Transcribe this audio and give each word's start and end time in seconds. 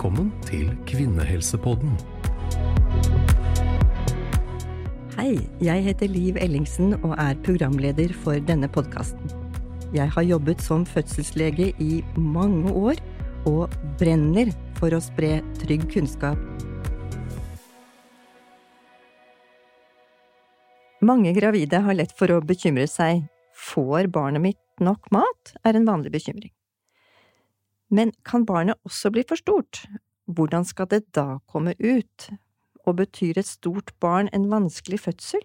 Velkommen 0.00 0.30
til 0.48 0.70
Kvinnehelsepodden. 0.88 1.90
Hei, 5.18 5.34
jeg 5.60 5.82
heter 5.84 6.08
Liv 6.08 6.38
Ellingsen 6.40 6.94
og 7.02 7.18
er 7.20 7.34
programleder 7.44 8.14
for 8.22 8.40
denne 8.48 8.70
podkasten. 8.72 9.28
Jeg 9.92 10.08
har 10.14 10.24
jobbet 10.24 10.64
som 10.64 10.86
fødselslege 10.88 11.74
i 11.84 11.98
mange 12.16 12.72
år 12.72 13.02
og 13.50 13.76
brenner 14.00 14.48
for 14.78 14.96
å 14.96 15.02
spre 15.04 15.42
trygg 15.58 15.84
kunnskap. 15.92 16.40
Mange 21.04 21.34
gravide 21.36 21.82
har 21.84 21.98
lett 21.98 22.16
for 22.16 22.32
å 22.32 22.40
bekymre 22.40 22.88
seg. 22.88 23.26
Får 23.52 24.08
barnet 24.16 24.46
mitt 24.48 24.64
nok 24.80 25.12
mat? 25.12 25.52
er 25.60 25.76
en 25.76 25.92
vanlig 25.92 26.14
bekymring. 26.16 26.54
Men 27.90 28.12
kan 28.24 28.46
barnet 28.46 28.78
også 28.86 29.10
bli 29.10 29.24
for 29.26 29.40
stort? 29.40 29.82
Hvordan 30.30 30.64
skal 30.64 30.88
det 30.90 31.02
da 31.16 31.40
komme 31.50 31.74
ut? 31.78 32.28
Og 32.86 32.96
betyr 33.02 33.38
et 33.38 33.48
stort 33.48 33.92
barn 34.00 34.30
en 34.32 34.46
vanskelig 34.50 35.02
fødsel? 35.04 35.42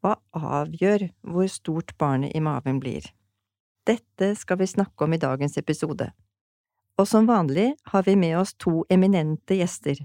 Hva 0.00 0.16
avgjør 0.34 1.08
hvor 1.22 1.46
stort 1.52 1.94
barnet 2.00 2.34
i 2.34 2.42
maven 2.42 2.80
blir? 2.82 3.06
Dette 3.86 4.34
skal 4.36 4.60
vi 4.60 4.68
snakke 4.68 5.06
om 5.06 5.14
i 5.14 5.20
dagens 5.20 5.56
episode. 5.60 6.10
Og 6.98 7.08
som 7.08 7.28
vanlig 7.28 7.70
har 7.92 8.04
vi 8.04 8.16
med 8.16 8.36
oss 8.40 8.52
to 8.58 8.82
eminente 8.90 9.56
gjester. 9.56 10.02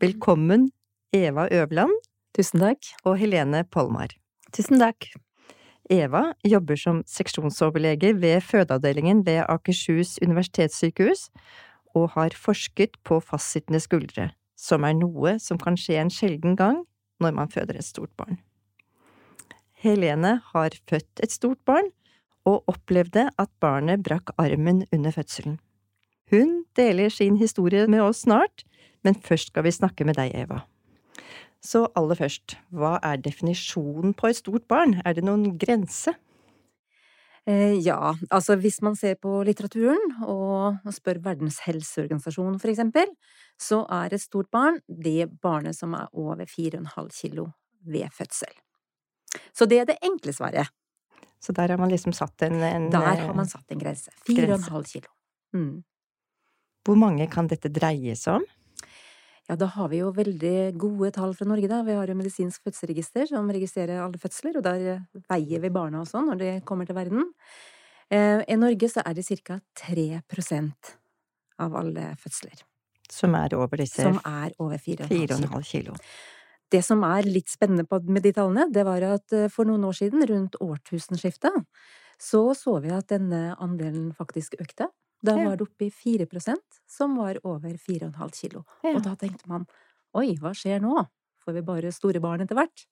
Velkommen, 0.00 0.70
Eva 1.12 1.48
Øverland 1.48 1.94
Tusen 2.38 2.60
takk. 2.60 2.92
og 3.04 3.16
Helene 3.18 3.64
Polmar. 3.64 4.12
Tusen 4.52 4.78
takk. 4.78 5.08
Eva 5.88 6.34
jobber 6.44 6.76
som 6.76 7.00
seksjonsoverlege 7.08 8.12
ved 8.20 8.42
fødeavdelingen 8.44 9.24
ved 9.26 9.44
Akershus 9.48 10.18
universitetssykehus, 10.22 11.28
og 11.96 12.10
har 12.14 12.36
forsket 12.36 12.98
på 13.04 13.20
fastsittende 13.24 13.80
skuldre, 13.80 14.30
som 14.56 14.84
er 14.84 14.96
noe 14.98 15.38
som 15.40 15.58
kan 15.60 15.78
skje 15.80 15.96
en 16.02 16.12
sjelden 16.12 16.56
gang 16.58 16.82
når 17.22 17.34
man 17.34 17.50
føder 17.50 17.78
et 17.78 17.88
stort 17.88 18.12
barn. 18.20 18.38
Helene 19.78 20.38
har 20.52 20.76
født 20.90 21.22
et 21.22 21.32
stort 21.32 21.60
barn, 21.66 21.90
og 22.48 22.64
opplevde 22.70 23.26
at 23.36 23.50
barnet 23.60 24.02
brakk 24.04 24.32
armen 24.40 24.84
under 24.94 25.12
fødselen. 25.12 25.58
Hun 26.30 26.64
deler 26.76 27.12
sin 27.12 27.36
historie 27.36 27.86
med 27.86 28.00
oss 28.00 28.24
snart, 28.24 28.64
men 29.04 29.14
først 29.14 29.52
skal 29.52 29.64
vi 29.64 29.72
snakke 29.74 30.04
med 30.08 30.16
deg, 30.16 30.32
Eva. 30.34 30.62
Så 31.64 31.88
aller 31.98 32.18
først, 32.18 32.54
hva 32.70 32.96
er 33.02 33.18
definisjonen 33.22 34.14
på 34.14 34.30
et 34.30 34.38
stort 34.38 34.68
barn? 34.70 35.00
Er 35.04 35.16
det 35.18 35.24
noen 35.26 35.56
grense? 35.58 36.14
Eh, 37.48 37.78
ja, 37.80 38.12
altså 38.30 38.58
hvis 38.60 38.82
man 38.84 38.96
ser 38.98 39.16
på 39.22 39.38
litteraturen 39.46 40.18
og 40.20 40.76
spør 40.92 41.22
Verdens 41.24 41.62
helseorganisasjon 41.64 42.58
for 42.60 42.70
eksempel, 42.70 43.08
så 43.56 43.80
er 43.88 44.12
et 44.12 44.22
stort 44.22 44.50
barn 44.52 44.78
det 44.86 45.30
barnet 45.42 45.76
som 45.78 45.96
er 45.96 46.10
over 46.12 46.44
4,5 46.44 47.08
kilo 47.16 47.48
ved 47.88 48.12
fødsel. 48.12 48.52
Så 49.56 49.66
det 49.66 49.80
er 49.80 49.88
det 49.88 49.96
enkle 50.04 50.34
svaret. 50.36 50.68
Så 51.40 51.54
der 51.56 51.72
har 51.72 51.80
man 51.80 51.90
liksom 51.90 52.12
satt 52.12 52.42
en, 52.42 52.60
en 52.60 52.90
Der 52.92 53.22
har 53.22 53.34
man 53.34 53.48
satt 53.48 53.70
en 53.72 53.80
grense. 53.80 54.10
4,5 54.28 54.92
kilo. 54.92 55.10
Mm. 55.54 55.84
Hvor 56.84 56.98
mange 56.98 57.26
kan 57.32 57.48
dette 57.48 57.70
dreie 57.72 58.16
seg 58.16 58.42
om? 58.42 58.46
Ja, 59.48 59.56
da 59.56 59.66
har 59.72 59.88
vi 59.88 60.02
jo 60.02 60.10
veldig 60.12 60.76
gode 60.76 61.08
tall 61.16 61.32
fra 61.36 61.46
Norge, 61.48 61.70
da. 61.70 61.80
Vi 61.86 61.96
har 61.96 62.10
jo 62.10 62.16
medisinsk 62.18 62.66
fødselsregister 62.66 63.30
som 63.30 63.48
registrerer 63.48 64.02
alle 64.04 64.20
fødsler, 64.20 64.58
og 64.60 64.66
der 64.66 65.06
veier 65.30 65.62
vi 65.64 65.70
barna 65.72 66.02
og 66.02 66.10
sånn 66.10 66.28
når 66.28 66.40
de 66.42 66.50
kommer 66.68 66.88
til 66.88 66.98
verden. 66.98 67.30
Eh, 68.12 68.44
I 68.44 68.58
Norge 68.60 68.90
så 68.92 69.04
er 69.08 69.16
det 69.16 69.24
ca. 69.44 69.60
3% 69.80 70.92
av 71.58 71.74
alle 71.76 72.12
fødsler 72.20 72.60
Som 73.10 73.34
er 73.34 73.56
over 73.56 73.80
disse 73.80 74.04
som 74.04 74.20
er 74.24 74.52
over 74.60 74.76
4,5 74.78 75.64
kilo. 75.64 75.96
Det 76.68 76.82
som 76.84 77.00
er 77.08 77.24
litt 77.24 77.48
spennende 77.48 77.86
med 78.04 78.22
de 78.22 78.32
tallene, 78.36 78.68
det 78.72 78.84
var 78.84 79.04
at 79.14 79.32
eh, 79.32 79.48
for 79.48 79.64
noen 79.64 79.84
år 79.88 79.96
siden, 79.96 80.24
rundt 80.28 80.60
årtusenskiftet, 80.60 81.64
så 82.20 82.52
så 82.52 82.80
vi 82.84 82.92
at 82.92 83.08
denne 83.08 83.56
andelen 83.56 84.12
faktisk 84.12 84.60
økte. 84.60 84.90
Da 85.24 85.34
var 85.38 85.56
det 85.58 85.66
oppe 85.66 85.88
i 85.88 85.90
4% 85.90 86.82
som 86.86 87.16
var 87.18 87.40
over 87.42 87.74
4,5 87.74 88.34
kilo. 88.36 88.64
Og 88.86 89.00
da 89.04 89.16
tenkte 89.18 89.50
man 89.50 89.66
oi, 90.16 90.36
hva 90.38 90.54
skjer 90.56 90.82
nå? 90.84 90.94
Får 91.44 91.56
vi 91.56 91.64
bare 91.66 91.92
store 91.94 92.22
barn 92.22 92.44
etter 92.44 92.58
hvert? 92.58 92.86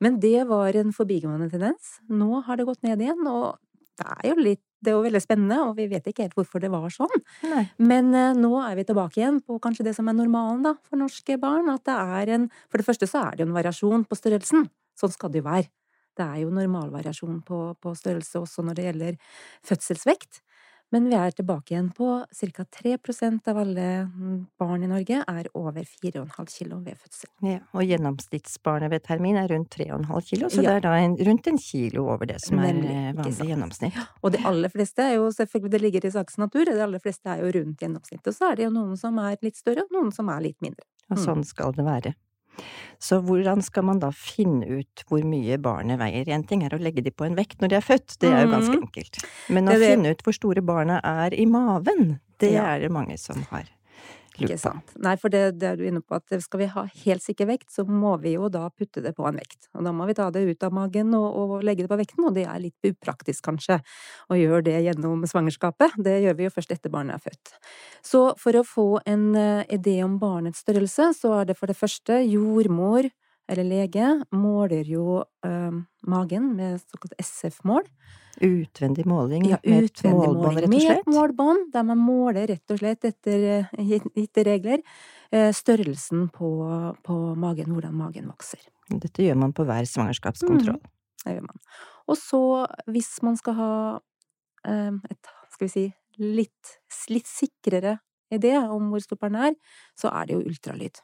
Men 0.00 0.20
det 0.22 0.46
var 0.48 0.76
en 0.78 0.92
forbigående 0.94 1.50
tendens. 1.50 1.96
Nå 2.08 2.42
har 2.46 2.58
det 2.58 2.68
gått 2.68 2.84
ned 2.86 3.02
igjen, 3.02 3.26
og 3.26 3.58
det 3.98 4.06
er 4.06 4.30
jo 4.30 4.38
litt 4.38 4.62
det 4.84 4.92
er 4.92 4.98
jo 4.98 5.04
veldig 5.06 5.22
spennende, 5.24 5.56
og 5.66 5.78
vi 5.78 5.86
vet 5.90 6.04
ikke 6.06 6.26
helt 6.26 6.34
hvorfor 6.36 6.60
det 6.62 6.68
var 6.70 6.92
sånn. 6.92 7.22
Nei. 7.48 7.62
Men 7.80 8.12
eh, 8.14 8.36
nå 8.36 8.52
er 8.60 8.76
vi 8.78 8.84
tilbake 8.86 9.18
igjen 9.18 9.40
på 9.42 9.56
kanskje 9.62 9.86
det 9.88 9.96
som 9.96 10.06
er 10.10 10.14
normalen 10.14 10.62
da, 10.62 10.74
for 10.86 11.00
norske 11.00 11.38
barn. 11.42 11.70
At 11.72 11.86
det 11.88 11.96
er 11.96 12.34
en 12.36 12.44
For 12.68 12.78
det 12.78 12.86
første 12.86 13.08
så 13.10 13.24
er 13.24 13.34
det 13.34 13.42
jo 13.42 13.48
en 13.48 13.56
variasjon 13.56 14.04
på 14.06 14.18
størrelsen. 14.20 14.68
Sånn 15.00 15.14
skal 15.14 15.32
det 15.32 15.40
jo 15.40 15.48
være. 15.48 15.70
Det 16.16 16.24
er 16.24 16.44
jo 16.44 16.52
normalvariasjon 16.54 17.40
på, 17.48 17.60
på 17.80 17.94
størrelse 17.98 18.40
også 18.40 18.64
når 18.64 18.78
det 18.78 18.86
gjelder 18.86 19.18
fødselsvekt. 19.66 20.40
Men 20.94 21.08
vi 21.10 21.16
er 21.18 21.32
tilbake 21.34 21.72
igjen 21.74 21.88
på 21.96 22.06
ca. 22.30 22.64
3% 22.78 23.48
av 23.50 23.58
alle 23.58 23.86
mm, 24.06 24.46
barn 24.58 24.84
i 24.86 24.86
Norge 24.86 25.18
er 25.26 25.48
over 25.58 25.82
4,5 25.82 26.46
kilo 26.52 26.78
ved 26.84 26.94
fødsel. 27.02 27.28
Ja, 27.42 27.58
og 27.74 27.82
gjennomsnittsbarnet 27.82 28.90
ved 28.92 29.02
termin 29.02 29.36
er 29.40 29.48
rundt 29.50 29.70
3,5 29.74 30.20
kilo, 30.28 30.48
så 30.48 30.62
Ja. 30.62 30.70
det 30.70 30.76
er 30.76 30.80
da 30.86 30.92
en, 31.02 31.16
rundt 31.26 31.46
en 31.50 31.58
kilo 31.58 32.06
over 32.08 32.26
det 32.26 32.40
som 32.44 32.58
er 32.60 32.72
vanlig 32.72 33.48
gjennomsnitt. 33.50 33.98
Og 34.22 34.32
de 34.32 34.38
aller 34.46 34.68
fleste 34.68 35.02
er 35.02 35.14
jo 35.16 35.26
selvfølgelig, 35.34 35.70
det 35.70 35.80
ligger 35.82 36.06
i 36.06 36.10
sakens 36.14 36.38
natur, 36.38 36.64
de 36.70 36.78
aller 36.82 36.98
fleste 37.02 37.26
er 37.34 37.42
jo 37.42 37.50
rundt 37.58 37.78
gjennomsnittet. 37.82 38.26
Og 38.30 38.34
så 38.38 38.52
er 38.52 38.56
det 38.56 38.64
jo 38.68 38.70
noen 38.70 38.96
som 38.96 39.18
er 39.18 39.36
litt 39.42 39.56
større, 39.56 39.82
og 39.82 39.90
noen 39.90 40.12
som 40.14 40.28
er 40.28 40.40
litt 40.40 40.60
mindre. 40.62 40.86
Og 41.10 41.18
Mm. 41.18 41.24
sånn 41.26 41.44
skal 41.44 41.72
det 41.72 41.84
være. 41.84 42.14
Så 42.98 43.20
hvordan 43.22 43.62
skal 43.62 43.84
man 43.84 43.98
da 43.98 44.10
finne 44.10 44.64
ut 44.80 45.04
hvor 45.08 45.22
mye 45.22 45.58
barnet 45.58 45.98
veier? 46.00 46.28
En 46.32 46.42
ting 46.44 46.62
er 46.64 46.70
å 46.70 46.80
legge 46.80 47.02
de 47.04 47.10
på 47.10 47.26
en 47.26 47.36
vekt 47.36 47.60
når 47.60 47.68
de 47.68 47.76
er 47.76 47.84
født, 47.84 48.18
det 48.18 48.32
er 48.32 48.46
jo 48.46 48.52
ganske 48.54 48.74
Mhm. 48.74 48.82
enkelt. 48.88 49.24
Men 49.50 49.66
å 49.66 49.72
Det 49.72 49.80
det- 49.80 49.90
finne 49.96 50.10
ut 50.10 50.22
hvor 50.22 50.32
store 50.34 50.62
barna 50.62 51.00
er 51.04 51.34
i 51.34 51.44
maven, 51.44 52.20
det 52.38 52.52
Ja. 52.52 52.74
er 52.74 52.80
det 52.80 52.90
mange 52.90 53.18
som 53.18 53.42
har 53.50 53.64
Ikke 54.36 54.54
på. 54.54 54.60
sant. 54.60 54.94
Nei, 55.02 55.14
for 55.20 55.32
det, 55.32 55.42
det 55.60 55.68
er 55.70 55.80
du 55.80 55.84
inne 55.88 56.02
på, 56.04 56.18
at 56.18 56.36
skal 56.44 56.60
vi 56.62 56.68
ha 56.72 56.86
helt 57.04 57.24
sikker 57.24 57.48
vekt, 57.48 57.68
så 57.72 57.86
må 57.88 58.16
vi 58.22 58.34
jo 58.36 58.50
da 58.52 58.66
putte 58.70 59.02
det 59.04 59.14
på 59.16 59.26
en 59.28 59.38
vekt. 59.40 59.70
Og 59.74 59.86
da 59.86 59.92
må 59.96 60.06
vi 60.08 60.16
ta 60.18 60.28
det 60.34 60.44
ut 60.46 60.66
av 60.66 60.74
magen 60.76 61.14
og, 61.16 61.26
og 61.26 61.66
legge 61.66 61.86
det 61.86 61.92
på 61.92 62.00
vekten, 62.00 62.26
og 62.28 62.36
det 62.36 62.46
er 62.46 62.62
litt 62.62 62.90
upraktisk 62.90 63.46
kanskje, 63.48 63.80
å 64.30 64.38
gjøre 64.38 64.64
det 64.68 64.78
gjennom 64.88 65.24
svangerskapet. 65.28 65.96
Det 66.02 66.18
gjør 66.24 66.38
vi 66.38 66.48
jo 66.48 66.54
først 66.54 66.74
etter 66.76 66.92
barnet 66.92 67.18
er 67.18 67.30
født. 67.30 67.54
Så 68.04 68.24
for 68.40 68.58
å 68.58 68.66
få 68.66 68.88
en 69.06 69.28
eh, 69.38 69.62
idé 69.76 69.98
om 70.04 70.18
barnets 70.22 70.64
størrelse, 70.64 71.12
så 71.16 71.40
er 71.40 71.50
det 71.50 71.58
for 71.58 71.70
det 71.70 71.78
første 71.78 72.20
jordmor 72.24 73.08
eller 73.48 73.66
lege 73.66 74.06
måler 74.34 74.88
jo 74.90 75.20
eh, 75.46 75.74
magen 76.10 76.52
med 76.56 76.80
såkalt 76.82 77.14
SF-mål. 77.22 77.86
Utvendig 78.42 79.06
måling 79.08 79.46
Ja, 79.48 79.58
med 79.64 79.86
utvendig 79.86 80.18
målbånd, 80.18 80.42
måling 80.44 80.56
rett 80.58 80.66
og 80.66 80.72
med 80.74 80.98
et 80.98 81.12
målbånd, 81.14 81.68
der 81.72 81.86
man 81.88 82.00
måler 82.02 82.50
rett 82.50 82.74
og 82.74 82.80
slett 82.82 83.06
etter 83.08 83.46
eh, 83.54 83.94
gitte 84.18 84.44
regler 84.44 84.82
eh, 85.30 85.52
størrelsen 85.56 86.26
på, 86.34 86.50
på 87.06 87.18
magen, 87.38 87.72
hvordan 87.72 87.96
magen 87.96 88.28
vokser. 88.32 88.60
Dette 88.90 89.24
gjør 89.24 89.38
man 89.40 89.54
på 89.56 89.64
hver 89.66 89.88
svangerskapskontroll. 89.88 90.82
Det 91.24 91.38
gjør 91.38 91.46
man. 91.48 91.62
Og 92.06 92.18
så, 92.20 92.42
hvis 92.92 93.14
man 93.26 93.38
skal 93.40 93.56
ha 93.58 93.72
eh, 94.68 94.92
et, 95.10 95.32
skal 95.54 95.68
vi 95.68 95.72
si, 95.72 95.86
litt, 96.20 96.76
litt 97.12 97.30
sikrere 97.30 97.98
idé 98.32 98.56
om 98.58 98.90
hvor 98.90 99.02
stort 99.02 99.26
er, 99.30 99.54
så 99.98 100.10
er 100.12 100.26
det 100.28 100.36
jo 100.36 100.44
ultralyd. 100.50 101.00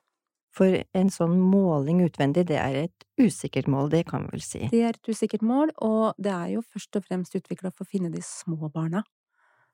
For 0.52 0.82
en 0.98 1.08
sånn 1.12 1.38
måling 1.40 2.02
utvendig, 2.04 2.44
det 2.50 2.58
er 2.60 2.76
et 2.82 3.06
usikkert 3.20 3.70
mål, 3.72 3.88
det 3.94 4.04
kan 4.10 4.26
vi 4.26 4.36
vel 4.36 4.44
si. 4.44 4.66
Det 4.72 4.82
er 4.84 4.98
et 4.98 5.08
usikkert 5.08 5.44
mål, 5.46 5.72
og 5.80 6.18
det 6.20 6.32
er 6.34 6.50
jo 6.58 6.64
først 6.66 6.98
og 6.98 7.06
fremst 7.06 7.36
utvikla 7.38 7.72
for 7.72 7.86
å 7.86 7.88
finne 7.88 8.12
de 8.12 8.20
små 8.26 8.68
barna. 8.72 9.04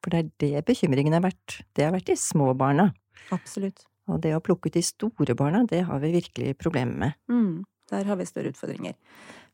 For 0.04 0.14
det 0.14 0.20
er 0.20 0.28
det 0.44 0.66
bekymringen 0.68 1.16
har 1.16 1.24
vært. 1.24 1.60
Det 1.74 1.88
har 1.88 1.94
vært 1.96 2.12
de 2.12 2.14
små 2.18 2.52
barna. 2.58 2.92
Absolutt. 3.34 3.82
Og 4.08 4.22
det 4.22 4.36
å 4.36 4.42
plukke 4.44 4.70
ut 4.70 4.78
de 4.78 4.84
store 4.86 5.34
barna, 5.36 5.64
det 5.68 5.82
har 5.88 5.98
vi 6.04 6.14
virkelig 6.14 6.54
problemer 6.62 6.94
med. 7.02 7.18
Mm, 7.28 7.66
der 7.90 8.06
har 8.08 8.20
vi 8.20 8.28
større 8.28 8.54
utfordringer. 8.54 8.94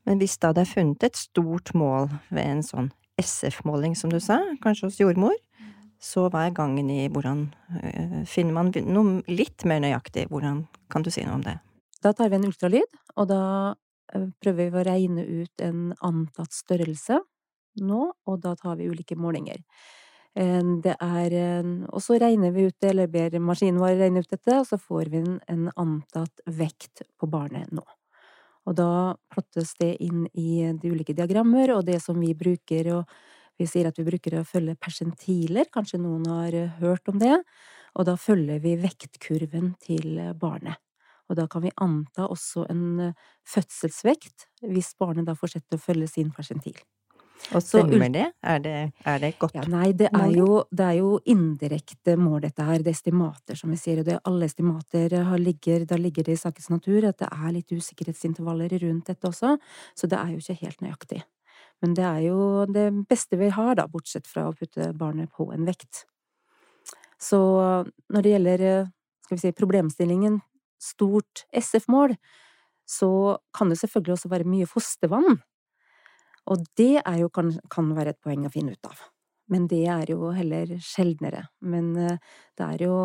Men 0.05 0.21
hvis 0.21 0.37
da 0.43 0.53
det 0.53 0.67
er 0.67 0.75
funnet 0.75 1.09
et 1.09 1.17
stort 1.17 1.73
mål 1.75 2.11
ved 2.29 2.44
en 2.44 2.62
sånn 2.67 2.93
SF-måling, 3.21 3.97
som 3.97 4.12
du 4.12 4.21
sa, 4.21 4.41
kanskje 4.62 4.91
hos 4.91 5.00
jordmor, 5.00 5.35
så 6.02 6.29
hva 6.32 6.46
er 6.46 6.56
gangen 6.56 6.91
i 6.93 7.06
hvordan 7.08 7.46
øh, 7.81 8.23
finner 8.29 8.56
man 8.56 8.73
noe 8.87 9.23
litt 9.31 9.64
mer 9.69 9.81
nøyaktig? 9.85 10.29
Hvordan 10.31 10.67
kan 10.93 11.02
du 11.02 11.11
si 11.11 11.25
noe 11.25 11.38
om 11.38 11.44
det? 11.46 11.58
Da 12.05 12.12
tar 12.12 12.29
vi 12.31 12.37
en 12.38 12.46
ultralyd, 12.49 12.99
og 13.17 13.29
da 13.31 13.43
eh, 14.14 14.26
prøver 14.43 14.70
vi 14.70 14.81
å 14.82 14.87
regne 14.88 15.25
ut 15.25 15.64
en 15.64 15.93
antatt 16.05 16.52
størrelse 16.52 17.20
nå, 17.82 18.00
og 18.29 18.41
da 18.44 18.55
tar 18.58 18.76
vi 18.79 18.91
ulike 18.91 19.17
målinger. 19.19 19.62
Eh, 20.37 20.62
Det 20.85 20.96
er 21.00 21.32
eh, 21.32 21.73
Og 21.91 22.02
så 22.02 22.19
regner 22.20 22.52
vi 22.52 22.69
ut 22.69 22.76
det, 22.81 22.90
eller 22.90 23.06
ber 23.08 23.38
maskinen 23.40 23.81
vår 23.81 23.97
regne 23.99 24.20
ut 24.20 24.31
dette, 24.31 24.58
og 24.61 24.67
så 24.67 24.79
får 24.79 25.11
vi 25.11 25.25
en 25.49 25.70
antatt 25.76 26.44
vekt 26.47 27.02
på 27.19 27.26
barnet 27.31 27.70
nå. 27.73 27.85
Og 28.64 28.76
da 28.79 29.14
plottes 29.32 29.75
det 29.81 29.97
inn 30.00 30.25
i 30.32 30.64
de 30.73 30.90
ulike 30.93 31.14
diagrammer, 31.17 31.75
og 31.76 31.85
det 31.87 32.00
som 32.02 32.20
vi 32.20 32.32
bruker, 32.35 32.88
og 32.97 33.05
vi 33.59 33.67
sier 33.71 33.89
at 33.89 33.99
vi 34.01 34.06
bruker 34.06 34.39
å 34.39 34.47
følge 34.49 34.77
persentiler, 34.81 35.71
kanskje 35.73 36.01
noen 36.03 36.27
har 36.31 36.56
eh, 36.59 36.73
hørt 36.81 37.09
om 37.12 37.21
det, 37.23 37.39
Og 37.95 38.09
da 38.09 38.17
følger 38.19 38.59
vi 38.59 38.75
vektkurven 38.83 39.77
til 39.79 40.19
barnet. 40.35 40.81
Og 41.31 41.37
da 41.39 41.47
kan 41.47 41.62
vi 41.62 41.71
anta 41.81 42.27
også 42.27 42.67
en 42.69 43.15
fødselsvekt, 43.47 44.49
hvis 44.67 44.97
barnet 44.99 45.29
da 45.29 45.37
fortsetter 45.39 45.79
å 45.79 45.85
følge 45.85 46.09
sin 46.11 46.33
persentil. 46.35 46.77
Og 47.53 47.61
stemmer 47.61 48.09
det? 48.12 48.25
Er 48.43 48.61
det, 48.62 48.77
er 49.05 49.19
det 49.21 49.35
godt 49.39 49.57
ja, 49.59 49.65
Nei, 49.69 49.91
det 49.97 50.09
er, 50.15 50.31
jo, 50.33 50.62
det 50.73 50.87
er 50.87 50.99
jo 51.00 51.11
indirekte 51.29 52.17
mål, 52.17 52.41
dette 52.47 52.65
her. 52.65 52.81
Det 52.81 52.93
er 52.93 52.97
estimater, 52.97 53.59
som 53.59 53.73
vi 53.75 53.79
sier. 53.81 54.00
Og 54.00 54.09
det, 54.09 54.17
alle 54.31 54.49
estimater 54.49 55.17
ligger, 55.41 55.85
da 55.91 55.99
ligger 56.00 56.27
det 56.27 56.39
i 56.39 56.41
sakens 56.41 56.71
natur 56.73 57.11
at 57.11 57.21
det 57.21 57.29
er 57.29 57.55
litt 57.59 57.75
usikkerhetsintervaller 57.75 58.79
rundt 58.87 59.12
dette 59.12 59.29
også. 59.29 59.57
Så 59.99 60.11
det 60.11 60.21
er 60.21 60.33
jo 60.33 60.41
ikke 60.41 60.61
helt 60.62 60.85
nøyaktig. 60.87 61.21
Men 61.85 61.93
det 61.93 62.05
er 62.09 62.23
jo 62.31 62.65
det 62.65 62.87
beste 63.11 63.37
vi 63.37 63.51
har, 63.53 63.75
da, 63.77 63.85
bortsett 63.93 64.29
fra 64.31 64.47
å 64.49 64.55
putte 64.57 64.89
barnet 64.97 65.29
på 65.37 65.51
en 65.53 65.67
vekt. 65.69 66.07
Så 67.21 67.39
når 68.09 68.25
det 68.25 68.33
gjelder, 68.33 68.65
skal 69.27 69.37
vi 69.37 69.43
si, 69.43 69.53
problemstillingen 69.57 70.39
stort 70.81 71.45
SF-mål, 71.53 72.17
så 72.89 73.11
kan 73.57 73.69
det 73.69 73.79
selvfølgelig 73.83 74.17
også 74.17 74.33
være 74.33 74.49
mye 74.49 74.69
fostervann. 74.69 75.43
Og 76.53 76.65
det 76.81 77.03
jo, 77.21 77.29
kan, 77.33 77.53
kan 77.73 77.93
være 77.97 78.15
et 78.15 78.25
poeng 78.25 78.49
å 78.49 78.53
finne 78.53 78.77
ut 78.77 78.89
av. 78.89 79.05
Men 79.53 79.69
det 79.69 79.85
er 79.93 80.09
jo 80.13 80.33
heller 80.33 80.77
sjeldnere. 80.81 81.47
Men 81.69 81.93
eh, 82.01 82.21
det 82.57 82.67
er 82.67 82.85
jo 82.87 82.97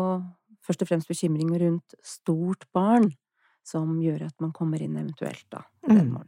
først 0.64 0.84
og 0.84 0.90
fremst 0.92 1.12
bekymring 1.12 1.52
rundt 1.60 1.96
stort 2.04 2.64
barn 2.76 3.10
som 3.66 3.98
gjør 4.00 4.26
at 4.30 4.36
man 4.40 4.52
kommer 4.56 4.80
inn 4.80 4.96
eventuelt 4.96 5.44
da, 5.52 5.66
den 5.84 6.14
mm. 6.14 6.20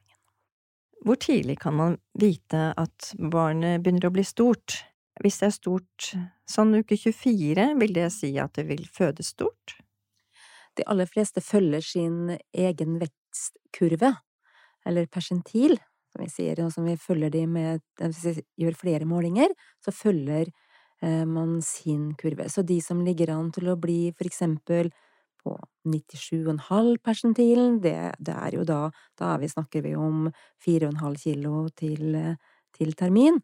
Hvor 1.02 1.18
tidlig 1.18 1.58
kan 1.58 1.74
man 1.74 1.96
vite 2.14 2.70
at 2.78 3.12
barnet 3.18 3.82
begynner 3.82 4.06
å 4.06 4.14
bli 4.14 4.22
stort? 4.26 4.84
Hvis 5.22 5.40
det 5.40 5.48
er 5.48 5.54
stort 5.56 6.10
sånn 6.48 6.76
uke 6.78 6.96
24, 6.96 7.72
vil 7.80 7.96
det 7.96 8.08
si 8.14 8.30
at 8.38 8.54
det 8.54 8.68
vil 8.70 8.84
føde 8.86 9.26
stort? 9.26 9.74
De 10.78 10.86
aller 10.88 11.08
fleste 11.10 11.42
følger 11.44 11.82
sin 11.84 12.36
egen 12.54 13.00
vekstkurve, 13.02 14.14
eller 14.86 15.10
persentil, 15.10 15.76
som 16.12 16.22
vi 16.22 16.30
sier, 16.30 16.62
og 16.62 16.70
som 16.74 16.86
vi 16.86 16.96
følger 17.00 17.32
de 17.32 17.46
med 17.48 17.82
Hvis 17.98 18.24
vi 18.24 18.44
gjør 18.64 18.78
flere 18.78 19.08
målinger, 19.08 19.52
så 19.84 19.92
følger 19.92 20.46
eh, 21.02 21.24
man 21.26 21.60
sin 21.62 22.12
kurve. 22.14 22.48
Så 22.48 22.62
de 22.62 22.80
som 22.80 23.02
ligger 23.04 23.34
an 23.34 23.50
til 23.52 23.72
å 23.72 23.78
bli 23.80 24.12
for 24.16 24.28
eksempel 24.28 24.92
på 25.42 25.56
97,5 25.88 26.96
persentilen, 27.02 27.80
det, 27.82 27.96
det, 28.18 28.34
er 28.34 28.56
jo 28.58 28.66
da 28.68 28.82
Da 29.18 29.36
vi, 29.42 29.48
snakker 29.50 29.82
vi 29.82 29.94
om 29.98 30.28
4,5 30.64 31.18
kilo 31.22 31.68
til, 31.76 32.16
til, 32.76 32.92
termin. 32.94 33.40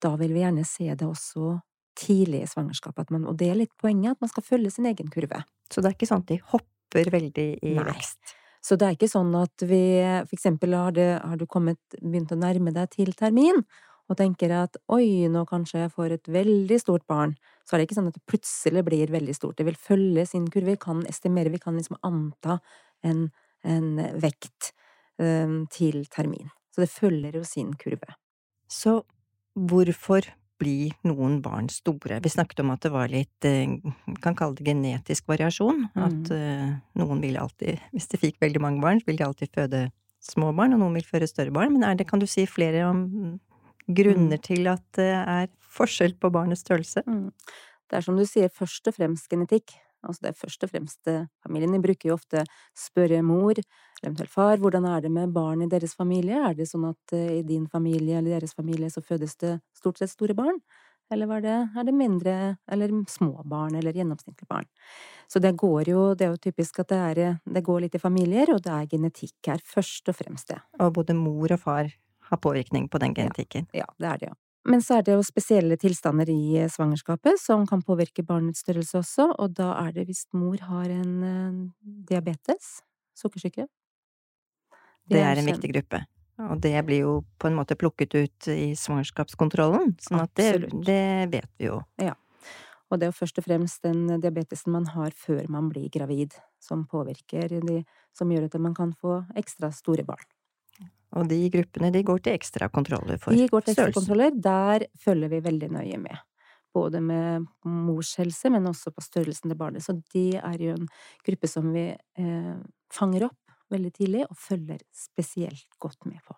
Da 0.00 0.14
vil 0.16 0.34
vi 0.36 0.44
gjerne 0.44 0.64
se 0.68 0.92
det 0.94 1.06
også 1.06 1.58
tidlig 1.98 2.44
i 2.44 2.50
svangerskapet, 2.50 3.10
man, 3.10 3.24
og 3.26 3.38
det 3.40 3.48
er 3.50 3.58
litt 3.58 3.74
poenget, 3.80 4.14
at 4.14 4.20
man 4.22 4.30
skal 4.30 4.46
følge 4.46 4.70
sin 4.70 4.86
egen 4.86 5.08
kurve. 5.10 5.42
Så 5.72 5.82
det 5.82 5.90
er 5.90 5.96
ikke 5.96 6.10
sånn 6.10 6.22
at 6.22 6.30
de 6.30 6.38
hopper 6.52 7.10
veldig 7.10 7.48
i 7.58 7.72
Nei. 7.74 7.86
vekst? 7.90 8.36
Så 8.62 8.76
det 8.78 8.86
er 8.86 8.94
ikke 8.94 9.10
sånn 9.10 9.32
at 9.38 9.64
vi 9.66 9.82
for 10.28 10.36
eksempel 10.36 10.76
har, 10.76 10.94
det, 10.94 11.08
har 11.18 11.38
du 11.40 11.46
kommet, 11.50 11.80
begynt 11.98 12.34
å 12.34 12.38
nærme 12.38 12.74
deg 12.74 12.90
til 12.94 13.10
termin, 13.18 13.62
og 14.08 14.16
tenker 14.16 14.52
at 14.56 14.78
oi, 14.92 15.28
nå 15.30 15.44
kanskje 15.48 15.84
jeg 15.84 15.92
får 15.94 16.14
et 16.16 16.30
veldig 16.32 16.78
stort 16.80 17.04
barn, 17.10 17.34
så 17.66 17.76
er 17.76 17.80
det 17.80 17.88
ikke 17.88 17.98
sånn 17.98 18.10
at 18.10 18.16
det 18.16 18.24
plutselig 18.30 18.84
blir 18.86 19.12
veldig 19.12 19.36
stort. 19.36 19.58
Det 19.58 19.66
vil 19.68 19.76
følge 19.76 20.24
sin 20.30 20.48
kurve, 20.52 20.72
vi 20.72 20.80
kan 20.80 21.04
estimere, 21.10 21.52
vi 21.52 21.60
kan 21.62 21.76
liksom 21.76 22.00
anta 22.06 22.58
en, 23.04 23.28
en 23.68 23.90
vekt 24.20 24.72
um, 25.20 25.62
til 25.72 26.06
termin. 26.12 26.48
Så 26.72 26.84
det 26.84 26.92
følger 26.92 27.36
jo 27.36 27.44
sin 27.46 27.74
kurve. 27.76 28.16
Så 28.72 29.02
hvorfor 29.58 30.28
blir 30.58 30.94
noen 31.06 31.38
barn 31.42 31.68
store. 31.70 32.18
Vi 32.22 32.32
snakket 32.32 32.64
om 32.64 32.72
at 32.74 32.82
det 32.82 32.90
var 32.90 33.10
litt 33.12 33.46
vi 33.46 34.16
kan 34.22 34.36
kalle 34.38 34.58
det 34.58 34.66
genetisk 34.66 35.28
variasjon. 35.30 35.84
Mm. 35.94 36.02
At 36.08 36.32
uh, 36.34 36.72
noen 36.98 37.22
vil 37.22 37.38
alltid, 37.40 37.78
hvis 37.94 38.10
de 38.10 38.20
fikk 38.24 38.40
veldig 38.42 38.62
mange 38.64 38.82
barn, 38.82 39.02
så 39.02 39.10
vil 39.10 39.20
de 39.20 39.26
alltid 39.28 39.54
føde 39.54 39.84
små 40.24 40.50
barn, 40.56 40.74
og 40.74 40.82
noen 40.82 40.98
vil 40.98 41.06
føde 41.06 41.28
større 41.30 41.54
barn. 41.54 41.76
Men 41.76 41.86
er 41.86 41.98
det, 41.98 42.08
kan 42.10 42.22
du 42.22 42.26
si 42.26 42.46
flere 42.50 42.88
om 42.88 43.04
grunner 43.88 44.38
mm. 44.38 44.44
til 44.44 44.70
at 44.70 44.84
det 44.98 45.10
er 45.18 45.50
forskjell 45.78 46.16
på 46.20 46.30
barnets 46.34 46.64
størrelse? 46.66 47.02
Mm. 47.06 47.28
Det 47.88 47.98
er 47.98 48.04
som 48.04 48.18
du 48.18 48.24
sier, 48.28 48.52
først 48.52 48.90
og 48.90 48.96
fremst 48.98 49.30
genetikk. 49.32 49.76
Altså 50.04 50.22
det 50.22 50.30
er 50.30 50.38
først 50.38 50.62
og 50.62 50.70
fremst 50.70 51.08
eh, 51.10 51.24
familien. 51.42 51.72
De 51.74 51.82
bruker 51.82 52.10
jo 52.10 52.18
ofte 52.18 52.44
spørre 52.78 53.22
mor, 53.26 53.58
eller 53.58 54.12
eventuelt 54.12 54.30
far, 54.30 54.60
hvordan 54.62 54.86
er 54.86 55.02
det 55.02 55.10
med 55.10 55.32
barn 55.34 55.64
i 55.64 55.70
deres 55.70 55.96
familie? 55.98 56.38
Er 56.38 56.54
det 56.54 56.68
sånn 56.70 56.86
at 56.90 57.16
i 57.18 57.42
din 57.46 57.66
familie 57.66 58.20
eller 58.20 58.36
deres 58.36 58.54
familie 58.54 58.92
så 58.94 59.02
fødes 59.02 59.34
det 59.42 59.56
stort 59.74 59.98
sett 59.98 60.14
store 60.14 60.36
barn? 60.38 60.60
Eller 61.10 61.40
det, 61.40 61.56
er 61.72 61.86
det 61.88 61.94
mindre, 61.96 62.32
eller 62.68 62.92
små 63.08 63.40
barn, 63.48 63.74
eller 63.78 63.96
gjennomsnittlige 63.96 64.48
barn? 64.48 64.68
Så 65.28 65.40
det 65.40 65.54
går 65.56 65.88
jo, 65.88 66.02
det 66.14 66.26
er 66.26 66.34
jo 66.34 66.42
typisk 66.50 66.82
at 66.82 66.90
det 66.92 66.98
er, 66.98 67.38
det 67.48 67.64
går 67.64 67.86
litt 67.86 67.96
i 67.96 68.02
familier, 68.02 68.52
og 68.52 68.60
det 68.64 68.74
er 68.74 68.90
genetikk 68.90 69.48
her, 69.48 69.62
først 69.64 70.12
og 70.12 70.18
fremst 70.18 70.52
det. 70.52 70.60
Og 70.84 70.92
både 71.00 71.16
mor 71.16 71.56
og 71.56 71.62
far 71.62 71.88
har 72.30 72.40
påvirkning 72.42 72.88
på 72.88 73.00
den 73.02 73.16
genetikken? 73.16 73.68
Ja, 73.72 73.86
ja 73.86 73.94
det 73.98 74.12
er 74.12 74.22
det 74.22 74.30
jo. 74.32 74.36
Men 74.68 74.82
så 74.84 74.98
er 74.98 75.06
det 75.06 75.14
jo 75.14 75.24
spesielle 75.24 75.78
tilstander 75.80 76.28
i 76.28 76.66
svangerskapet 76.68 77.40
som 77.40 77.64
kan 77.68 77.80
påvirke 77.84 78.24
barnets 78.26 78.60
størrelse 78.64 79.00
også, 79.00 79.30
og 79.40 79.54
da 79.56 79.70
er 79.86 79.94
det 79.96 80.08
hvis 80.10 80.26
mor 80.36 80.60
har 80.68 80.92
en 80.92 81.14
uh, 81.24 81.96
diabetes, 82.10 82.82
sukkersyke. 83.16 83.64
Det, 85.08 85.16
det 85.16 85.24
er 85.24 85.40
en 85.40 85.48
viktig 85.48 85.72
gruppe. 85.72 86.02
Og 86.38 86.60
det 86.62 86.76
blir 86.86 87.02
jo 87.02 87.12
på 87.40 87.48
en 87.48 87.56
måte 87.58 87.74
plukket 87.78 88.14
ut 88.14 88.48
i 88.52 88.70
svangerskapskontrollen, 88.78 89.96
sånn 90.04 90.20
at 90.22 90.34
det, 90.38 90.68
det, 90.86 91.04
vet 91.32 91.50
vi 91.58 91.70
jo. 91.70 91.80
Ja. 91.98 92.14
Og 92.88 93.00
det 93.00 93.08
er 93.08 93.10
jo 93.10 93.18
først 93.18 93.40
og 93.40 93.48
fremst 93.48 93.82
den 93.84 94.06
diabetesen 94.20 94.72
man 94.72 94.86
har 94.94 95.16
før 95.16 95.48
man 95.52 95.72
blir 95.72 95.88
gravid, 95.92 96.36
som 96.62 96.86
påvirker 96.88 97.58
de, 97.66 97.82
som 98.16 98.30
gjør 98.32 98.46
at 98.46 98.58
man 98.62 98.76
kan 98.76 98.94
få 99.00 99.22
ekstra 99.40 99.72
store 99.74 100.06
barn. 100.08 100.28
Og 101.16 101.28
de 101.30 101.38
gruppene, 101.52 101.92
de 101.94 102.02
går 102.04 102.24
til 102.24 102.36
ekstra 102.36 102.68
kontroller 102.68 103.16
for 103.16 103.32
størrelse? 103.32 103.44
De 103.46 103.52
går 103.52 103.64
til 103.64 103.74
ekstra 103.74 103.92
kontroller. 103.96 104.34
Der 104.44 104.86
følger 105.00 105.32
vi 105.32 105.44
veldig 105.44 105.70
nøye 105.78 106.00
med. 106.02 106.24
Både 106.76 107.00
med 107.00 107.46
mors 107.64 108.12
helse, 108.20 108.50
men 108.52 108.68
også 108.68 108.92
på 108.92 109.04
størrelsen 109.04 109.48
til 109.48 109.58
barnet. 109.58 109.84
Så 109.84 109.96
det 110.12 110.42
er 110.42 110.58
jo 110.60 110.74
en 110.76 110.90
gruppe 111.24 111.48
som 111.48 111.70
vi 111.72 111.86
eh, 111.94 112.58
fanger 112.92 113.30
opp 113.30 113.38
veldig 113.72 113.94
tidlig 113.96 114.26
og 114.28 114.36
følger 114.40 114.84
spesielt 114.96 115.66
godt 115.80 116.06
med 116.08 116.20
på. 116.26 116.36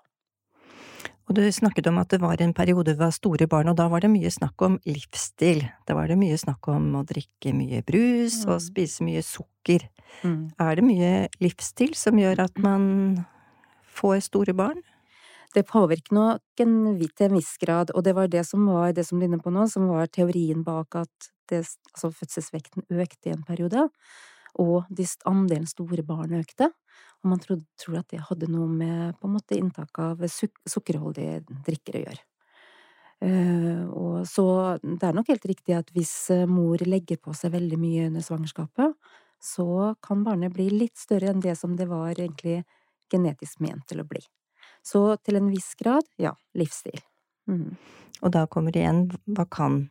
Og 1.31 1.37
du 1.39 1.45
snakket 1.55 1.87
om 1.87 2.01
at 2.03 2.11
det 2.11 2.19
var 2.19 2.41
en 2.43 2.53
periode 2.55 2.97
ved 2.99 3.15
store 3.15 3.47
barn, 3.47 3.69
og 3.71 3.77
da 3.79 3.87
var 3.87 4.03
det 4.03 4.11
mye 4.11 4.31
snakk 4.35 4.63
om 4.67 4.81
livsstil. 4.83 5.63
Da 5.87 5.95
var 5.95 6.11
det 6.11 6.19
mye 6.19 6.39
snakk 6.39 6.67
om 6.73 6.89
å 6.99 7.05
drikke 7.07 7.53
mye 7.55 7.85
brus 7.87 8.41
og 8.49 8.57
mm. 8.57 8.65
spise 8.65 9.07
mye 9.07 9.23
sukker. 9.23 9.87
Mm. 10.27 10.41
Er 10.59 10.81
det 10.81 10.87
mye 10.89 11.13
livsstil 11.39 11.95
som 11.95 12.19
gjør 12.19 12.49
at 12.49 12.59
man 12.59 12.89
får 14.01 14.25
store 14.31 14.57
barn? 14.57 14.81
Det 15.55 15.67
påvirker 15.67 16.15
nok 16.15 16.63
en, 16.63 16.75
til 17.03 17.27
en 17.27 17.37
viss 17.37 17.57
grad, 17.59 17.91
og 17.95 18.05
det 18.07 18.15
var 18.15 18.31
det 18.31 18.45
som 18.47 18.69
var 18.71 18.95
det 18.95 19.05
som 19.07 19.19
du 19.19 19.27
er 19.27 19.33
inne 19.33 19.43
på 19.43 19.51
nå, 19.53 19.67
som 19.71 19.89
var 19.91 20.11
teorien 20.13 20.63
bak 20.67 21.01
at 21.01 21.31
det, 21.51 21.65
altså 21.91 22.13
fødselsvekten 22.15 22.87
økte 22.87 23.31
i 23.31 23.35
en 23.35 23.47
periode 23.47 23.89
og 24.59 24.87
andelen 25.29 25.69
store 25.69 26.03
barn 26.07 26.35
økte. 26.39 26.71
Og 27.21 27.31
man 27.31 27.41
trodde, 27.43 27.67
tror, 27.79 28.01
at 28.01 28.11
det 28.11 28.23
hadde 28.31 28.49
noe 28.51 28.69
med 28.69 29.17
på 29.21 29.29
en 29.29 29.37
måte 29.37 29.59
inntak 29.59 29.99
av 30.01 30.23
suk 30.33 30.57
sukkerholdige 30.69 31.43
drikker 31.67 31.99
å 31.99 32.05
gjøre. 32.07 32.23
Uh, 33.21 33.85
og 33.93 34.15
så 34.25 34.47
det 34.81 35.05
er 35.05 35.17
nok 35.17 35.29
helt 35.29 35.45
riktig 35.45 35.75
at 35.77 35.91
hvis 35.93 36.15
eh, 36.33 36.47
mor 36.49 36.81
legger 36.89 37.19
på 37.21 37.35
seg 37.37 37.53
veldig 37.53 37.77
mye 37.77 38.07
under 38.09 38.25
svangerskapet, 38.25 38.95
så 39.41 39.95
kan 40.05 40.23
barnet 40.25 40.55
bli 40.57 40.71
litt 40.73 40.97
større 41.01 41.35
enn 41.35 41.43
det 41.45 41.53
som 41.61 41.75
det 41.77 41.89
var 41.91 42.15
egentlig 42.15 42.63
genetisk 43.11 43.61
ment 43.65 43.87
til 43.91 44.03
å 44.03 44.09
bli. 44.09 44.23
Så 44.87 45.03
til 45.25 45.41
en 45.41 45.51
viss 45.53 45.75
grad, 45.79 46.07
ja, 46.21 46.35
livsstil. 46.57 47.01
Mm. 47.51 47.75
Og 48.21 48.33
da 48.35 48.47
kommer 48.51 48.73
det 48.73 48.85
igjen, 48.85 49.05
hva 49.37 49.47
kan 49.51 49.83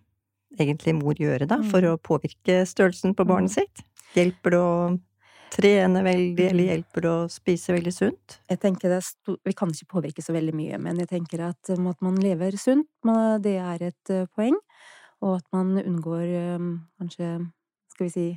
egentlig 0.59 0.95
mor 0.97 1.19
gjøre 1.19 1.47
da, 1.49 1.59
for 1.65 1.83
mm. 1.83 1.93
å 1.93 2.01
påvirke 2.01 2.63
størrelsen 2.67 3.15
på 3.17 3.25
barnet 3.29 3.53
mm. 3.53 3.55
sitt? 3.59 3.85
Hjelper 4.15 4.55
det 4.55 4.61
å 4.63 4.73
trene 5.53 6.01
veldig, 6.05 6.45
eller 6.45 6.63
mm. 6.63 6.71
hjelper 6.71 7.05
det 7.05 7.11
å 7.11 7.27
spise 7.31 7.75
veldig 7.75 7.93
sunt? 7.93 8.39
Jeg 8.49 8.61
tenker 8.61 8.93
det 8.93 9.01
Vi 9.45 9.55
kan 9.57 9.71
ikke 9.73 9.93
påvirke 9.97 10.25
så 10.25 10.33
veldig 10.35 10.55
mye, 10.57 10.81
men 10.81 11.01
jeg 11.01 11.11
tenker 11.13 11.45
at, 11.49 11.73
um, 11.73 11.89
at 11.91 12.01
man 12.05 12.17
lever 12.21 12.57
sunt, 12.61 12.89
det 13.43 13.57
er 13.61 13.89
et 13.91 14.13
uh, 14.13 14.25
poeng. 14.35 14.57
Og 15.25 15.41
at 15.41 15.47
man 15.51 15.75
unngår 15.81 16.29
um, 16.55 16.69
kanskje, 17.01 17.33
skal 17.91 18.07
vi 18.07 18.13
si, 18.13 18.27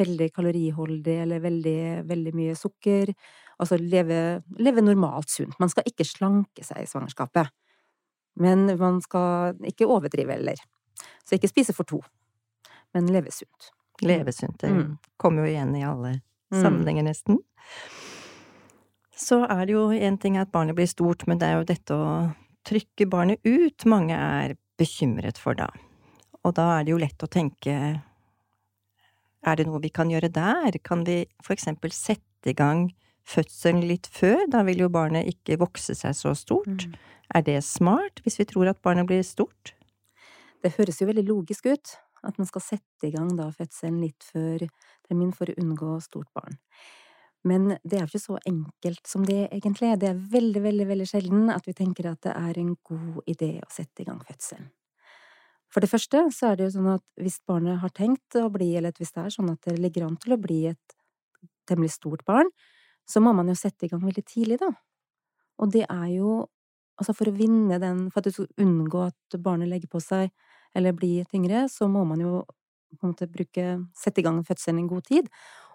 veldig 0.00 0.30
kaloriholdig 0.34 1.16
eller 1.24 1.42
veldig, 1.44 1.80
veldig 2.08 2.34
mye 2.36 2.56
sukker. 2.58 3.12
Altså 3.60 3.78
leve, 3.80 4.40
leve 4.58 4.84
normalt 4.84 5.30
sunt. 5.32 5.58
Man 5.60 5.72
skal 5.72 5.88
ikke 5.88 6.06
slanke 6.08 6.64
seg 6.66 6.84
i 6.84 6.88
svangerskapet. 6.90 7.52
Men 8.40 8.68
man 8.78 9.00
skal 9.04 9.58
ikke 9.68 9.88
overdrive 9.90 10.36
heller. 10.36 10.60
Så 11.24 11.36
ikke 11.36 11.50
spise 11.50 11.74
for 11.76 11.88
to, 11.88 12.00
men 12.94 13.08
leve 13.12 13.32
sunt. 13.34 13.70
Leve 14.04 14.32
sunt. 14.32 14.60
Det 14.62 14.70
mm. 14.72 14.96
kommer 15.20 15.44
jo 15.44 15.52
igjen 15.52 15.74
i 15.76 15.84
alle 15.84 16.14
mm. 16.16 16.62
sammenhenger, 16.62 17.06
nesten. 17.10 17.40
Så 19.16 19.42
er 19.44 19.66
det 19.68 19.74
jo 19.76 19.90
én 19.92 20.16
ting 20.20 20.38
at 20.40 20.52
barnet 20.52 20.76
blir 20.78 20.88
stort, 20.88 21.26
men 21.28 21.40
det 21.40 21.48
er 21.48 21.58
jo 21.58 21.68
dette 21.68 21.96
å 21.96 22.10
trykke 22.68 23.08
barnet 23.10 23.44
ut 23.44 23.84
mange 23.88 24.16
er 24.16 24.56
bekymret 24.80 25.40
for 25.40 25.58
da. 25.58 25.68
Og 26.44 26.54
da 26.56 26.66
er 26.78 26.86
det 26.86 26.94
jo 26.94 27.00
lett 27.00 27.24
å 27.24 27.28
tenke 27.28 27.74
Er 29.46 29.56
det 29.56 29.66
noe 29.68 29.80
vi 29.80 29.92
kan 29.92 30.10
gjøre 30.12 30.32
der? 30.32 30.76
Kan 30.84 31.06
vi 31.08 31.24
for 31.44 31.56
eksempel 31.56 31.92
sette 31.96 32.52
i 32.52 32.56
gang 32.56 32.90
fødselen 33.28 33.82
litt 33.88 34.08
før? 34.12 34.44
Da 34.52 34.64
vil 34.68 34.84
jo 34.84 34.90
barnet 34.92 35.28
ikke 35.30 35.60
vokse 35.60 35.96
seg 35.96 36.16
så 36.16 36.34
stort. 36.36 36.86
Mm. 36.86 36.96
Er 37.34 37.46
det 37.46 37.60
smart, 37.64 38.20
hvis 38.24 38.40
vi 38.40 38.48
tror 38.50 38.72
at 38.72 38.82
barnet 38.82 39.08
blir 39.08 39.22
stort? 39.26 39.74
Det 40.60 40.74
høres 40.76 41.00
jo 41.00 41.08
veldig 41.08 41.24
logisk 41.28 41.70
ut, 41.70 41.94
at 42.26 42.36
man 42.36 42.48
skal 42.48 42.64
sette 42.64 43.08
i 43.08 43.12
gang 43.14 43.30
da 43.38 43.48
fødselen 43.54 44.00
litt 44.02 44.26
før 44.26 44.66
termin 45.08 45.32
for 45.32 45.48
å 45.48 45.56
unngå 45.62 45.94
stort 46.04 46.28
barn. 46.36 46.58
Men 47.48 47.70
det 47.80 47.96
er 47.96 48.04
jo 48.04 48.10
ikke 48.10 48.20
så 48.26 48.36
enkelt 48.44 49.06
som 49.08 49.24
det 49.24 49.46
egentlig. 49.46 49.94
er. 49.94 49.96
Det 49.96 50.10
er 50.10 50.24
veldig, 50.34 50.62
veldig, 50.62 50.86
veldig 50.90 51.06
sjelden 51.08 51.48
at 51.54 51.64
vi 51.64 51.72
tenker 51.72 52.10
at 52.10 52.20
det 52.26 52.34
er 52.36 52.60
en 52.60 52.74
god 52.84 53.22
idé 53.30 53.54
å 53.64 53.70
sette 53.72 54.04
i 54.04 54.08
gang 54.10 54.20
fødselen. 54.26 54.68
For 55.70 55.82
det 55.84 55.90
første 55.92 56.24
så 56.34 56.50
er 56.50 56.58
det 56.58 56.66
jo 56.68 56.74
sånn 56.78 56.90
at 56.96 57.04
hvis 57.20 57.38
barnet 57.48 57.80
har 57.82 57.92
tenkt 57.94 58.36
å 58.40 58.48
bli, 58.52 58.72
eller 58.78 58.94
hvis 58.98 59.14
det 59.14 59.24
er 59.24 59.34
sånn 59.34 59.52
at 59.52 59.62
det 59.68 59.78
ligger 59.78 60.08
an 60.08 60.16
til 60.20 60.34
å 60.34 60.40
bli 60.42 60.64
et 60.72 60.96
temmelig 61.70 61.94
stort 61.96 62.24
barn, 62.28 62.50
så 63.08 63.22
må 63.22 63.32
man 63.36 63.50
jo 63.50 63.56
sette 63.58 63.86
i 63.86 63.90
gang 63.92 64.02
veldig 64.04 64.24
tidlig, 64.26 64.58
da. 64.62 64.70
Og 65.60 65.72
det 65.76 65.86
er 65.88 66.08
jo 66.20 66.46
Altså, 67.00 67.14
for 67.16 67.30
å 67.30 67.32
vinne 67.32 67.78
den 67.80 68.10
For 68.12 68.20
at 68.20 68.26
du 68.28 68.34
skal 68.34 68.48
unngå 68.60 69.06
at 69.06 69.36
barnet 69.40 69.70
legger 69.70 69.88
på 69.88 70.02
seg 70.04 70.28
eller 70.76 70.92
blir 70.94 71.24
tyngre, 71.26 71.64
så 71.72 71.88
må 71.90 72.04
man 72.04 72.20
jo 72.22 72.42
på 72.98 73.06
en 73.06 73.14
måte 73.14 73.26
bruke 73.26 73.64
Sette 73.96 74.20
i 74.20 74.24
gang 74.26 74.42
fødselen 74.46 74.84
i 74.84 74.90
god 74.90 75.06
tid. 75.08 75.30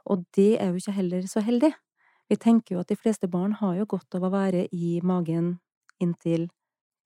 Og 0.06 0.22
det 0.38 0.52
er 0.62 0.70
jo 0.70 0.80
ikke 0.80 0.94
heller 0.96 1.26
så 1.28 1.42
heldig. 1.44 1.72
Vi 2.30 2.38
tenker 2.40 2.76
jo 2.76 2.84
at 2.84 2.92
de 2.94 2.98
fleste 3.00 3.28
barn 3.28 3.58
har 3.60 3.74
jo 3.80 3.88
godt 3.96 4.16
av 4.16 4.24
å 4.28 4.32
være 4.32 4.68
i 4.72 5.00
magen 5.04 5.56
inntil 6.00 6.48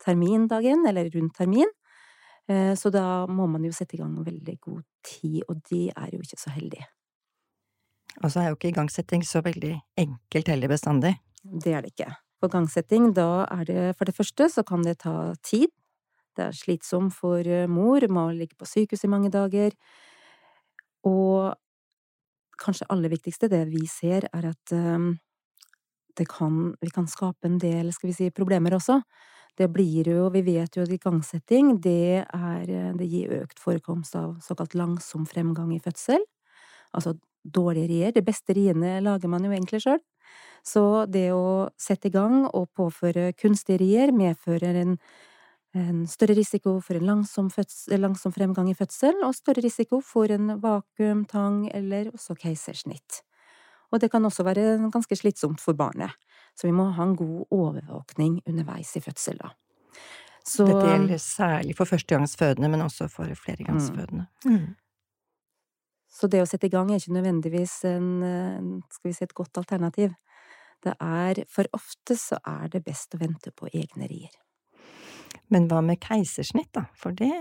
termindagen, 0.04 0.86
eller 0.90 1.10
rundt 1.16 1.36
termin. 1.40 1.72
Eh, 2.50 2.74
så 2.76 2.90
da 2.94 3.26
må 3.30 3.46
man 3.48 3.66
jo 3.66 3.74
sette 3.76 3.96
i 3.98 4.02
gang 4.02 4.16
veldig 4.26 4.56
god 4.64 4.82
tid, 5.06 5.44
og 5.48 5.62
de 5.70 5.88
er 5.94 6.16
jo 6.16 6.22
ikke 6.24 6.42
så 6.42 6.54
heldige. 6.56 6.88
Og 8.24 8.32
så 8.32 8.42
er 8.42 8.50
jo 8.50 8.58
ikke 8.58 8.72
igangsetting 8.74 9.24
så 9.24 9.44
veldig 9.46 9.76
enkelt 10.02 10.50
heller 10.50 10.72
bestandig. 10.72 11.14
Det 11.44 11.74
er 11.74 11.86
det 11.86 11.94
ikke. 11.94 12.10
For 12.40 12.52
gangsetting, 12.52 13.12
da 13.16 13.46
er 13.52 13.68
det 13.68 13.84
for 14.00 14.10
det 14.10 14.16
første 14.16 14.50
så 14.50 14.64
kan 14.66 14.84
det 14.84 15.02
ta 15.04 15.34
tid. 15.46 15.70
Det 16.36 16.48
er 16.48 16.56
slitsomt 16.56 17.14
for 17.14 17.46
eh, 17.46 17.70
mor, 17.70 18.06
må 18.10 18.30
ligge 18.34 18.58
på 18.58 18.68
sykehus 18.68 19.06
i 19.06 19.12
mange 19.12 19.32
dager. 19.34 19.76
Og 21.08 21.54
kanskje 22.60 22.88
aller 22.92 23.12
viktigste, 23.12 23.50
det 23.52 23.66
vi 23.70 23.86
ser, 23.88 24.28
er 24.34 24.50
at 24.52 24.74
um, 24.76 25.14
det 26.18 26.28
kan, 26.28 26.74
vi 26.82 26.92
kan 26.92 27.08
skape 27.08 27.48
en 27.48 27.60
del, 27.62 27.94
skal 27.96 28.12
vi 28.12 28.16
si, 28.18 28.30
problemer 28.36 28.76
også. 28.76 29.00
Det 29.60 29.68
blir 29.72 30.08
jo, 30.08 30.30
vi 30.32 30.42
vet 30.46 30.78
jo 30.78 30.86
at 30.86 30.92
igangsetting, 30.96 31.74
det 31.84 32.24
er, 32.24 32.70
det 32.96 33.08
gir 33.12 33.34
økt 33.42 33.60
forekomst 33.60 34.16
av 34.16 34.38
såkalt 34.44 34.78
langsom 34.80 35.26
fremgang 35.28 35.74
i 35.76 35.82
fødsel. 35.84 36.24
Altså 36.96 37.18
dårlige 37.44 37.90
rier. 37.92 38.14
De 38.16 38.24
beste 38.26 38.56
riene 38.56 39.00
lager 39.04 39.32
man 39.32 39.44
jo 39.44 39.52
egentlig 39.52 39.82
sjøl. 39.84 40.00
Så 40.66 41.06
det 41.12 41.30
å 41.34 41.70
sette 41.80 42.10
i 42.10 42.14
gang 42.14 42.44
og 42.48 42.70
påføre 42.78 43.32
kunstige 43.40 43.80
rier 43.82 44.14
medfører 44.16 44.80
en, 44.84 44.98
en 45.76 46.04
større 46.10 46.36
risiko 46.38 46.78
for 46.84 47.00
en 47.00 47.08
langsom, 47.10 47.50
fødsel, 47.54 48.00
langsom, 48.04 48.34
fremgang 48.36 48.70
i 48.72 48.78
fødsel, 48.78 49.24
og 49.26 49.36
større 49.38 49.64
risiko 49.66 50.02
for 50.04 50.32
en 50.36 50.56
vakuum, 50.62 51.26
tang 51.30 51.66
eller 51.74 52.12
også 52.14 52.38
keisersnitt. 52.40 53.24
Og 53.90 54.04
det 54.04 54.12
kan 54.14 54.26
også 54.26 54.46
være 54.46 54.92
ganske 54.94 55.18
slitsomt 55.18 55.64
for 55.64 55.78
barnet. 55.78 56.14
Så 56.60 56.68
vi 56.68 56.76
må 56.76 56.90
ha 56.92 57.06
en 57.08 57.16
god 57.16 57.54
overvåkning 57.56 58.42
underveis 58.50 58.92
i 59.00 59.04
fødsel, 59.04 59.40
da. 59.40 59.54
Så, 60.44 60.66
Dette 60.66 60.88
gjelder 60.90 61.22
særlig 61.22 61.76
for 61.78 61.88
førstegangsfødende, 61.88 62.70
men 62.74 62.84
også 62.84 63.08
for 63.12 63.32
flergangsfødende. 63.38 64.26
Mm. 64.44 64.56
Mm. 64.56 64.68
Så 66.10 66.28
det 66.28 66.42
å 66.44 66.48
sette 66.50 66.68
i 66.68 66.74
gang 66.74 66.90
er 66.92 67.00
ikke 67.00 67.16
nødvendigvis 67.16 67.78
en, 67.88 68.10
skal 68.92 69.12
vi 69.12 69.16
si, 69.16 69.28
et 69.28 69.38
godt 69.38 69.62
alternativ. 69.62 70.16
Det 70.84 70.96
er, 71.00 71.44
for 71.52 71.70
ofte 71.76 72.18
så 72.20 72.40
er 72.48 72.68
det 72.74 72.84
best 72.88 73.16
å 73.16 73.22
vente 73.22 73.54
på 73.56 73.70
egne 73.72 74.10
rier. 74.10 74.34
Men 75.54 75.68
hva 75.70 75.84
med 75.86 76.02
keisersnitt, 76.02 76.72
da? 76.76 76.88
For 76.98 77.16
det 77.16 77.32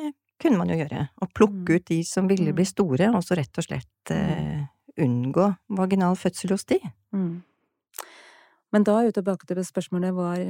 kunne 0.43 0.61
man 0.61 0.71
jo 0.71 0.79
gjøre. 0.79 1.09
Å 1.11 1.31
plukke 1.35 1.65
mm. 1.65 1.75
ut 1.75 1.89
de 1.91 2.01
som 2.07 2.29
ville 2.31 2.55
bli 2.55 2.67
mm. 2.67 2.73
store, 2.75 3.11
og 3.15 3.25
så 3.27 3.39
rett 3.39 3.59
og 3.59 3.67
slett 3.67 4.15
eh, 4.15 4.67
unngå 5.01 5.49
vaginal 5.79 6.19
fødsel 6.19 6.55
hos 6.55 6.69
de. 6.69 6.79
Mm. 7.17 7.39
Men 8.73 8.85
da 8.85 8.99
er 9.01 9.09
vi 9.09 9.17
tilbake 9.17 9.49
til 9.49 9.61
spørsmålet 9.65 10.15
var, 10.17 10.43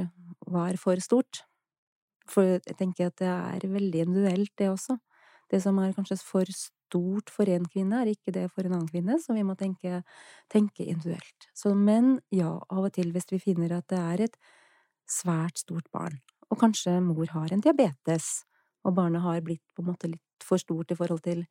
var 0.47 0.77
for 0.81 0.99
stort? 1.03 1.43
For 2.29 2.45
jeg 2.59 2.75
tenker 2.77 3.09
at 3.09 3.17
det 3.21 3.29
er 3.29 3.69
veldig 3.71 4.03
individuelt, 4.05 4.51
det 4.59 4.69
også. 4.69 4.97
Det 5.49 5.61
som 5.63 5.79
er 5.81 5.95
kanskje 5.97 6.19
for 6.21 6.49
stort 6.53 7.31
for 7.33 7.49
én 7.49 7.65
kvinne, 7.71 8.01
er 8.03 8.11
ikke 8.11 8.33
det 8.35 8.47
for 8.53 8.65
en 8.67 8.75
annen 8.77 8.89
kvinne, 8.91 9.17
så 9.21 9.33
vi 9.33 9.45
må 9.45 9.55
tenke, 9.57 10.03
tenke 10.51 10.85
individuelt. 10.85 11.49
Så, 11.57 11.73
men 11.75 12.19
ja, 12.33 12.51
av 12.69 12.85
og 12.89 12.93
til 12.93 13.11
hvis 13.15 13.29
vi 13.33 13.41
finner 13.41 13.73
at 13.79 13.87
det 13.89 13.99
er 14.01 14.25
et 14.27 14.37
svært 15.09 15.61
stort 15.63 15.89
barn, 15.93 16.19
og 16.49 16.59
kanskje 16.61 16.99
mor 17.01 17.29
har 17.33 17.53
en 17.53 17.63
diabetes, 17.65 18.43
og 18.85 18.95
barnet 18.97 19.23
har 19.25 19.41
blitt 19.45 19.63
på 19.75 19.83
en 19.83 19.89
måte 19.91 20.09
litt 20.11 20.45
for 20.45 20.61
stort 20.61 20.91
i 20.93 20.97
forhold 20.97 21.23
til 21.25 21.43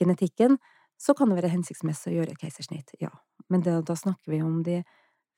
genetikken, 0.00 0.58
så 1.00 1.14
kan 1.18 1.30
det 1.30 1.40
være 1.40 1.52
hensiktsmessig 1.52 2.12
å 2.12 2.16
gjøre 2.20 2.34
et 2.36 2.42
keisersnitt, 2.42 2.94
ja. 3.02 3.10
Men 3.50 3.64
det, 3.66 3.74
da 3.88 3.96
snakker 3.98 4.32
vi 4.32 4.42
om 4.44 4.60
de 4.66 4.80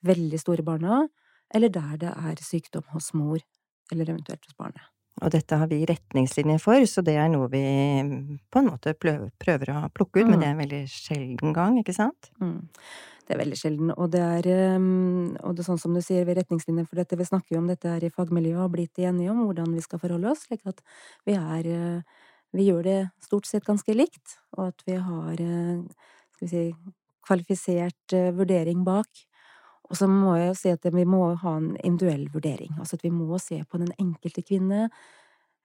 veldig 0.04 0.40
store 0.40 0.64
barna, 0.66 1.04
eller 1.54 1.72
der 1.72 2.00
det 2.02 2.12
er 2.12 2.42
sykdom 2.42 2.86
hos 2.94 3.12
mor, 3.16 3.40
eller 3.92 4.10
eventuelt 4.10 4.44
hos 4.44 4.58
barnet. 4.58 4.90
Og 5.22 5.30
dette 5.30 5.56
har 5.56 5.68
vi 5.70 5.84
retningslinjer 5.86 6.58
for, 6.58 6.82
så 6.90 7.02
det 7.06 7.14
er 7.20 7.28
noe 7.30 7.46
vi 7.52 7.62
på 8.50 8.60
en 8.60 8.70
måte 8.72 8.96
prøver 8.98 9.70
å 9.70 9.84
plukke 9.94 10.24
ut, 10.24 10.26
mm. 10.26 10.30
men 10.32 10.40
det 10.40 10.46
er 10.46 10.54
en 10.54 10.62
veldig 10.64 10.80
sjelden 10.90 11.54
gang, 11.54 11.76
ikke 11.78 11.94
sant? 11.94 12.32
Mm. 12.42 12.64
Det 13.24 13.32
er 13.32 13.40
veldig 13.40 13.56
sjelden, 13.56 13.92
og 13.94 14.10
det 14.12 14.20
er, 14.20 14.48
um, 14.74 15.36
og 15.38 15.54
det 15.54 15.62
er 15.62 15.68
sånn 15.70 15.80
som 15.80 15.94
du 15.96 16.02
sier 16.04 16.26
ved 16.28 16.40
retningslinjer 16.40 16.88
for 16.90 17.00
dette, 17.00 17.16
vi 17.16 17.28
snakker 17.28 17.54
jo 17.54 17.62
om 17.62 17.70
dette 17.70 17.88
her 17.88 18.04
i 18.04 18.10
fagmiljøet 18.12 18.58
og 18.58 18.64
har 18.66 18.72
blitt 18.74 19.00
enige 19.00 19.32
om 19.32 19.44
hvordan 19.46 19.70
vi 19.72 19.84
skal 19.86 20.02
forholde 20.02 20.32
oss, 20.34 20.42
slik 20.48 20.66
at 20.68 20.82
vi 21.28 21.38
er 21.38 21.70
uh, 21.70 22.24
Vi 22.54 22.68
gjør 22.68 22.84
det 22.86 22.98
stort 23.18 23.48
sett 23.48 23.64
ganske 23.66 23.94
likt, 23.96 24.36
og 24.54 24.68
at 24.68 24.82
vi 24.86 24.94
har, 24.94 25.40
uh, 25.40 26.10
skal 26.36 26.46
vi 26.46 26.50
si, 26.50 26.66
kvalifisert 27.26 28.14
uh, 28.14 28.28
vurdering 28.36 28.84
bak. 28.86 29.24
Og 29.90 29.98
så 29.98 30.08
må 30.08 30.36
jeg 30.38 30.48
jo 30.48 30.54
si 30.58 30.72
at 30.72 30.86
vi 30.94 31.04
må 31.08 31.26
ha 31.40 31.56
en 31.58 31.74
individuell 31.84 32.28
vurdering. 32.32 32.72
Altså 32.78 32.96
at 32.98 33.04
vi 33.04 33.12
må 33.12 33.38
se 33.42 33.60
på 33.68 33.80
den 33.80 33.92
enkelte 34.00 34.42
kvinne. 34.46 34.88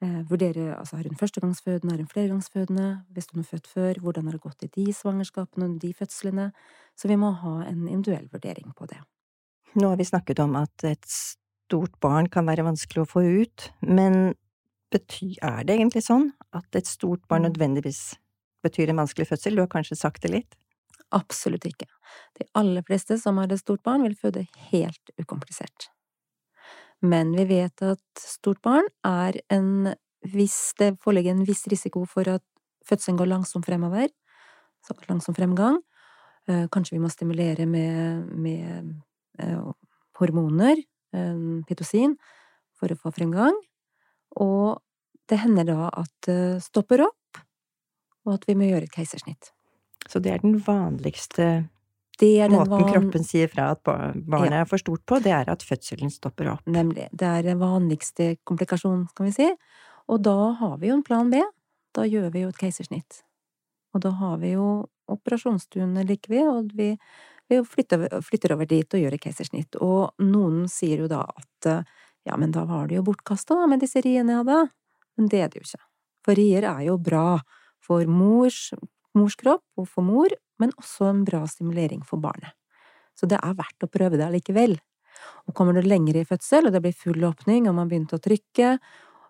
Eh, 0.04 0.20
vurdere 0.30 0.78
altså 0.78 0.96
har 0.96 1.08
hun 1.08 1.20
førstegangsfødende, 1.20 1.94
har 1.94 2.04
hun 2.04 2.12
flergangsfødende, 2.12 2.90
hvis 3.16 3.28
hun 3.32 3.42
er 3.42 3.48
født 3.48 3.68
før, 3.68 4.00
hvordan 4.00 4.28
har 4.28 4.38
det 4.38 4.44
gått 4.44 4.64
i 4.64 4.72
de 4.76 4.94
svangerskapene 4.96 5.68
og 5.68 5.80
de 5.82 5.94
fødslene. 5.94 6.52
Så 6.96 7.12
vi 7.12 7.20
må 7.20 7.32
ha 7.42 7.56
en 7.68 7.88
individuell 7.88 8.30
vurdering 8.32 8.72
på 8.76 8.88
det. 8.92 9.00
Nå 9.76 9.92
har 9.92 10.00
vi 10.00 10.08
snakket 10.08 10.40
om 10.40 10.56
at 10.60 10.88
et 10.88 11.06
stort 11.06 12.00
barn 12.02 12.30
kan 12.32 12.48
være 12.48 12.66
vanskelig 12.66 13.04
å 13.04 13.10
få 13.10 13.24
ut, 13.44 13.68
men 13.86 14.34
betyr, 14.94 15.36
er 15.46 15.68
det 15.68 15.76
egentlig 15.76 16.02
sånn 16.08 16.32
at 16.56 16.80
et 16.80 16.88
stort 16.90 17.22
barn 17.30 17.46
mm. 17.46 17.52
nødvendigvis 17.52 18.02
betyr 18.66 18.90
en 18.90 19.04
vanskelig 19.04 19.28
fødsel? 19.30 19.56
Du 19.56 19.64
har 19.64 19.72
kanskje 19.72 20.00
sagt 20.00 20.24
det 20.26 20.34
litt? 20.34 20.58
Absolutt 21.16 21.66
ikke. 21.66 21.88
De 22.38 22.46
aller 22.58 22.86
fleste 22.86 23.18
som 23.22 23.40
har 23.42 23.52
et 23.52 23.62
stort 23.62 23.82
barn, 23.86 24.04
vil 24.06 24.18
føde 24.18 24.46
helt 24.72 25.14
ukomplisert. 25.22 25.90
Men 27.02 27.32
vi 27.38 27.46
vet 27.48 27.82
at 27.86 28.22
stort 28.22 28.62
barn 28.66 28.88
er 29.08 29.40
en 29.50 29.96
Hvis 30.20 30.74
det 30.76 30.98
foreligger 31.00 31.32
en 31.32 31.46
viss 31.48 31.64
risiko 31.72 32.02
for 32.04 32.28
at 32.28 32.44
fødselen 32.84 33.16
går 33.16 33.30
langsomt 33.30 33.64
fremover, 33.64 34.10
såkalt 34.84 35.08
langsom 35.08 35.32
fremgang, 35.34 35.78
eh, 36.50 36.68
kanskje 36.68 36.98
vi 36.98 37.00
må 37.00 37.08
stimulere 37.08 37.66
med, 37.66 38.28
med 38.28 39.00
eh, 39.40 39.62
hormoner, 40.20 40.76
eh, 41.16 41.64
pitosin, 41.70 42.18
for 42.76 42.92
å 42.92 43.00
få 43.00 43.14
fremgang, 43.16 43.56
og 44.36 44.82
det 45.32 45.40
hender 45.40 45.72
da 45.72 45.88
at 45.88 46.12
det 46.28 46.64
stopper 46.68 47.06
opp, 47.08 47.40
og 48.26 48.34
at 48.36 48.44
vi 48.50 48.58
må 48.60 48.68
gjøre 48.68 48.90
et 48.90 48.98
keisersnitt. 49.00 49.54
Så 50.08 50.22
det 50.24 50.32
er 50.34 50.44
den 50.44 50.58
vanligste 50.64 51.50
den 52.20 52.52
måten 52.52 52.72
van... 52.72 52.88
kroppen 52.92 53.24
sier 53.24 53.48
fra 53.48 53.70
at 53.74 53.84
barnet 53.84 54.52
ja. 54.52 54.62
er 54.64 54.68
for 54.68 54.82
stort 54.82 55.06
på, 55.08 55.22
det 55.24 55.32
er 55.32 55.50
at 55.52 55.64
fødselen 55.64 56.12
stopper 56.12 56.52
opp. 56.52 56.66
Nemlig. 56.68 57.08
Det 57.16 57.28
er 57.28 57.46
den 57.48 57.62
vanligste 57.62 58.34
komplikasjonen, 58.48 59.08
kan 59.16 59.30
vi 59.30 59.36
si. 59.38 59.48
Og 60.12 60.22
da 60.26 60.36
har 60.60 60.78
vi 60.82 60.90
jo 60.90 60.98
en 60.98 61.06
plan 61.06 61.32
B. 61.32 61.40
Da 61.96 62.06
gjør 62.08 62.30
vi 62.34 62.44
jo 62.44 62.52
et 62.52 62.60
keisersnitt. 62.60 63.22
Og 63.96 64.04
da 64.04 64.12
har 64.20 64.38
vi 64.42 64.54
jo 64.54 64.68
operasjonsstuene 65.10 66.04
like 66.06 66.30
ved, 66.30 66.46
og 66.46 66.74
vi, 66.78 66.92
vi 67.50 67.62
flytter, 67.66 68.06
flytter, 68.26 68.54
over 68.58 68.68
dit 68.70 68.94
og 68.94 69.02
gjør 69.02 69.16
et 69.16 69.24
keisersnitt. 69.24 69.80
Og 69.82 70.12
noen 70.22 70.68
sier 70.70 71.06
jo 71.06 71.10
da 71.10 71.24
at 71.24 71.72
ja, 72.28 72.36
men 72.36 72.52
da 72.54 72.66
var 72.70 72.90
det 72.90 73.00
jo 73.00 73.08
bortkasta 73.08 73.64
med 73.70 73.82
disse 73.82 74.04
riene 74.06 74.36
jeg 74.36 74.44
hadde. 74.44 74.60
Men 75.18 75.32
det 75.32 75.42
er 75.42 75.50
det 75.50 75.62
jo 75.62 75.68
ikke. 75.70 75.86
For 76.28 76.38
rier 76.38 76.68
er 76.68 76.86
jo 76.90 77.00
bra 77.02 77.40
for 77.84 78.06
mors 78.12 78.68
mors 79.18 79.36
kropp 79.40 79.64
og 79.80 79.88
for 79.90 80.06
mor, 80.06 80.34
men 80.60 80.74
også 80.78 81.10
en 81.10 81.26
bra 81.28 81.44
stimulering 81.50 82.04
for 82.06 82.22
barnet. 82.22 82.54
Så 83.18 83.28
det 83.30 83.40
er 83.42 83.58
verdt 83.58 83.84
å 83.84 83.92
prøve 83.92 84.20
det 84.20 84.28
allikevel. 84.28 84.78
Og 85.50 85.56
kommer 85.56 85.76
du 85.76 85.84
lenger 85.84 86.20
i 86.20 86.26
fødsel, 86.28 86.68
og 86.68 86.76
det 86.76 86.82
blir 86.84 86.96
full 86.96 87.24
åpning, 87.28 87.68
og 87.68 87.76
man 87.76 87.90
begynte 87.92 88.20
å 88.20 88.24
trykke, 88.24 88.78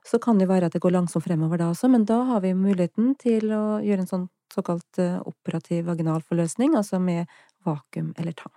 så 0.05 0.19
kan 0.21 0.39
det 0.39 0.47
være 0.49 0.69
at 0.69 0.75
det 0.75 0.81
går 0.83 0.95
langsomt 0.95 1.25
fremover 1.25 1.59
da 1.59 1.69
også, 1.73 1.89
men 1.91 2.05
da 2.07 2.21
har 2.29 2.43
vi 2.45 2.53
muligheten 2.57 3.13
til 3.19 3.49
å 3.53 3.63
gjøre 3.83 4.05
en 4.05 4.11
sånn 4.11 4.27
såkalt 4.53 5.01
operativ 5.29 5.89
vaginal 5.89 6.23
forløsning, 6.25 6.75
altså 6.77 7.01
med 7.01 7.29
vakuum 7.67 8.13
eller 8.17 8.33
tang. 8.37 8.53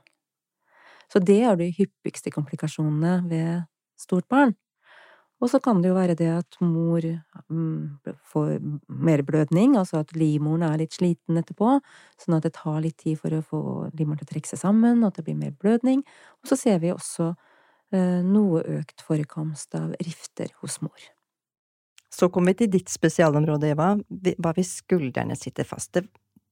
Så 1.12 1.20
det 1.20 1.42
er 1.44 1.58
de 1.60 1.68
hyppigste 1.76 2.32
komplikasjonene 2.32 3.18
ved 3.28 3.66
stort 4.00 4.28
barn. 4.32 4.54
Og 5.42 5.50
så 5.50 5.58
kan 5.58 5.80
det 5.82 5.90
jo 5.90 5.96
være 5.96 6.14
det 6.14 6.28
at 6.30 6.58
mor 6.62 7.02
mm, 7.02 8.12
får 8.30 8.52
mer 8.86 9.24
blødning, 9.26 9.74
altså 9.78 10.04
at 10.04 10.12
livmoren 10.14 10.62
er 10.68 10.78
litt 10.84 10.94
sliten 10.94 11.40
etterpå, 11.40 11.80
sånn 12.22 12.36
at 12.36 12.46
det 12.46 12.52
tar 12.60 12.78
litt 12.84 13.00
tid 13.02 13.18
for 13.18 13.34
å 13.34 13.42
få 13.42 13.62
livmoren 13.98 14.22
til 14.22 14.28
å 14.28 14.32
trekke 14.36 14.52
seg 14.52 14.62
sammen, 14.62 15.02
og 15.02 15.10
at 15.10 15.18
det 15.18 15.26
blir 15.26 15.40
mer 15.40 15.56
blødning. 15.58 16.04
Og 16.44 16.52
så 16.52 16.60
ser 16.60 16.78
vi 16.84 16.94
også 16.94 17.32
eh, 17.32 18.22
noe 18.22 18.62
økt 18.78 19.02
forekomst 19.02 19.74
av 19.80 19.96
rifter 19.98 20.54
hos 20.62 20.78
mor. 20.84 21.10
Så 22.12 22.30
kommer 22.30 22.52
vi 22.52 22.62
til 22.62 22.74
ditt 22.76 22.92
spesialområde, 22.92 23.72
Eva. 23.74 23.96
Hva 23.98 24.54
hvis 24.54 24.76
skuldrene 24.84 25.34
sitter 25.38 25.66
fast? 25.66 25.96
Det, 25.96 26.06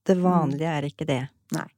det 0.08 0.18
mm. 0.18 0.26
vanlige 0.26 0.74
er 0.80 0.90
ikke 0.90 1.06
det. 1.06 1.22
Nei. 1.54 1.68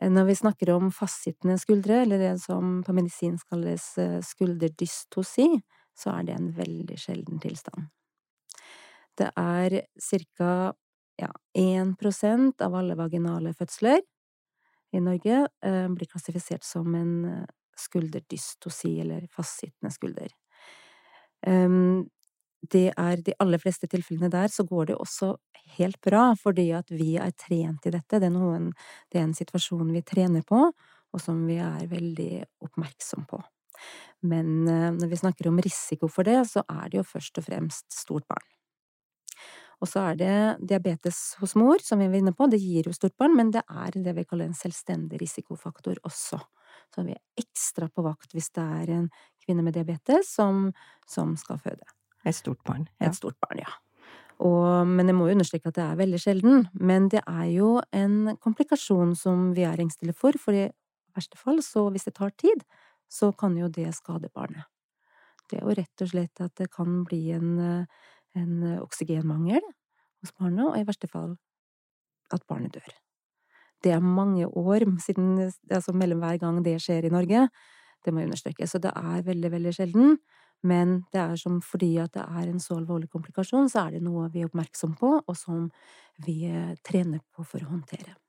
Når 0.00 0.30
vi 0.30 0.36
snakker 0.36 0.70
om 0.72 0.88
fastsittende 0.92 1.56
skuldre, 1.60 2.02
eller 2.04 2.20
det 2.20 2.36
som 2.44 2.80
på 2.84 2.92
medisin 2.96 3.36
kalles 3.48 3.92
eh, 4.00 4.18
skulderdystosi, 4.24 5.52
så 5.96 6.14
er 6.16 6.28
det 6.28 6.36
en 6.36 6.50
veldig 6.56 6.98
sjelden 6.98 7.40
tilstand. 7.42 7.88
Det 9.18 9.30
er 9.36 9.82
ca. 10.00 10.52
ja, 11.20 11.32
1 11.54 12.62
av 12.62 12.74
alle 12.74 12.96
vaginale 12.96 13.52
fødsler 13.52 14.00
i 14.92 15.00
Norge 15.00 15.48
eh, 15.64 15.88
blir 15.88 16.08
klassifisert 16.10 16.64
som 16.64 16.94
en 16.94 17.24
eh, 17.24 17.44
skulderdystosi, 17.78 19.00
eller 19.00 19.26
fastsittende 19.32 19.92
skulder. 19.94 20.32
Um, 21.46 22.08
det 22.60 22.90
er 22.92 23.22
de 23.24 23.32
aller 23.40 23.60
fleste 23.60 23.88
tilfellene 23.88 24.28
der, 24.32 24.50
så 24.52 24.66
går 24.68 24.90
det 24.90 24.98
også 25.00 25.32
helt 25.78 26.00
bra, 26.04 26.34
fordi 26.36 26.70
at 26.76 26.90
vi 26.92 27.14
er 27.16 27.32
trent 27.32 27.86
i 27.88 27.92
dette. 27.94 28.18
Det 28.20 28.28
er, 28.28 28.34
noen, 28.34 28.70
det 29.08 29.20
er 29.20 29.28
en 29.28 29.36
situasjon 29.36 29.94
vi 29.94 30.02
trener 30.04 30.44
på, 30.46 30.66
og 31.10 31.22
som 31.22 31.40
vi 31.48 31.56
er 31.62 31.88
veldig 31.88 32.44
oppmerksom 32.66 33.24
på. 33.30 33.40
Men 34.22 34.68
eh, 34.68 34.90
når 34.96 35.10
vi 35.10 35.18
snakker 35.20 35.48
om 35.50 35.60
risiko 35.62 36.08
for 36.10 36.28
det, 36.28 36.38
så 36.50 36.64
er 36.68 36.90
det 36.90 37.00
jo 37.00 37.06
først 37.06 37.40
og 37.40 37.46
fremst 37.46 37.86
stort 37.94 38.26
barn. 38.30 38.46
Og 39.80 39.88
så 39.88 40.02
er 40.10 40.16
det 40.20 40.34
diabetes 40.68 41.38
hos 41.40 41.54
mor, 41.56 41.80
som 41.80 42.02
vi 42.02 42.08
var 42.10 42.20
inne 42.20 42.34
på, 42.36 42.48
det 42.52 42.60
gir 42.60 42.90
jo 42.90 42.92
stort 42.92 43.16
barn, 43.20 43.32
men 43.36 43.52
det 43.54 43.62
er 43.64 43.96
det 43.96 44.12
vi 44.18 44.26
kaller 44.28 44.50
en 44.50 44.56
selvstendig 44.56 45.20
risikofaktor 45.22 46.02
også. 46.04 46.40
Så 46.92 47.04
vi 47.06 47.14
er 47.14 47.22
ekstra 47.40 47.88
på 47.88 48.04
vakt 48.04 48.34
hvis 48.36 48.50
det 48.56 48.64
er 48.82 48.92
en 48.98 49.06
kvinne 49.40 49.64
med 49.64 49.78
diabetes 49.78 50.34
som, 50.36 50.68
som 51.08 51.32
skal 51.40 51.60
føde. 51.62 51.86
Et 52.28 52.36
stort 52.36 52.60
barn. 52.66 52.84
Ja. 53.00 53.08
Et 53.08 53.16
stort 53.16 53.38
barn, 53.40 53.62
ja. 53.62 53.72
Og, 54.40 54.88
men 54.88 55.08
jeg 55.08 55.16
må 55.16 55.28
jo 55.28 55.36
understreke 55.36 55.68
at 55.68 55.76
det 55.76 55.84
er 55.84 55.98
veldig 56.00 56.20
sjelden. 56.20 56.66
Men 56.76 57.08
det 57.12 57.22
er 57.24 57.48
jo 57.52 57.74
en 57.96 58.36
komplikasjon 58.40 59.14
som 59.16 59.50
vi 59.56 59.64
er 59.68 59.80
engstelige 59.80 60.16
for, 60.16 60.36
for 60.40 60.56
i 60.56 60.68
verste 61.16 61.40
fall, 61.40 61.60
så 61.64 61.88
hvis 61.92 62.06
det 62.06 62.14
tar 62.20 62.32
tid, 62.38 62.62
så 63.10 63.32
kan 63.36 63.56
jo 63.58 63.68
det 63.68 63.90
skade 63.96 64.30
barnet. 64.34 64.64
Det 65.50 65.58
er 65.58 65.66
jo 65.66 65.74
rett 65.74 66.04
og 66.04 66.10
slett 66.12 66.42
at 66.44 66.54
det 66.60 66.70
kan 66.70 67.02
bli 67.04 67.24
en, 67.34 67.86
en 68.38 68.56
oksygenmangel 68.78 69.62
hos 70.22 70.34
barnet, 70.38 70.66
og 70.68 70.78
i 70.78 70.86
verste 70.86 71.10
fall 71.10 71.34
at 72.30 72.46
barnet 72.46 72.76
dør. 72.76 72.92
Det 73.82 73.92
er 73.96 74.04
mange 74.04 74.46
år 74.46 74.84
siden, 75.00 75.50
altså 75.70 75.92
mellom 75.96 76.20
hver 76.22 76.38
gang 76.38 76.60
det 76.64 76.76
skjer 76.84 77.08
i 77.08 77.12
Norge, 77.12 77.48
det 78.04 78.12
må 78.12 78.22
jeg 78.22 78.30
understreke, 78.30 78.68
så 78.68 78.78
det 78.80 78.92
er 78.96 79.26
veldig, 79.26 79.50
veldig 79.52 79.74
sjelden. 79.76 80.18
Men 80.62 80.98
det 81.12 81.20
er 81.20 81.36
som 81.40 81.60
fordi 81.64 81.94
at 82.02 82.12
det 82.16 82.24
er 82.24 82.48
en 82.48 82.60
så 82.60 82.76
alvorlig 82.76 83.08
komplikasjon, 83.12 83.68
så 83.72 83.86
er 83.86 83.96
det 83.96 84.02
noe 84.04 84.28
vi 84.32 84.42
er 84.42 84.50
oppmerksom 84.50 84.96
på, 85.00 85.14
og 85.24 85.36
som 85.36 85.70
vi 86.26 86.42
eh, 86.48 86.74
trener 86.84 87.22
på 87.32 87.44
for 87.48 87.64
å 87.64 87.70
håndtere. 87.72 88.19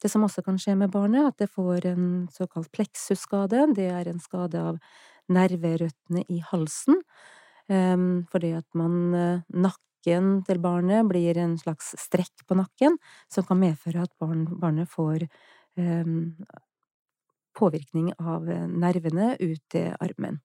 Det 0.00 0.08
som 0.08 0.24
også 0.24 0.42
kan 0.44 0.58
skje 0.60 0.76
med 0.80 0.92
barnet, 0.94 1.28
at 1.28 1.42
det 1.42 1.50
får 1.52 1.86
en 1.90 2.04
såkalt 2.32 2.70
pleksusskade. 2.72 3.66
Det 3.76 3.90
er 3.92 4.08
en 4.08 4.22
skade 4.22 4.60
av 4.60 4.78
nerverøttene 5.30 6.24
i 6.28 6.40
halsen, 6.50 7.02
ehm, 7.68 8.24
fordi 8.32 8.54
at 8.56 8.66
man 8.74 9.14
eh, 9.14 9.42
Nakken 9.52 10.40
til 10.48 10.58
barnet 10.64 11.04
blir 11.10 11.36
en 11.36 11.58
slags 11.60 11.92
strekk 12.00 12.46
på 12.48 12.56
nakken, 12.56 12.96
som 13.28 13.44
kan 13.44 13.60
medføre 13.60 14.06
at 14.06 14.14
barn, 14.18 14.46
barnet 14.56 14.88
får 14.88 15.26
um, 15.76 16.32
påvirkning 17.52 18.08
av 18.16 18.48
nervene 18.48 19.34
ut 19.36 19.60
til 19.68 19.92
armen, 20.00 20.40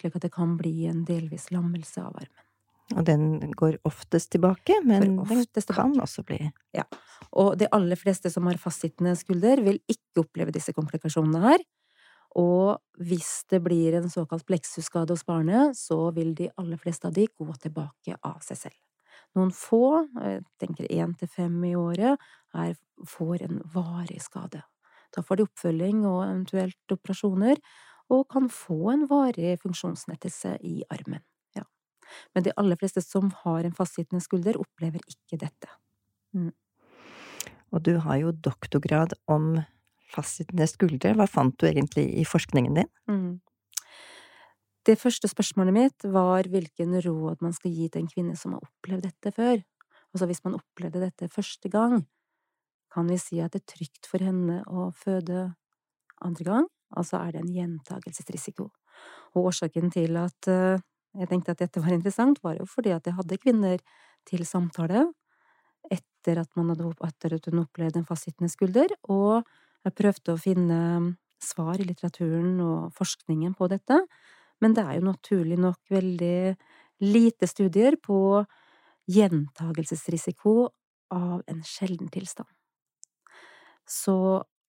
slik 0.00 0.16
at 0.16 0.24
det 0.24 0.32
kan 0.32 0.56
bli 0.56 0.86
en 0.88 1.04
delvis 1.04 1.50
lammelse 1.52 2.00
av 2.00 2.16
armen. 2.16 2.53
Og 2.92 3.04
den 3.08 3.52
går 3.56 3.78
oftest 3.88 4.34
tilbake, 4.34 4.76
men 4.84 5.16
oftest 5.22 5.70
den 5.70 5.76
kan 5.76 5.94
også 6.00 6.24
bli 6.26 6.40
Ja. 6.76 6.84
Og 7.32 7.56
de 7.58 7.68
aller 7.72 7.96
fleste 7.96 8.30
som 8.30 8.46
har 8.46 8.60
fastsittende 8.60 9.16
skulder, 9.16 9.62
vil 9.64 9.80
ikke 9.88 10.20
oppleve 10.26 10.52
disse 10.52 10.72
komplikasjonene 10.72 11.40
her. 11.40 11.64
Og 12.36 12.80
hvis 12.98 13.44
det 13.50 13.62
blir 13.62 13.94
en 13.94 14.10
såkalt 14.10 14.44
pleksusskade 14.46 15.14
hos 15.14 15.24
barnet, 15.24 15.76
så 15.78 16.10
vil 16.14 16.34
de 16.34 16.50
aller 16.58 16.76
fleste 16.76 17.06
av 17.08 17.14
de 17.14 17.26
gå 17.26 17.46
tilbake 17.62 18.18
av 18.22 18.42
seg 18.42 18.58
selv. 18.58 18.78
Noen 19.34 19.50
få, 19.54 20.06
jeg 20.20 20.42
tenker 20.62 20.90
én 20.90 21.14
til 21.18 21.30
fem 21.30 21.56
i 21.64 21.74
året, 21.78 22.18
er, 22.54 22.74
får 23.06 23.46
en 23.46 23.60
varig 23.74 24.20
skade. 24.22 24.62
Da 25.14 25.22
får 25.22 25.38
de 25.38 25.46
oppfølging 25.46 26.02
og 26.06 26.24
eventuelt 26.26 26.94
operasjoner, 26.94 27.62
og 28.10 28.26
kan 28.30 28.50
få 28.52 28.92
en 28.92 29.06
varig 29.10 29.54
funksjonsnettelse 29.62 30.58
i 30.62 30.82
armen. 30.92 31.22
Men 32.34 32.46
de 32.46 32.54
aller 32.60 32.78
fleste 32.80 33.02
som 33.04 33.30
har 33.44 33.64
en 33.64 33.76
fastsittende 33.76 34.22
skulder, 34.24 34.58
opplever 34.60 35.02
ikke 35.10 35.40
dette. 35.40 35.70
Mm. 36.34 36.52
Og 37.74 37.82
du 37.82 37.96
har 38.02 38.20
jo 38.20 38.34
doktorgrad 38.34 39.16
om 39.30 39.56
fastsittende 40.14 40.66
skulder. 40.70 41.16
Hva 41.18 41.26
fant 41.30 41.56
du 41.58 41.66
egentlig 41.68 42.06
i 42.20 42.26
forskningen 42.28 42.78
din? 42.78 42.90
Mm. 43.10 43.32
Det 44.84 44.98
første 45.00 45.30
spørsmålet 45.30 45.74
mitt 45.74 46.04
var 46.12 46.46
hvilken 46.52 46.98
råd 47.00 47.40
man 47.42 47.54
skal 47.56 47.72
gi 47.72 47.88
til 47.88 48.04
en 48.04 48.10
kvinne 48.10 48.36
som 48.36 48.52
har 48.54 48.66
opplevd 48.66 49.06
dette 49.08 49.32
før. 49.32 49.62
Altså 50.12 50.28
hvis 50.30 50.44
man 50.44 50.58
opplevde 50.58 51.00
dette 51.02 51.30
første 51.32 51.70
gang, 51.72 52.04
kan 52.92 53.08
vi 53.10 53.16
si 53.18 53.40
at 53.42 53.54
det 53.54 53.64
er 53.64 53.72
trygt 53.72 54.06
for 54.06 54.22
henne 54.22 54.60
å 54.70 54.90
føde 54.94 55.48
andre 56.22 56.46
gang? 56.46 56.68
Altså 56.94 57.18
er 57.18 57.32
det 57.34 57.42
en 57.42 57.54
gjentagelsesrisiko. 57.54 58.68
Og 59.34 59.48
årsaken 59.50 59.90
til 59.90 60.20
at 60.20 60.50
eh, 60.52 60.84
jeg 61.14 61.30
tenkte 61.30 61.54
at 61.54 61.60
dette 61.62 61.82
var 61.82 61.94
interessant, 61.94 62.40
var 62.42 62.56
jo 62.58 62.66
fordi 62.68 62.94
at 62.94 63.06
jeg 63.06 63.16
hadde 63.18 63.40
kvinner 63.42 63.82
til 64.28 64.44
samtale 64.48 65.06
etter 65.92 66.40
at 66.40 66.50
man 66.56 66.72
hadde 66.72 66.90
etter 67.06 67.36
at 67.36 67.50
hun 67.50 67.62
opplevde 67.64 68.00
en 68.00 68.08
fastsittende 68.08 68.50
skulder, 68.52 68.94
og 69.12 69.44
jeg 69.84 69.96
prøvde 69.98 70.32
å 70.32 70.40
finne 70.40 70.78
svar 71.44 71.76
i 71.80 71.84
litteraturen 71.84 72.56
og 72.64 72.94
forskningen 72.96 73.52
på 73.58 73.68
dette, 73.68 74.00
men 74.64 74.76
det 74.76 74.84
er 74.86 74.96
jo 74.96 75.10
naturlig 75.10 75.58
nok 75.60 75.92
veldig 75.92 76.54
lite 77.04 77.48
studier 77.50 77.98
på 78.00 78.18
gjentagelsesrisiko 79.12 80.54
av 81.12 81.42
en 81.50 81.60
sjelden 81.68 82.08
tilstand. 82.08 82.48
Så 83.84 84.16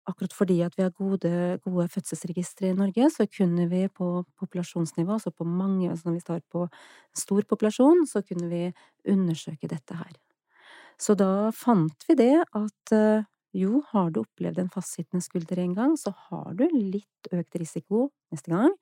akkurat 0.10 0.34
fordi 0.36 0.60
at 0.66 0.76
vi 0.78 0.84
har 0.84 0.92
gode, 0.98 1.32
gode 1.64 1.88
fødselsregistre 1.92 2.72
i 2.72 2.78
Norge, 2.78 3.10
så 3.14 3.28
kunne 3.30 3.68
vi 3.72 3.86
på 3.88 4.08
populasjonsnivå, 4.40 5.16
altså 5.16 5.32
på 5.32 5.48
mange, 5.48 5.90
altså 5.90 6.10
når 6.10 6.18
vi 6.18 6.26
tar 6.28 6.42
på 6.52 6.66
stor 7.18 7.48
populasjon, 7.50 8.06
så 8.10 8.22
kunne 8.28 8.50
vi 8.52 8.64
undersøke 9.10 9.70
dette 9.72 9.98
her. 10.00 10.12
Så 11.00 11.16
da 11.20 11.52
fant 11.56 12.06
vi 12.08 12.18
det 12.20 12.36
at 12.44 12.96
eh, 12.96 13.26
jo, 13.54 13.84
har 13.92 14.12
du 14.12 14.24
opplevd 14.24 14.64
en 14.64 14.72
fastsittende 14.74 15.24
skulder 15.24 15.62
en 15.62 15.76
gang, 15.78 15.98
så 16.00 16.14
har 16.30 16.54
du 16.58 16.66
litt 16.74 17.32
økt 17.32 17.60
risiko 17.62 18.08
neste 18.34 18.54
gang. 18.54 18.74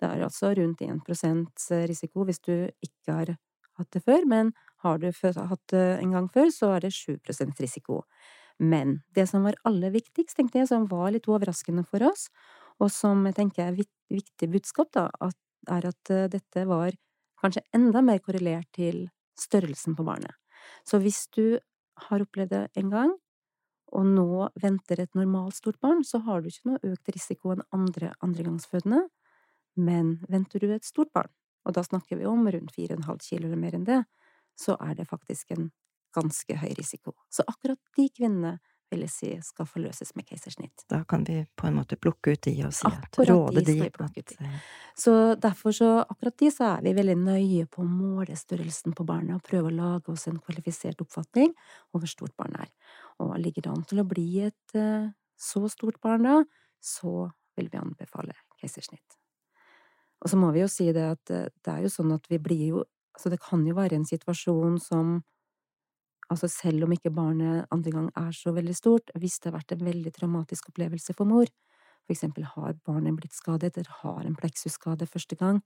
Det 0.00 0.08
er 0.08 0.24
altså 0.26 0.52
rundt 0.56 0.82
1% 0.82 1.66
risiko 1.90 2.24
hvis 2.26 2.40
du 2.42 2.54
ikke 2.82 3.12
har 3.12 3.34
hatt 3.78 3.90
det 3.94 4.02
før, 4.06 4.24
men 4.26 4.52
har 4.84 4.98
du 5.02 5.10
hatt 5.10 5.66
det 5.72 5.84
en 6.00 6.14
gang 6.14 6.30
før, 6.32 6.50
så 6.54 6.74
er 6.76 6.86
det 6.86 6.94
7% 6.94 7.60
risiko. 7.62 8.02
Men 8.62 9.00
det 9.14 9.26
som 9.30 9.46
var 9.46 9.58
aller 9.66 9.90
viktigst, 9.94 10.36
tenkte 10.36 10.60
jeg, 10.60 10.70
som 10.70 10.86
var 10.90 11.10
litt 11.14 11.26
overraskende 11.30 11.84
for 11.88 12.04
oss, 12.06 12.28
og 12.82 12.90
som 12.92 13.24
jeg 13.26 13.36
tenker 13.38 13.66
er 13.66 13.78
viktig 14.12 14.50
budskap, 14.50 14.92
da, 14.94 15.08
at, 15.22 15.38
er 15.70 15.88
at 15.90 16.12
eh, 16.12 16.28
dette 16.30 16.64
var 16.68 16.94
kanskje 17.42 17.64
enda 17.76 18.02
mer 18.04 18.22
korrelert 18.22 18.70
til 18.74 19.08
størrelsen 19.38 19.96
på 19.98 20.06
barnet. 20.06 20.32
Så 20.86 21.00
hvis 21.02 21.26
du 21.34 21.58
har 22.08 22.22
opplevd 22.22 22.54
det 22.54 22.64
en 22.80 22.90
gang, 22.92 23.12
og 23.94 24.06
nå 24.10 24.48
venter 24.62 25.02
et 25.02 25.14
normalt 25.14 25.54
stort 25.58 25.78
barn, 25.82 26.02
så 26.06 26.18
har 26.26 26.42
du 26.42 26.48
ikke 26.50 26.72
noe 26.72 26.92
økt 26.94 27.12
risiko 27.14 27.52
enn 27.54 27.62
andre 27.74 28.10
andregangsfødende, 28.24 29.04
men 29.78 30.16
venter 30.30 30.62
du 30.62 30.72
et 30.74 30.86
stort 30.86 31.12
barn, 31.14 31.30
og 31.66 31.76
da 31.76 31.84
snakker 31.86 32.18
vi 32.18 32.26
om 32.26 32.46
rundt 32.46 32.74
4,5 32.74 33.22
kilo 33.28 33.48
eller 33.48 33.60
mer 33.60 33.76
enn 33.78 33.86
det, 33.86 34.00
så 34.58 34.76
er 34.82 34.94
det 34.98 35.08
faktisk 35.10 35.54
en 35.54 35.68
ganske 36.14 36.60
høy 36.60 36.70
risiko. 36.78 37.14
Så 37.32 37.46
akkurat 37.48 37.80
de 37.96 38.08
kvinnene 38.14 38.58
vil 38.94 39.04
jeg 39.04 39.12
si 39.12 39.30
skal 39.42 39.66
forløses 39.68 40.12
med 40.14 40.26
keisersnitt. 40.28 40.84
Da 40.90 41.00
kan 41.08 41.24
vi 41.26 41.40
på 41.58 41.66
en 41.68 41.78
måte 41.78 41.98
plukke 42.00 42.34
ut 42.34 42.44
de 42.46 42.54
og 42.66 42.74
si 42.76 42.88
at 42.88 43.18
råde 43.18 43.64
de 43.64 43.76
de 43.80 43.88
at 43.88 44.34
eh, 44.36 44.58
Så 44.98 45.34
derfor 45.40 45.74
så, 45.74 45.90
akkurat 46.02 46.36
de, 46.38 46.50
så 46.54 46.68
er 46.76 46.84
vi 46.84 46.94
veldig 46.96 47.16
nøye 47.18 47.66
på 47.66 47.82
å 47.82 47.88
måle 47.88 48.36
størrelsen 48.38 48.94
på 48.94 49.06
barnet 49.08 49.36
og 49.38 49.46
prøve 49.46 49.72
å 49.72 49.74
lage 49.74 50.12
oss 50.12 50.28
en 50.30 50.38
kvalifisert 50.38 51.00
oppfatning 51.02 51.50
om 51.92 52.00
hvor 52.00 52.10
stort 52.10 52.36
barnet 52.36 52.68
er. 52.68 52.72
Og 53.24 53.34
ligger 53.40 53.66
det 53.66 53.74
an 53.74 53.84
til 53.88 54.04
å 54.04 54.08
bli 54.08 54.28
et 54.46 54.78
eh, 54.78 55.10
så 55.34 55.66
stort 55.72 56.00
barn 56.04 56.28
da, 56.28 56.38
så 56.80 57.28
vil 57.56 57.70
vi 57.72 57.80
anbefale 57.80 58.36
keisersnitt. 58.60 59.18
Og 60.24 60.30
så 60.32 60.38
må 60.40 60.50
vi 60.54 60.62
jo 60.62 60.70
si 60.70 60.88
det 60.94 61.04
at 61.16 61.34
eh, 61.34 61.48
det 61.64 61.72
er 61.72 61.86
jo 61.86 61.92
sånn 61.92 62.14
at 62.16 62.28
vi 62.30 62.42
blir 62.42 62.66
jo 62.72 62.84
Altså 63.14 63.30
det 63.30 63.36
kan 63.38 63.60
jo 63.62 63.76
være 63.76 63.94
en 63.94 64.06
situasjon 64.08 64.80
som 64.82 65.10
Altså 66.32 66.48
selv 66.48 66.86
om 66.86 66.94
ikke 66.94 67.12
barnet 67.14 67.66
andre 67.74 67.92
gang 67.92 68.06
er 68.16 68.30
så 68.36 68.54
veldig 68.56 68.76
stort, 68.76 69.12
hvis 69.20 69.38
det 69.40 69.50
har 69.50 69.58
vært 69.58 69.76
en 69.76 69.84
veldig 69.84 70.12
traumatisk 70.14 70.70
opplevelse 70.72 71.16
for 71.16 71.28
mor, 71.28 71.50
for 72.04 72.14
eksempel 72.14 72.46
har 72.48 72.76
barnet 72.84 73.16
blitt 73.16 73.36
skadet 73.36 73.76
eller 73.76 74.00
har 74.02 74.24
en 74.24 74.36
pleksusskade 74.36 75.08
første 75.08 75.36
gang, 75.40 75.60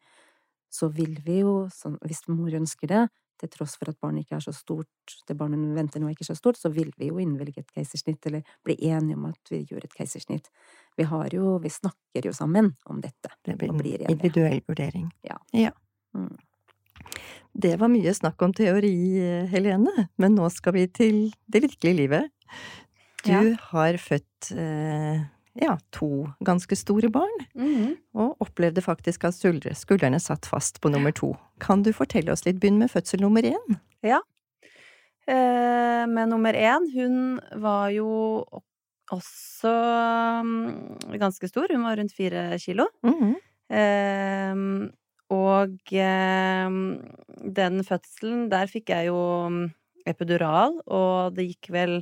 så 0.71 0.91
vil 0.93 1.17
vi 1.25 1.41
jo, 1.41 1.55
sånn, 1.73 1.97
hvis 2.05 2.27
mor 2.29 2.53
ønsker 2.55 2.91
det, 2.91 3.07
til 3.39 3.51
tross 3.53 3.77
for 3.79 3.93
at 3.93 3.99
barnet 4.03 4.25
ikke 4.25 4.39
er 4.39 4.45
så 4.49 4.53
stort, 4.55 5.15
det 5.29 5.37
barnet 5.39 5.71
venter 5.77 6.03
nå 6.03 6.09
er 6.09 6.17
ikke 6.17 6.27
så 6.27 6.35
stort, 6.39 6.59
så 6.59 6.73
vil 6.75 6.91
vi 6.99 7.11
jo 7.13 7.21
innvilge 7.23 7.63
et 7.63 7.71
keisersnitt, 7.75 8.27
eller 8.27 8.43
bli 8.67 8.75
enige 8.91 9.19
om 9.19 9.29
at 9.31 9.53
vi 9.53 9.63
gjør 9.63 9.87
et 9.87 9.95
keisersnitt. 9.95 10.51
Vi 10.99 11.07
har 11.07 11.35
jo, 11.35 11.55
vi 11.63 11.71
snakker 11.73 12.27
jo 12.29 12.35
sammen 12.35 12.73
om 12.91 13.03
dette, 13.05 13.31
det 13.47 13.55
blir 13.61 13.71
en 13.71 13.85
individuell 13.85 14.63
vurdering. 14.67 15.07
Ja. 15.29 15.39
ja. 15.55 15.73
Mm. 16.17 16.35
Det 17.59 17.77
var 17.81 17.89
mye 17.89 18.13
snakk 18.15 18.41
om 18.43 18.53
teori, 18.55 18.93
Helene, 19.51 20.09
men 20.19 20.35
nå 20.37 20.51
skal 20.53 20.73
vi 20.77 20.87
til 20.87 21.33
det 21.51 21.63
virkelige 21.65 21.97
livet. 21.97 22.31
Du 23.25 23.33
Ja. 23.33 23.57
har 23.73 23.95
født 23.99 24.53
eh, 24.57 25.25
ja, 25.61 25.77
to 25.91 26.29
ganske 26.45 26.77
store 26.77 27.11
barn, 27.11 27.47
Mhm. 27.57 27.97
og 28.15 28.37
opplevde 28.41 28.81
faktisk 28.85 29.25
at 29.25 29.35
skuldrene 29.35 30.21
satt 30.21 30.47
fast 30.47 30.81
på 30.81 30.89
nummer 30.91 31.11
to. 31.13 31.37
Kan 31.59 31.83
du 31.83 31.93
fortelle 31.93 32.31
oss 32.31 32.45
litt, 32.47 32.61
begynn 32.61 32.79
med 32.79 32.91
fødsel 32.91 33.21
nummer 33.21 33.43
én? 33.43 33.81
Eh, 35.29 36.07
med 36.09 36.29
nummer 36.31 36.53
én, 36.55 36.87
hun 36.95 37.41
var 37.61 37.91
jo 37.93 38.45
også 39.13 39.73
mm, 40.45 41.19
ganske 41.21 41.49
stor. 41.51 41.67
Hun 41.71 41.83
var 41.85 41.97
rundt 42.01 42.15
fire 42.17 42.57
kilo. 42.59 42.87
Mhm. 43.05 43.35
Eh, 43.71 44.55
og 45.35 45.93
eh, 45.93 46.79
den 47.59 47.85
fødselen, 47.85 48.49
der 48.53 48.71
fikk 48.71 48.93
jeg 48.95 49.11
jo 49.11 49.21
mm, 49.53 49.63
epidural, 50.09 50.79
og 50.87 51.37
det 51.37 51.51
gikk 51.51 51.71
vel 51.75 52.01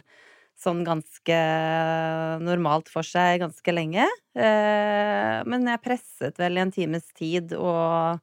sånn 0.57 0.85
ganske 0.87 1.37
normalt 2.41 2.89
for 2.89 3.05
seg 3.05 3.43
ganske 3.43 3.75
lenge. 3.75 4.07
Eh, 4.39 5.39
men 5.45 5.69
jeg 5.69 5.83
presset 5.85 6.39
vel 6.41 6.57
i 6.57 6.65
en 6.65 6.73
times 6.73 7.11
tid, 7.19 7.53
og 7.59 8.23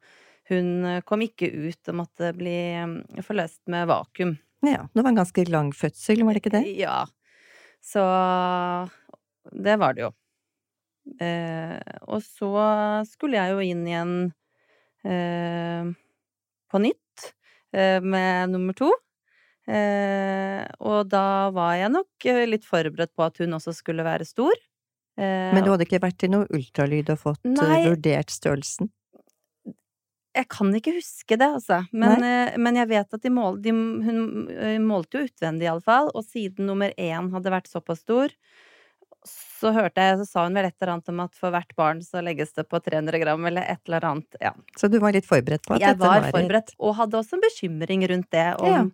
hun 0.50 1.00
kom 1.08 1.22
ikke 1.24 1.48
ut 1.52 1.92
og 1.92 2.00
måtte 2.02 2.32
bli 2.36 2.58
mm, 2.80 2.98
forløst 3.24 3.62
med 3.72 3.86
vakuum. 3.92 4.34
Ja, 4.64 4.86
det 4.94 5.04
var 5.04 5.12
en 5.12 5.20
ganske 5.20 5.44
lang 5.52 5.70
fødsel, 5.76 6.24
var 6.24 6.36
det 6.36 6.42
ikke 6.42 6.56
det? 6.56 6.64
Ja. 6.80 7.04
Så 7.84 8.02
det 9.52 9.76
var 9.76 9.94
det 9.94 10.06
jo. 10.06 10.12
Eh, 11.20 11.76
og 12.08 12.22
så 12.24 12.52
skulle 13.08 13.36
jeg 13.36 13.52
jo 13.52 13.64
inn 13.64 13.84
igjen 13.86 14.14
eh, 14.24 14.43
på 15.04 16.80
nytt 16.82 17.26
eh, 17.76 18.00
med 18.00 18.54
nummer 18.54 18.76
to. 18.78 18.90
Eh, 19.64 20.64
og 20.84 21.08
da 21.08 21.50
var 21.54 21.76
jeg 21.80 21.92
nok 21.94 22.26
eh, 22.28 22.42
litt 22.48 22.66
forberedt 22.68 23.14
på 23.16 23.24
at 23.24 23.38
hun 23.40 23.56
også 23.56 23.72
skulle 23.76 24.04
være 24.04 24.26
stor. 24.28 24.52
Eh, 25.16 25.52
Men 25.54 25.64
du 25.64 25.70
hadde 25.72 25.86
ikke 25.86 26.02
vært 26.04 26.18
til 26.20 26.34
noe 26.34 26.48
ultralyd 26.52 27.12
og 27.14 27.22
fått 27.22 27.40
eh, 27.48 27.56
Nei. 27.56 27.80
vurdert 27.86 28.34
størrelsen? 28.34 28.90
Jeg 30.34 30.48
kan 30.50 30.72
ikke 30.74 30.96
huske 30.96 31.36
det, 31.38 31.46
altså. 31.46 31.84
Men, 31.94 32.24
eh, 32.26 32.56
men 32.58 32.76
jeg 32.80 32.90
vet 32.90 33.14
at 33.14 33.22
de 33.22 33.30
mål, 33.30 33.60
de, 33.62 33.70
hun 33.72 34.48
eh, 34.50 34.80
målte 34.82 35.20
jo 35.20 35.28
utvendig, 35.28 35.68
iallfall. 35.68 36.10
Og 36.12 36.26
siden 36.26 36.66
nummer 36.68 36.90
én 36.98 37.30
hadde 37.32 37.52
vært 37.54 37.70
såpass 37.70 38.02
stor, 38.02 38.34
så 39.64 39.72
hørte 39.72 40.04
jeg, 40.04 40.20
så 40.20 40.26
sa 40.28 40.44
hun 40.44 40.54
vel 40.58 40.68
et 40.68 40.76
eller 40.78 40.92
annet 40.94 41.10
om 41.14 41.20
at 41.24 41.34
for 41.40 41.54
hvert 41.54 41.72
barn 41.80 42.02
så 42.04 42.20
legges 42.24 42.52
det 42.56 42.66
på 42.68 42.80
300 42.84 43.20
gram, 43.24 43.44
eller 43.48 43.64
et 43.72 43.80
eller 43.88 44.04
annet. 44.12 44.36
Ja. 44.44 44.52
Så 44.78 44.90
du 44.92 44.98
var 45.02 45.16
litt 45.16 45.26
forberedt 45.28 45.64
på 45.66 45.74
at 45.78 45.80
Jeg 45.82 45.96
dette 45.96 46.04
var 46.04 46.20
var 46.20 46.28
et- 46.28 46.36
forberedt, 46.36 46.74
og 46.78 46.96
hadde 47.00 47.18
også 47.22 47.38
en 47.38 47.44
bekymring 47.48 48.04
rundt 48.12 48.30
det 48.36 48.46
om 48.60 48.92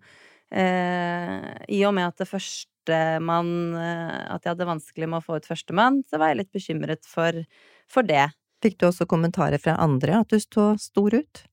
eh, 0.53 1.51
I 1.69 1.83
og 1.89 1.95
med 1.99 2.09
at 2.11 2.23
det 2.23 2.29
førstemann 2.31 3.53
eh, 3.79 4.35
At 4.35 4.45
jeg 4.47 4.55
hadde 4.55 4.69
vanskelig 4.71 5.09
med 5.11 5.21
å 5.21 5.25
få 5.27 5.39
ut 5.41 5.47
førstemann, 5.51 6.03
så 6.11 6.19
var 6.23 6.33
jeg 6.33 6.41
litt 6.45 6.53
bekymret 6.57 7.07
for, 7.09 7.43
for 7.91 8.07
det. 8.07 8.29
Fikk 8.65 8.79
du 8.81 8.89
også 8.91 9.07
kommentarer 9.09 9.61
fra 9.63 9.77
andre 9.81 10.21
at 10.23 10.33
du 10.33 10.39
så 10.43 10.73
stor 10.81 11.15
ut? 11.17 11.45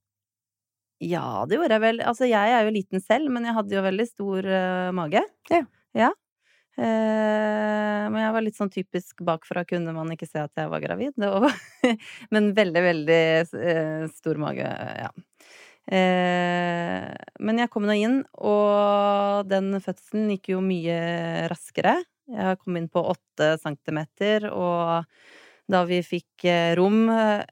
Ja, 0.99 1.45
det 1.45 1.60
gjorde 1.60 1.75
jeg 1.77 1.84
vel. 1.84 1.99
Altså, 2.01 2.25
jeg 2.25 2.53
er 2.58 2.63
jo 2.65 2.73
liten 2.73 3.03
selv, 3.03 3.30
men 3.30 3.45
jeg 3.45 3.53
hadde 3.53 3.75
jo 3.77 3.84
veldig 3.86 4.06
stor 4.10 4.47
uh, 4.49 4.89
mage. 4.97 5.21
Ja. 5.53 5.62
Ja. 5.93 6.10
Eh, 6.77 8.03
men 8.13 8.19
jeg 8.21 8.33
var 8.35 8.43
litt 8.45 8.57
sånn 8.57 8.73
typisk 8.73 9.23
bakfra, 9.25 9.63
kunne 9.65 9.95
man 9.95 10.11
ikke 10.13 10.27
se 10.29 10.43
at 10.43 10.53
jeg 10.59 10.69
var 10.69 10.83
gravid. 10.83 11.15
Var, 11.17 11.55
men 12.33 12.51
veldig, 12.57 12.83
veldig 12.85 13.23
eh, 13.63 14.03
stor 14.13 14.41
mage, 14.41 14.67
ja. 15.01 15.09
Eh, 15.87 17.07
men 17.39 17.63
jeg 17.63 17.71
kom 17.73 17.87
nå 17.87 17.95
inn, 17.97 18.21
og 18.37 19.49
den 19.49 19.73
fødselen 19.81 20.29
gikk 20.35 20.53
jo 20.53 20.61
mye 20.61 20.99
raskere. 21.49 21.97
Jeg 22.27 22.59
kom 22.61 22.77
inn 22.77 22.89
på 22.91 23.01
åtte 23.09 23.55
centimeter, 23.63 24.49
og 24.51 25.07
da 25.71 25.81
vi 25.87 26.01
fikk 26.03 26.45
rom, 26.79 27.07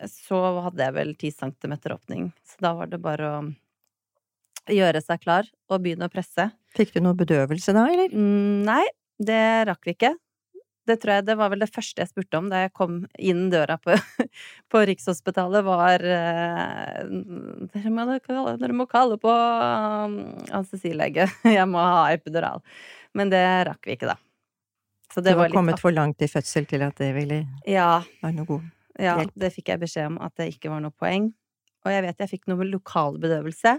så 0.07 0.41
hadde 0.67 0.83
jeg 0.85 0.95
vel 0.95 1.13
ti 1.19 1.31
centimeter 1.35 1.95
åpning. 1.95 2.29
Så 2.47 2.61
da 2.63 2.71
var 2.77 2.91
det 2.91 2.99
bare 3.03 3.31
å 3.31 3.39
gjøre 4.71 5.01
seg 5.03 5.23
klar 5.23 5.49
og 5.71 5.81
begynne 5.83 6.07
å 6.07 6.13
presse. 6.13 6.49
Fikk 6.75 6.95
du 6.95 7.01
noe 7.03 7.17
bedøvelse 7.17 7.75
da, 7.75 7.88
eller? 7.91 8.11
Mm, 8.11 8.63
nei, 8.67 8.83
det 9.21 9.65
rakk 9.69 9.86
vi 9.88 9.95
ikke. 9.95 10.13
Det 10.86 10.99
tror 11.01 11.15
jeg 11.15 11.25
det 11.25 11.36
var 11.39 11.49
vel 11.49 11.63
det 11.63 11.71
første 11.73 12.04
jeg 12.04 12.12
spurte 12.12 12.38
om 12.38 12.49
da 12.51 12.60
jeg 12.65 12.73
kom 12.78 12.99
inn 13.17 13.47
døra 13.49 13.80
på, 13.82 13.95
på 14.71 14.82
Rikshospitalet, 14.86 15.65
var 15.65 16.04
eh, 16.06 16.99
dere, 17.73 17.93
må 17.95 18.06
dere 18.12 18.75
må 18.78 18.86
kalle 18.89 19.17
på 19.21 19.32
um, 19.32 20.19
anestesilege. 20.51 21.25
Jeg 21.58 21.65
må 21.71 21.82
ha 21.82 22.04
epidural. 22.13 22.62
Men 23.17 23.32
det 23.34 23.41
rakk 23.69 23.88
vi 23.88 23.95
ikke, 23.97 24.12
da. 24.13 24.17
Så 25.13 25.21
Du 25.23 25.30
det 25.30 25.34
var 25.34 25.45
var 25.45 25.49
litt 25.49 25.58
kommet 25.58 25.82
for 25.82 25.95
langt 25.95 26.21
i 26.21 26.30
fødsel 26.30 26.67
til 26.69 26.84
at 26.86 26.97
det 26.99 27.13
ville 27.15 27.41
Ja, 27.69 28.04
være 28.21 28.36
noe 28.36 28.47
god 28.49 28.63
ja, 28.99 29.17
Hjelp. 29.19 29.34
det 29.41 29.49
fikk 29.56 29.69
jeg 29.73 29.82
beskjed 29.82 30.08
om 30.13 30.17
at 30.23 30.34
det 30.39 30.49
ikke 30.54 30.69
var 30.71 30.84
noe 30.84 30.93
poeng. 30.95 31.30
Og 31.86 31.91
jeg 31.91 32.04
vet 32.06 32.21
jeg 32.23 32.32
fikk 32.32 32.45
noe 32.51 32.67
lokal 32.67 33.17
bedøvelse, 33.21 33.73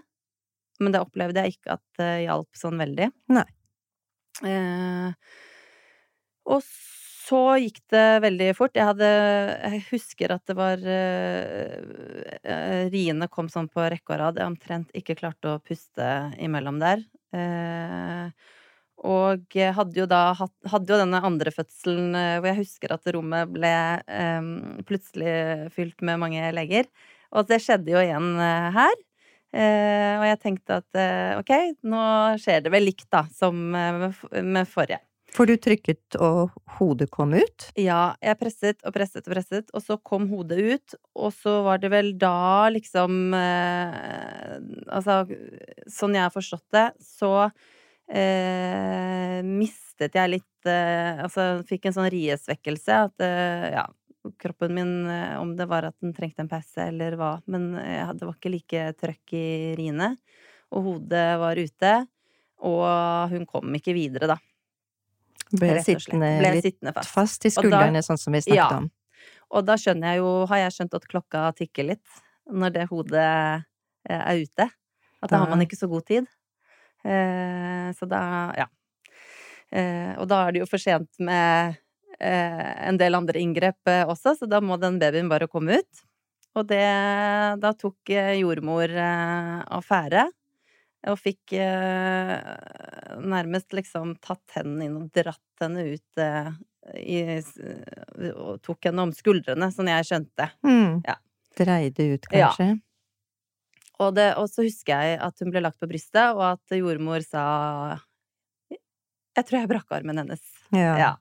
men 0.81 0.93
det 0.93 1.01
opplevde 1.01 1.43
jeg 1.45 1.57
ikke 1.57 1.77
at 1.79 1.85
det 2.01 2.11
hjalp 2.27 2.59
sånn 2.59 2.83
veldig. 2.83 3.09
Nei. 3.33 3.47
Eh, 4.45 5.13
og 6.47 6.63
så 7.27 7.39
gikk 7.59 7.81
det 7.91 8.05
veldig 8.23 8.51
fort. 8.55 8.77
Jeg 8.79 8.87
hadde 8.87 9.07
Jeg 9.09 9.81
husker 9.91 10.35
at 10.37 10.45
det 10.47 10.55
var 10.59 10.83
eh, 10.87 11.81
eh, 12.47 12.83
Riene 12.93 13.27
kom 13.33 13.49
sånn 13.51 13.67
på 13.73 13.83
rekke 13.91 14.15
og 14.15 14.21
rad. 14.23 14.39
Jeg 14.39 14.53
omtrent 14.53 14.95
ikke 14.95 15.17
klarte 15.19 15.57
å 15.57 15.63
puste 15.63 16.07
imellom 16.43 16.79
der. 16.83 17.03
Eh, 17.35 18.31
og 19.07 19.53
hadde 19.77 20.01
jo 20.01 20.07
da 20.09 20.21
hadde 20.39 20.89
jo 20.95 20.99
denne 21.03 21.21
andre 21.27 21.53
fødselen 21.53 22.15
eh, 22.17 22.37
hvor 22.39 22.49
jeg 22.53 22.61
husker 22.63 22.95
at 22.95 23.11
rommet 23.15 23.51
ble 23.53 23.75
eh, 24.07 24.49
plutselig 24.89 25.35
fylt 25.75 26.07
med 26.07 26.23
mange 26.23 26.47
leger. 26.55 26.87
Og 27.37 27.51
det 27.51 27.59
skjedde 27.65 27.91
jo 27.93 28.01
igjen 28.07 28.37
her. 28.79 28.95
Eh, 29.55 30.15
og 30.19 30.25
jeg 30.27 30.39
tenkte 30.43 30.81
at 30.83 30.99
eh, 30.99 31.37
ok, 31.39 31.53
nå 31.87 32.01
skjer 32.43 32.65
det 32.65 32.73
vel 32.75 32.89
likt 32.89 33.07
da, 33.13 33.25
som 33.33 33.69
eh, 33.79 34.09
med, 34.43 34.67
forrige. 34.69 35.01
For 35.37 35.49
du 35.49 35.57
trykket 35.61 36.17
og 36.23 36.55
hodet 36.79 37.11
kom 37.13 37.35
ut? 37.37 37.69
Ja, 37.79 38.17
jeg 38.25 38.39
presset 38.41 38.81
og 38.87 38.95
presset 38.95 39.27
og 39.27 39.35
presset, 39.35 39.73
og 39.77 39.85
så 39.85 39.99
kom 40.01 40.29
hodet 40.31 40.59
ut, 40.59 40.97
og 41.19 41.35
så 41.37 41.59
var 41.67 41.83
det 41.83 41.91
vel 41.93 42.13
da 42.19 42.69
liksom 42.73 43.35
eh, 43.37 44.57
Altså, 44.87 45.25
sånn 45.93 46.17
jeg 46.17 46.25
har 46.25 46.35
forstått 46.35 46.67
det, 46.75 46.87
så 47.03 47.35
eh, 48.09 49.43
mistet 49.45 50.17
jeg 50.17 50.37
litt 50.39 50.71
eh, 50.71 51.23
Altså 51.27 51.51
fikk 51.69 51.91
en 51.91 51.99
sånn 52.01 52.11
riesvekkelse, 52.13 53.05
at 53.07 53.31
ja 53.77 53.87
Kroppen 54.39 54.75
min, 54.75 54.93
eh, 55.11 55.37
om 55.41 55.55
det 55.57 55.67
var 55.69 55.85
at 55.89 55.95
den 56.03 56.13
trengte 56.17 56.41
en 56.45 56.49
pause 56.51 56.89
eller 56.89 57.17
hva, 57.17 57.35
men 57.47 57.75
eh, 57.79 58.13
det 58.13 58.27
var 58.27 58.35
ikke 58.35 58.53
like 58.53 58.83
trøkk 59.01 59.33
i 59.39 59.75
riene. 59.79 60.17
Og 60.75 60.83
hodet 60.83 61.39
var 61.39 61.57
ute, 61.57 61.93
og 62.67 63.31
hun 63.31 63.47
kom 63.47 63.75
ikke 63.79 63.95
videre, 63.95 64.27
da. 64.33 64.37
Ble 65.53 65.77
sittende 65.85 66.33
Ble 66.41 66.51
litt 66.57 66.65
sittende 66.67 66.93
fast. 66.97 67.13
fast 67.15 67.45
i 67.47 67.53
skuldrene, 67.55 68.01
da- 68.01 68.03
sånn 68.03 68.19
som 68.19 68.33
vi 68.35 68.41
snakket 68.43 68.57
Ja. 68.57 68.79
om. 68.79 68.91
Og 69.53 69.65
da 69.65 69.75
skjønner 69.79 70.15
jeg 70.15 70.19
jo, 70.19 70.47
har 70.51 70.57
jeg 70.59 70.73
skjønt 70.75 70.95
at 70.99 71.07
klokka 71.07 71.43
tikker 71.55 71.85
litt 71.87 72.07
når 72.51 72.73
det 72.73 72.89
hodet 72.91 73.15
eh, 74.11 74.19
er 74.19 74.43
ute. 74.43 74.71
At 75.23 75.31
da 75.31 75.39
har 75.39 75.49
man 75.49 75.61
ikke 75.63 75.79
så 75.79 75.89
god 75.89 76.05
tid. 76.07 76.27
Eh, 77.05 77.93
Så 77.95 78.07
da, 78.09 78.53
ja. 78.59 78.67
Eh, 79.71 80.15
og 80.19 80.27
da 80.29 80.47
er 80.49 80.53
det 80.53 80.61
jo 80.63 80.67
for 80.67 80.79
sent 80.79 81.09
med 81.19 81.77
en 82.21 82.97
del 83.01 83.15
andre 83.19 83.41
inngrep 83.43 83.89
eh, 83.93 84.05
også, 84.09 84.37
så 84.39 84.49
da 84.49 84.61
må 84.65 84.79
den 84.81 84.99
babyen 85.03 85.29
bare 85.29 85.49
komme 85.53 85.81
ut. 85.83 86.05
Og 86.57 86.65
det 86.71 86.81
Da 87.61 87.73
tok 87.77 88.09
eh, 88.11 88.39
jordmor 88.41 88.89
eh, 88.89 89.59
affære. 89.77 90.27
Og 91.07 91.19
fikk 91.21 91.53
eh, 91.61 92.39
nærmest 93.23 93.77
liksom 93.77 94.17
tatt 94.25 94.57
hendene 94.57 94.89
inn 94.89 94.97
og 95.03 95.11
dratt 95.15 95.63
henne 95.63 95.85
ut 95.93 96.19
eh, 96.23 96.49
i, 96.99 97.21
Og 98.33 98.57
tok 98.65 98.89
henne 98.89 99.05
om 99.05 99.13
skuldrene, 99.15 99.69
sånn 99.75 99.93
jeg 99.93 100.09
skjønte. 100.09 100.49
Mm. 100.67 101.03
Ja. 101.07 101.19
Dreide 101.61 102.09
ut, 102.15 102.27
Ja. 102.33 102.49
kanskje? 102.51 102.81
Og, 103.97 104.11
det, 104.17 104.27
og 104.37 104.49
så 104.53 104.61
husker 104.67 104.93
jeg 105.07 105.21
at 105.25 105.39
hun 105.41 105.49
ble 105.55 105.63
lagt 105.65 105.79
på 105.81 105.89
brystet, 105.89 106.35
og 106.37 106.43
at 106.51 106.75
jordmor 106.77 107.23
sa 107.25 107.45
Jeg 108.69 109.45
tror 109.49 109.61
jeg 109.63 109.69
brakk 109.71 109.93
armen 109.97 110.19
hennes. 110.21 110.43
Ja. 110.73 110.97
Ja. 111.01 111.13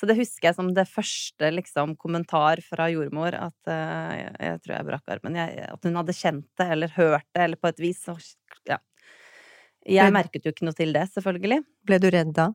Så 0.00 0.06
det 0.08 0.16
husker 0.16 0.48
jeg 0.48 0.56
som 0.56 0.70
det 0.72 0.86
første 0.88 1.50
liksom, 1.52 1.92
kommentar 2.00 2.62
fra 2.64 2.86
jordmor, 2.88 3.34
at 3.36 3.68
uh, 3.68 4.12
jeg, 4.16 4.30
jeg 4.46 4.60
tror 4.64 4.74
jeg 4.78 4.86
brakk 4.88 5.12
armen. 5.12 5.36
Jeg, 5.36 5.66
at 5.66 5.84
hun 5.84 5.98
hadde 6.00 6.14
kjent 6.16 6.46
det, 6.56 6.68
eller 6.72 6.94
hørt 6.94 7.26
det, 7.36 7.42
eller 7.44 7.60
på 7.60 7.68
et 7.68 7.82
vis. 7.84 8.00
Så, 8.06 8.16
ja. 8.70 8.78
Jeg 9.84 10.14
merket 10.16 10.48
jo 10.48 10.54
ikke 10.54 10.64
noe 10.64 10.76
til 10.76 10.96
det, 10.96 11.04
selvfølgelig. 11.12 11.60
Ble 11.84 12.00
du 12.00 12.08
redd 12.12 12.32
da? 12.36 12.48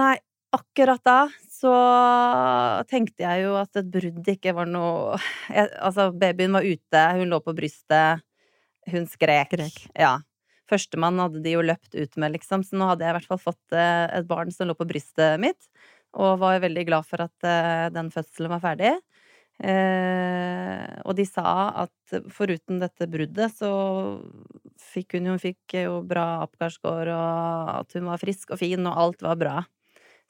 Nei, 0.00 0.14
akkurat 0.56 1.04
da 1.04 1.18
så 1.60 1.74
tenkte 2.88 3.26
jeg 3.26 3.44
jo 3.44 3.54
at 3.60 3.76
et 3.76 3.92
brudd 3.92 4.32
ikke 4.32 4.54
var 4.56 4.68
noe 4.70 5.18
jeg, 5.50 5.68
Altså, 5.84 6.08
babyen 6.16 6.56
var 6.56 6.64
ute, 6.64 7.04
hun 7.18 7.32
lå 7.34 7.40
på 7.44 7.56
brystet, 7.56 8.24
hun 8.88 9.04
skrek. 9.10 9.52
Skrek. 9.52 9.80
Ja. 9.92 10.16
Førstemann 10.70 11.18
hadde 11.18 11.42
de 11.42 11.56
jo 11.56 11.64
løpt 11.64 11.96
ut 11.96 12.18
med, 12.20 12.36
liksom, 12.36 12.62
så 12.66 12.78
nå 12.78 12.90
hadde 12.92 13.06
jeg 13.06 13.14
i 13.14 13.18
hvert 13.18 13.30
fall 13.32 13.42
fått 13.42 13.74
eh, 13.74 14.06
et 14.20 14.28
barn 14.28 14.52
som 14.54 14.68
lå 14.70 14.76
på 14.78 14.86
brystet 14.88 15.40
mitt, 15.42 15.70
og 16.14 16.38
var 16.42 16.62
veldig 16.62 16.84
glad 16.86 17.06
for 17.06 17.24
at 17.24 17.46
eh, 17.46 17.88
den 17.94 18.10
fødselen 18.14 18.52
var 18.52 18.62
ferdig. 18.62 18.92
Eh, 19.60 20.86
og 21.04 21.16
de 21.18 21.26
sa 21.28 21.50
at 21.84 22.14
foruten 22.32 22.80
dette 22.80 23.08
bruddet, 23.10 23.52
så 23.58 23.72
fikk 24.92 25.18
hun, 25.18 25.32
hun 25.34 25.42
fikk 25.42 25.76
jo 25.82 26.00
bra 26.06 26.44
Apgar-score, 26.46 27.14
og 27.18 27.74
at 27.80 27.98
hun 27.98 28.08
var 28.10 28.22
frisk 28.22 28.54
og 28.54 28.62
fin, 28.62 28.86
og 28.86 29.04
alt 29.04 29.26
var 29.26 29.40
bra. 29.40 29.56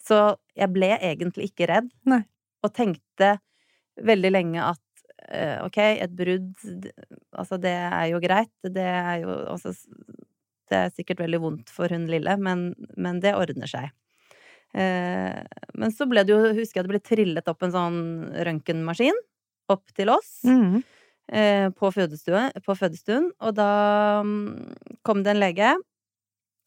Så 0.00 0.22
jeg 0.56 0.72
ble 0.72 0.94
egentlig 0.96 1.50
ikke 1.50 1.68
redd, 1.68 1.90
Nei. 2.08 2.22
og 2.64 2.72
tenkte 2.72 3.36
veldig 4.00 4.32
lenge 4.32 4.70
at 4.72 4.86
ok, 5.62 5.76
et 6.00 6.14
brudd, 6.16 6.48
altså 7.38 7.58
det 7.60 7.74
er 7.76 8.06
jo 8.10 8.18
greit, 8.24 8.50
det 8.64 8.82
er 8.82 9.20
jo 9.20 9.34
altså 9.52 9.74
Det 10.70 10.78
er 10.78 10.92
sikkert 10.94 11.20
veldig 11.24 11.40
vondt 11.42 11.72
for 11.74 11.90
hun 11.92 12.06
lille, 12.10 12.36
men, 12.38 12.70
men 12.96 13.18
det 13.22 13.34
ordner 13.34 13.66
seg. 13.70 13.90
Eh, 14.78 15.40
men 15.74 15.90
så 15.94 16.06
ble 16.06 16.22
det 16.22 16.30
jo, 16.34 16.40
husker 16.54 16.78
jeg 16.80 16.86
det 16.86 16.92
ble 16.92 17.02
trillet 17.02 17.48
opp 17.50 17.64
en 17.66 17.72
sånn 17.74 18.00
røntgenmaskin 18.46 19.16
opp 19.74 19.90
til 19.98 20.10
oss 20.14 20.28
Mm. 20.46 20.80
eh, 21.32 21.68
på, 21.74 21.90
fødestue, 21.94 22.44
på 22.66 22.74
fødestuen, 22.78 23.30
og 23.42 23.54
da 23.58 23.70
mm, 24.26 25.00
kom 25.06 25.24
det 25.26 25.34
en 25.34 25.42
lege, 25.42 25.72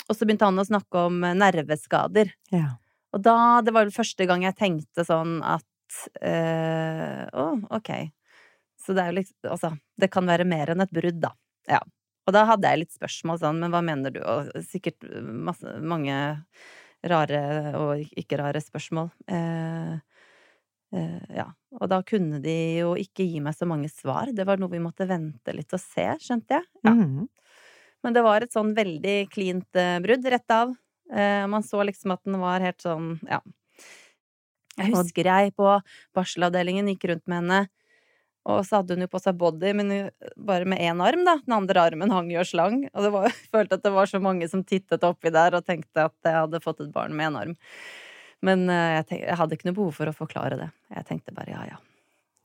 og 0.10 0.16
så 0.18 0.28
begynte 0.28 0.48
han 0.50 0.60
å 0.60 0.68
snakke 0.68 1.06
om 1.08 1.24
eh, 1.24 1.36
nerveskader. 1.40 2.32
Ja. 2.52 2.74
Og 3.16 3.24
da, 3.24 3.38
det 3.64 3.72
var 3.76 3.86
vel 3.88 3.96
første 3.96 4.28
gang 4.28 4.44
jeg 4.44 4.58
tenkte 4.60 5.04
sånn 5.08 5.38
at 5.46 5.64
eh, 6.26 7.24
Å, 7.30 7.44
ok. 7.78 7.92
Så 8.84 8.96
det 8.98 9.04
er 9.04 9.12
jo 9.12 9.18
liksom 9.20 9.52
Altså, 9.54 9.70
det 10.02 10.10
kan 10.12 10.26
være 10.28 10.48
mer 10.50 10.72
enn 10.74 10.82
et 10.84 10.92
brudd, 10.96 11.20
da. 11.24 11.30
Ja. 11.70 11.80
Og 12.24 12.36
da 12.36 12.46
hadde 12.48 12.70
jeg 12.72 12.84
litt 12.84 12.96
spørsmål 12.96 13.42
sånn, 13.42 13.60
men 13.60 13.74
hva 13.74 13.82
mener 13.84 14.14
du? 14.16 14.22
Og 14.24 14.50
sikkert 14.70 15.04
masse, 15.20 15.76
mange 15.84 16.16
rare 17.04 17.44
og 17.80 18.16
ikke 18.20 18.40
rare 18.40 18.62
spørsmål. 18.64 19.10
Eh, 19.28 19.96
eh, 20.96 21.34
ja. 21.36 21.50
Og 21.80 21.90
da 21.92 22.00
kunne 22.08 22.40
de 22.44 22.58
jo 22.80 22.94
ikke 23.00 23.28
gi 23.28 23.42
meg 23.44 23.58
så 23.58 23.68
mange 23.68 23.92
svar. 23.92 24.32
Det 24.32 24.46
var 24.48 24.62
noe 24.62 24.72
vi 24.72 24.82
måtte 24.84 25.10
vente 25.10 25.56
litt 25.56 25.76
og 25.76 25.84
se, 25.84 26.08
skjønte 26.24 26.62
jeg. 26.62 26.70
Ja. 26.88 26.96
Mm. 26.96 27.28
Men 28.04 28.16
det 28.16 28.24
var 28.26 28.44
et 28.44 28.56
sånn 28.56 28.74
veldig 28.76 29.18
cleant 29.32 29.80
eh, 29.80 30.00
brudd, 30.04 30.26
rett 30.32 30.56
av. 30.56 30.74
Eh, 31.12 31.44
man 31.52 31.64
så 31.64 31.84
liksom 31.84 32.16
at 32.16 32.24
den 32.28 32.40
var 32.42 32.64
helt 32.64 32.84
sånn, 32.84 33.18
ja. 33.28 33.44
Jeg 34.74 34.90
husker 34.96 35.28
jeg 35.30 35.54
på 35.54 35.70
barselavdelingen 36.18 36.88
gikk 36.90 37.06
rundt 37.12 37.28
med 37.30 37.44
henne, 37.44 37.60
og 38.44 38.66
så 38.68 38.82
hadde 38.82 38.98
hun 38.98 39.06
jo 39.06 39.10
på 39.12 39.22
seg 39.24 39.38
body, 39.40 39.72
men 39.78 39.92
bare 40.36 40.68
med 40.68 40.82
én 40.84 41.00
arm, 41.04 41.24
da. 41.24 41.38
Den 41.46 41.56
andre 41.56 41.86
armen 41.88 42.12
hang 42.12 42.32
jo 42.32 42.42
og 42.42 42.50
slang. 42.50 42.82
Og 42.92 43.06
det 43.06 43.12
var, 43.16 43.28
jeg 43.32 43.52
følte 43.56 43.80
at 43.80 43.86
det 43.86 43.94
var 43.96 44.10
så 44.12 44.20
mange 44.24 44.50
som 44.52 44.66
tittet 44.68 45.06
oppi 45.08 45.32
der 45.34 45.56
og 45.56 45.68
tenkte 45.68 46.10
at 46.10 46.16
jeg 46.28 46.40
hadde 46.42 46.64
fått 46.64 46.84
et 46.84 46.92
barn 46.96 47.16
med 47.16 47.32
én 47.32 47.40
arm. 47.40 47.58
Men 48.44 48.68
eh, 48.68 48.98
jeg, 48.98 49.06
tenkte, 49.08 49.28
jeg 49.30 49.40
hadde 49.40 49.58
ikke 49.58 49.70
noe 49.70 49.80
behov 49.80 49.94
for 49.96 50.12
å 50.12 50.16
forklare 50.18 50.60
det. 50.60 50.72
Jeg 50.92 51.08
tenkte 51.08 51.36
bare 51.36 51.56
ja, 51.56 51.62
ja. 51.72 51.80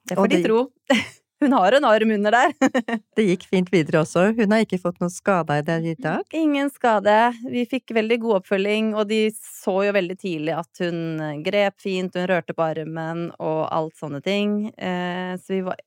Det 0.08 0.16
får 0.16 0.30
de 0.30 0.44
tro. 0.46 0.60
Hun 1.40 1.52
har 1.52 1.72
en 1.72 1.84
arm 1.84 2.10
under 2.10 2.34
der. 2.34 2.52
Det 3.16 3.22
gikk 3.22 3.44
fint 3.46 3.68
videre 3.70 4.00
også. 4.02 4.24
Hun 4.34 4.52
har 4.54 4.64
ikke 4.64 4.80
fått 4.82 4.98
noen 4.98 5.12
skade 5.14 5.60
i 5.60 5.64
det 5.66 5.76
i 5.86 5.94
dag. 6.02 6.24
Ingen 6.34 6.70
skade. 6.74 7.14
Vi 7.46 7.62
fikk 7.70 7.94
veldig 7.94 8.18
god 8.24 8.40
oppfølging, 8.40 8.90
og 8.98 9.06
de 9.12 9.20
så 9.36 9.76
jo 9.86 9.94
veldig 9.94 10.16
tidlig 10.18 10.56
at 10.58 10.82
hun 10.82 11.22
eh, 11.22 11.36
grep 11.46 11.78
fint, 11.84 12.18
hun 12.18 12.26
rørte 12.30 12.56
på 12.58 12.66
armen 12.66 13.28
og 13.38 13.60
alt 13.70 13.94
sånne 14.00 14.22
ting. 14.24 14.72
Eh, 14.74 15.36
så 15.38 15.54
vi 15.54 15.62
var 15.68 15.78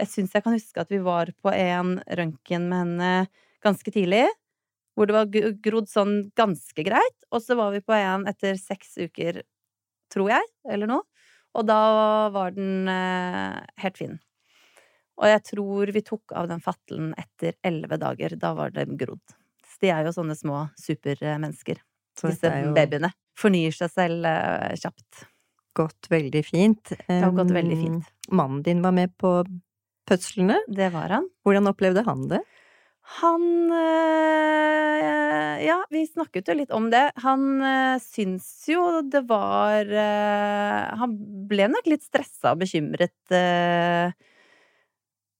Jeg 0.00 0.08
syns 0.08 0.34
jeg 0.34 0.46
kan 0.46 0.54
huske 0.54 0.80
at 0.80 0.94
vi 0.94 1.02
var 1.04 1.34
på 1.42 1.50
en 1.52 1.98
røntgen 2.06 2.70
med 2.70 2.78
henne 2.84 3.10
ganske 3.66 3.92
tidlig, 3.92 4.24
hvor 4.96 5.10
det 5.10 5.16
var 5.18 5.58
grodd 5.66 5.90
sånn 5.90 6.14
ganske 6.38 6.86
greit, 6.86 7.18
og 7.34 7.42
så 7.44 7.58
var 7.58 7.74
vi 7.74 7.82
på 7.84 7.92
en 7.98 8.24
etter 8.30 8.56
seks 8.56 8.96
uker, 8.96 9.42
tror 10.14 10.32
jeg, 10.32 10.48
eller 10.70 10.88
noe, 10.88 11.04
og 11.52 11.68
da 11.68 11.82
var 12.32 12.56
den 12.56 12.88
eh, 12.88 13.60
helt 13.84 14.00
fin. 14.00 14.18
Og 15.20 15.28
jeg 15.28 15.42
tror 15.50 15.92
vi 15.92 16.02
tok 16.04 16.34
av 16.36 16.48
den 16.50 16.62
fattelen 16.64 17.12
etter 17.20 17.56
elleve 17.66 17.98
dager. 18.00 18.36
Da 18.40 18.54
var 18.56 18.72
det 18.74 18.86
grodd. 19.00 19.36
Så 19.66 19.84
de 19.84 19.92
er 19.92 20.08
jo 20.08 20.14
sånne 20.16 20.36
små 20.36 20.64
supermennesker, 20.80 21.82
Så 22.18 22.32
disse 22.32 22.52
jo 22.64 22.72
babyene. 22.76 23.12
Fornyer 23.38 23.74
seg 23.76 23.92
selv 23.92 24.26
uh, 24.28 24.72
kjapt. 24.80 25.26
gått 25.76 26.08
veldig 26.10 26.42
fint. 26.44 26.94
Det 27.06 27.20
har 27.22 27.36
gått 27.36 27.52
veldig 27.54 27.76
Um, 27.76 27.84
fint. 27.84 28.08
Mannen 28.32 28.62
din 28.66 28.82
var 28.82 28.92
med 28.96 29.12
på 29.20 29.44
fødslene. 30.08 30.58
Det 30.68 30.90
var 30.92 31.08
han. 31.14 31.28
Hvordan 31.46 31.70
opplevde 31.70 32.04
han 32.08 32.26
det? 32.32 32.40
Han 33.20 33.42
øh, 33.74 35.56
Ja, 35.64 35.78
vi 35.90 36.04
snakket 36.06 36.48
jo 36.50 36.56
litt 36.58 36.74
om 36.74 36.90
det. 36.92 37.10
Han 37.24 37.62
øh, 37.62 37.96
syns 38.02 38.48
jo 38.70 39.00
det 39.02 39.24
var 39.28 39.88
øh, 39.88 40.98
Han 41.00 41.16
ble 41.50 41.68
nok 41.72 41.90
litt 41.90 42.04
stressa 42.06 42.54
og 42.54 42.62
bekymret. 42.62 43.16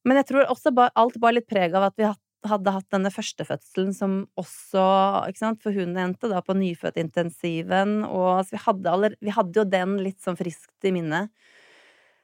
Men 0.06 0.20
jeg 0.20 0.30
tror 0.30 0.48
også 0.48 0.72
ba, 0.74 0.88
alt 0.98 1.18
bar 1.20 1.36
litt 1.36 1.48
preg 1.50 1.74
av 1.76 1.90
at 1.90 1.96
vi 2.00 2.08
hadde 2.48 2.72
hatt 2.72 2.88
denne 2.92 3.12
førstefødselen 3.12 3.92
som 3.96 4.18
også 4.40 4.84
ikke 5.28 5.42
sant? 5.42 5.62
For 5.64 5.76
hun 5.76 5.96
endte 6.00 6.30
da 6.30 6.40
på 6.44 6.56
nyfødtintensiven, 6.56 8.00
og 8.08 8.28
altså, 8.40 8.56
vi, 8.56 8.62
hadde 8.66 8.94
aller, 8.94 9.16
vi 9.20 9.34
hadde 9.36 9.60
jo 9.60 9.66
den 9.68 9.98
litt 10.04 10.20
sånn 10.24 10.38
friskt 10.40 10.88
i 10.88 10.94
minnet. 10.96 11.32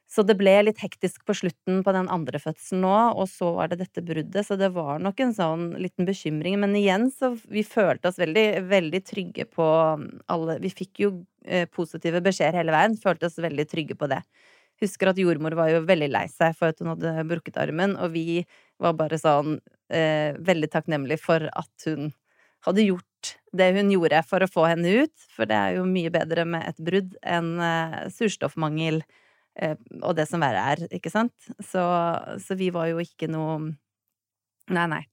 Så 0.07 0.23
det 0.23 0.37
ble 0.39 0.53
litt 0.63 0.79
hektisk 0.79 1.25
på 1.27 1.35
slutten 1.35 1.81
på 1.83 1.91
den 1.91 2.07
andre 2.11 2.39
fødselen 2.39 2.85
nå, 2.85 2.95
og 3.19 3.27
så 3.27 3.49
var 3.57 3.73
det 3.73 3.81
dette 3.81 4.03
bruddet, 4.07 4.45
så 4.47 4.55
det 4.55 4.69
var 4.75 5.01
nok 5.03 5.19
en 5.19 5.33
sånn 5.35 5.65
liten 5.83 6.07
bekymring. 6.07 6.55
Men 6.63 6.77
igjen, 6.79 7.09
så 7.11 7.33
vi 7.51 7.65
følte 7.67 8.07
oss 8.07 8.19
veldig, 8.21 8.45
veldig 8.71 9.01
trygge 9.03 9.49
på 9.51 9.67
alle 10.31 10.59
Vi 10.63 10.71
fikk 10.71 11.03
jo 11.03 11.11
eh, 11.43 11.67
positive 11.67 12.23
beskjeder 12.23 12.61
hele 12.61 12.75
veien, 12.75 12.95
følte 12.95 13.27
oss 13.27 13.35
veldig 13.43 13.67
trygge 13.67 13.99
på 13.99 14.07
det. 14.07 14.21
Husker 14.81 15.11
at 15.11 15.19
jordmor 15.21 15.55
var 15.57 15.71
jo 15.71 15.81
veldig 15.87 16.09
lei 16.11 16.25
seg 16.29 16.55
for 16.57 16.73
at 16.73 16.81
hun 16.81 16.91
hadde 16.93 17.25
brukket 17.29 17.57
armen, 17.61 17.95
og 17.97 18.13
vi 18.13 18.43
var 18.81 18.93
bare 18.99 19.17
sånn 19.21 19.57
eh, 19.89 20.37
veldig 20.37 20.69
takknemlige 20.73 21.21
for 21.23 21.47
at 21.49 21.87
hun 21.89 22.11
hadde 22.67 22.85
gjort 22.85 23.33
det 23.57 23.71
hun 23.77 23.89
gjorde 23.91 24.21
for 24.27 24.43
å 24.43 24.49
få 24.51 24.67
henne 24.69 24.91
ut, 25.03 25.27
for 25.33 25.49
det 25.49 25.57
er 25.57 25.77
jo 25.79 25.87
mye 25.89 26.11
bedre 26.13 26.45
med 26.45 26.67
et 26.69 26.81
brudd 26.83 27.17
enn 27.25 27.55
eh, 27.63 27.97
surstoffmangel 28.13 29.01
eh, 29.57 29.75
og 30.01 30.17
det 30.19 30.27
som 30.29 30.43
verre 30.43 30.63
er, 30.75 30.85
ikke 30.93 31.13
sant? 31.13 31.35
Så, 31.63 31.83
så 32.43 32.57
vi 32.59 32.69
var 32.75 32.91
jo 32.91 33.01
ikke 33.03 33.29
noe 33.31 33.73
Nei, 34.67 34.83
nei. 34.91 35.03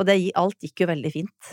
Og 0.00 0.06
det, 0.08 0.14
alt 0.40 0.64
gikk 0.64 0.80
jo 0.80 0.86
veldig 0.88 1.10
fint. 1.12 1.48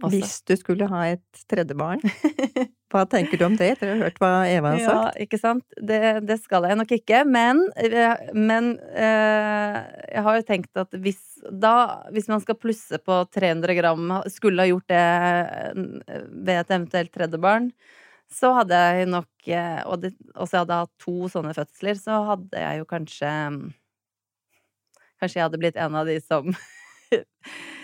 Også. 0.00 0.12
Hvis 0.16 0.34
du 0.48 0.54
skulle 0.58 0.88
ha 0.90 1.00
et 1.12 1.42
tredje 1.50 1.76
barn, 1.78 2.02
hva 2.90 3.04
tenker 3.10 3.38
du 3.38 3.44
om 3.46 3.56
det 3.58 3.72
etter 3.74 3.90
å 3.90 3.94
ha 3.94 4.06
hørt 4.06 4.20
hva 4.22 4.32
Eva 4.50 4.72
har 4.74 4.82
sagt? 4.82 5.18
Ja, 5.20 5.24
ikke 5.26 5.38
sant. 5.40 5.64
Det, 5.76 6.00
det 6.26 6.38
skal 6.42 6.66
jeg 6.68 6.78
nok 6.80 6.94
ikke. 6.96 7.22
Men, 7.28 7.62
eh, 7.78 8.30
men 8.34 8.72
eh, 8.90 9.78
jeg 10.16 10.24
har 10.26 10.40
jo 10.40 10.46
tenkt 10.48 10.82
at 10.82 10.96
hvis 10.98 11.26
da 11.40 12.04
Hvis 12.12 12.26
man 12.28 12.42
skal 12.42 12.58
plusse 12.60 12.98
på 13.00 13.14
300 13.32 13.72
gram, 13.78 14.10
skulle 14.28 14.60
ha 14.60 14.68
gjort 14.68 14.90
det 14.92 15.00
eh, 15.00 16.24
ved 16.28 16.56
et 16.58 16.74
eventuelt 16.74 17.12
tredje 17.14 17.40
barn, 17.40 17.70
så 18.30 18.52
hadde 18.58 18.76
jeg 18.76 19.08
nok 19.10 19.48
eh, 19.48 19.80
Og 19.88 20.02
det, 20.04 20.12
også 20.34 20.56
jeg 20.56 20.64
hadde 20.66 20.80
hatt 20.82 20.92
to 21.02 21.30
sånne 21.32 21.54
fødsler, 21.56 21.98
så 21.98 22.20
hadde 22.28 22.64
jeg 22.64 22.82
jo 22.82 22.88
kanskje 22.90 23.32
Kanskje 25.20 25.40
jeg 25.40 25.46
hadde 25.46 25.60
blitt 25.60 25.80
en 25.80 25.96
av 26.00 26.08
de 26.08 26.16
som 26.24 26.48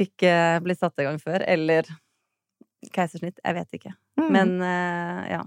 fikk 0.00 0.24
eh, 0.28 0.58
bli 0.64 0.74
satt 0.78 0.98
i 1.02 1.06
gang 1.06 1.20
før, 1.20 1.44
eller 1.46 1.88
keisersnitt. 2.94 3.40
Jeg 3.44 3.54
vet 3.60 3.76
ikke. 3.80 3.92
Mm. 4.20 4.28
Men 4.32 4.54
eh, 4.64 5.24
ja. 5.36 5.42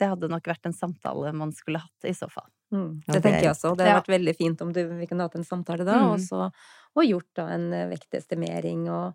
Det 0.00 0.08
hadde 0.08 0.28
nok 0.32 0.46
vært 0.48 0.68
en 0.68 0.76
samtale 0.76 1.32
man 1.36 1.50
skulle 1.52 1.80
hatt, 1.82 2.06
i 2.08 2.14
så 2.16 2.28
fall. 2.30 2.46
Mm. 2.72 3.00
Det 3.04 3.18
tenker 3.20 3.40
er- 3.40 3.42
jeg 3.48 3.50
også. 3.52 3.72
Det 3.76 3.84
hadde 3.84 3.90
Ja. 3.94 4.00
vært 4.00 4.14
veldig 4.14 4.36
fint 4.38 4.60
om 4.62 4.70
du, 4.72 4.80
vi 5.00 5.06
kunne 5.10 5.26
hatt 5.26 5.34
en 5.36 5.44
samtale 5.44 5.84
da, 5.84 5.96
Mm. 5.98 6.12
og, 6.12 6.20
så, 6.20 6.52
og 6.96 7.04
gjort 7.04 7.28
da 7.34 7.48
en 7.48 7.72
eh, 7.72 7.88
vektestimering 7.90 8.88
og, 8.88 9.14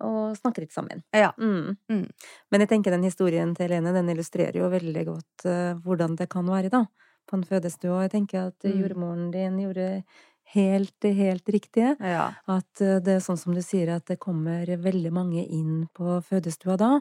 og 0.00 0.34
snakket 0.36 0.58
litt 0.64 0.72
sammen. 0.72 1.04
Ja. 1.14 1.32
Mm. 1.38 1.76
Mm. 1.90 2.08
Men 2.50 2.60
jeg 2.60 2.68
tenker 2.68 2.90
den 2.90 3.02
historien 3.04 3.54
til 3.54 3.68
Helene, 3.68 3.92
den 3.92 4.08
illustrerer 4.08 4.54
jo 4.56 4.70
veldig 4.70 5.04
godt 5.06 5.44
uh, 5.46 5.74
hvordan 5.84 6.16
det 6.16 6.28
kan 6.30 6.46
være, 6.46 6.70
da, 6.70 6.86
på 7.28 7.36
en 7.36 7.44
fødestue. 7.44 7.90
Og 7.92 8.02
jeg 8.08 8.10
tenker 8.16 8.46
at 8.48 8.58
Mm. 8.64 8.80
jordmoren 8.82 9.30
din 9.30 9.58
gjorde 9.58 10.04
helt, 10.54 11.04
helt 11.04 11.48
riktige. 11.48 11.94
Ja. 12.00 12.28
At 12.48 12.82
eh, 12.84 12.98
det 13.04 13.18
er 13.18 13.24
sånn 13.24 13.40
som 13.40 13.56
du 13.56 13.62
sier, 13.64 13.90
at 13.94 14.06
det 14.10 14.18
kommer 14.22 14.68
veldig 14.68 15.12
mange 15.14 15.44
inn 15.44 15.88
på 15.96 16.18
fødestua 16.24 16.78
da. 16.80 16.92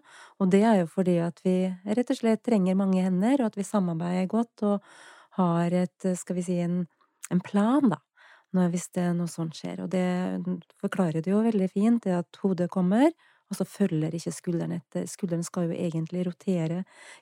Og 0.42 0.52
det 0.54 0.64
er 0.68 0.82
jo 0.82 0.90
fordi 0.92 1.18
at 1.24 1.40
vi 1.46 1.60
rett 1.86 2.12
og 2.14 2.20
slett 2.20 2.44
trenger 2.48 2.80
mange 2.80 3.04
hender, 3.06 3.42
og 3.42 3.52
at 3.52 3.60
vi 3.60 3.68
samarbeider 3.68 4.28
godt 4.32 4.66
og 4.68 4.92
har 5.38 5.74
et, 5.84 6.12
skal 6.18 6.40
vi 6.40 6.46
si, 6.48 6.60
en, 6.64 6.84
en 7.32 7.44
plan, 7.44 7.94
da. 7.94 8.02
Når, 8.56 8.70
hvis 8.72 8.88
det 8.96 9.04
noe 9.18 9.28
sånt 9.28 9.58
skjer. 9.60 9.82
Og 9.84 9.90
det 9.92 10.08
forklarer 10.80 11.20
det 11.20 11.34
jo 11.34 11.42
veldig 11.44 11.68
fint, 11.68 12.06
det 12.06 12.14
at 12.16 12.40
hodet 12.42 12.70
kommer, 12.72 13.12
og 13.48 13.58
så 13.60 13.66
følger 13.68 14.16
ikke 14.18 14.34
skulderen 14.36 14.76
etter. 14.76 15.06
Skulderen 15.10 15.46
skal 15.46 15.70
jo 15.70 15.78
egentlig 15.78 16.26
rotere 16.28 16.82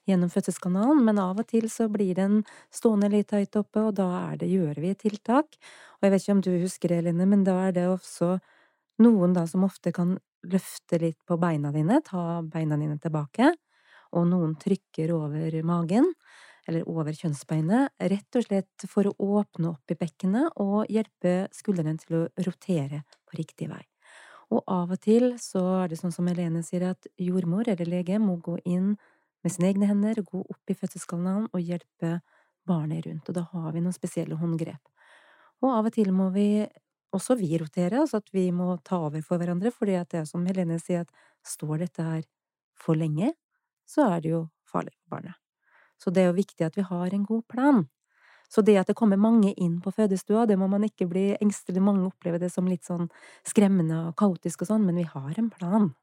gjennom 0.09 0.31
fødselskanalen, 0.33 1.03
men 1.05 1.21
av 1.21 1.41
og 1.41 1.47
til 1.51 1.67
så 1.71 1.87
blir 1.91 2.15
den 2.17 2.39
stående 2.73 3.11
litt 3.13 3.33
høyt 3.35 3.57
oppe, 3.61 3.83
og 3.89 3.95
da 3.99 4.07
er 4.31 4.39
det, 4.41 4.49
gjør 4.49 4.81
vi 4.81 4.93
tiltak. 5.05 5.57
Og 5.99 6.07
jeg 6.07 6.15
vet 6.15 6.25
ikke 6.25 6.37
om 6.37 6.45
du 6.47 6.51
husker 6.63 6.93
det, 6.93 7.01
Eline, 7.03 7.29
men 7.29 7.45
da 7.47 7.59
er 7.67 7.75
det 7.77 7.85
også 7.91 8.35
noen 9.03 9.35
da 9.35 9.45
som 9.49 9.65
ofte 9.67 9.93
kan 9.95 10.15
løfte 10.45 10.99
litt 11.01 11.19
på 11.27 11.37
beina 11.41 11.71
dine, 11.75 11.99
ta 12.05 12.41
beina 12.41 12.77
dine 12.79 12.97
tilbake, 13.01 13.51
og 14.15 14.27
noen 14.29 14.55
trykker 14.61 15.13
over 15.15 15.57
magen, 15.67 16.11
eller 16.69 16.87
over 16.89 17.13
kjønnsbeinet, 17.13 17.93
rett 18.11 18.39
og 18.39 18.47
slett 18.47 18.87
for 18.89 19.09
å 19.09 19.15
åpne 19.41 19.75
opp 19.75 19.93
i 19.93 19.99
bekkenet 19.99 20.55
og 20.61 20.89
hjelpe 20.89 21.43
skuldrene 21.53 21.97
til 22.01 22.23
å 22.23 22.27
rotere 22.47 23.03
på 23.25 23.37
riktig 23.41 23.69
vei. 23.69 23.83
Og 24.53 24.61
av 24.69 24.91
og 24.93 25.01
til 25.01 25.33
så 25.41 25.61
er 25.81 25.89
det 25.91 25.99
sånn 25.99 26.13
som 26.13 26.27
Helene 26.29 26.61
sier, 26.65 26.85
at 26.93 27.07
jordmor 27.21 27.67
eller 27.71 27.89
lege 27.89 28.19
må 28.21 28.37
gå 28.45 28.57
inn 28.65 28.93
med 29.45 29.53
sine 29.53 29.71
egne 29.71 29.89
hender, 29.89 30.21
gå 30.25 30.41
opp 30.43 30.71
i 30.71 30.77
fødselskanalen 30.77 31.47
og 31.51 31.61
hjelpe 31.61 32.19
barnet 32.65 33.05
rundt, 33.05 33.29
og 33.29 33.37
da 33.37 33.43
har 33.51 33.73
vi 33.75 33.83
noen 33.85 33.93
spesielle 33.95 34.37
håndgrep. 34.39 34.81
Og 35.63 35.69
av 35.71 35.89
og 35.89 35.95
til 35.95 36.11
må 36.13 36.29
vi 36.35 36.65
også 37.15 37.37
vi 37.39 37.53
rotere, 37.61 38.01
altså 38.01 38.19
at 38.21 38.31
vi 38.35 38.47
må 38.51 38.75
ta 38.83 38.99
over 39.07 39.23
for 39.25 39.39
hverandre, 39.41 39.71
fordi 39.71 39.97
det 40.11 40.21
er 40.21 40.29
som 40.29 40.45
Helene 40.49 40.79
sier, 40.81 41.05
at 41.05 41.47
står 41.47 41.85
dette 41.85 42.05
her 42.05 42.23
for 42.77 42.97
lenge, 42.99 43.31
så 43.89 44.09
er 44.15 44.23
det 44.25 44.33
jo 44.33 44.41
farlig 44.69 44.93
for 44.97 45.17
barnet. 45.17 45.37
Så 46.01 46.11
det 46.11 46.23
er 46.25 46.31
jo 46.31 46.39
viktig 46.41 46.65
at 46.67 46.77
vi 46.77 46.83
har 46.89 47.13
en 47.15 47.25
god 47.27 47.45
plan. 47.51 47.85
Så 48.49 48.63
det 48.63 48.77
at 48.77 48.87
det 48.87 48.95
kommer 48.95 49.17
mange 49.17 49.53
inn 49.57 49.79
på 49.81 49.91
fødestua, 49.93 50.45
det 50.47 50.57
må 50.57 50.67
man 50.69 50.83
ikke 50.83 51.07
bli 51.09 51.35
engstelig. 51.41 51.81
Mange 51.81 52.05
opplever 52.07 52.39
det 52.39 52.51
som 52.51 52.65
litt 52.67 52.83
sånn 52.83 53.09
skremmende 53.43 54.07
og 54.09 54.15
kaotisk 54.15 54.61
og 54.61 54.67
sånn, 54.67 54.85
men 54.85 54.95
vi 54.95 55.03
har 55.03 55.33
en 55.37 55.49
plan. 55.49 55.93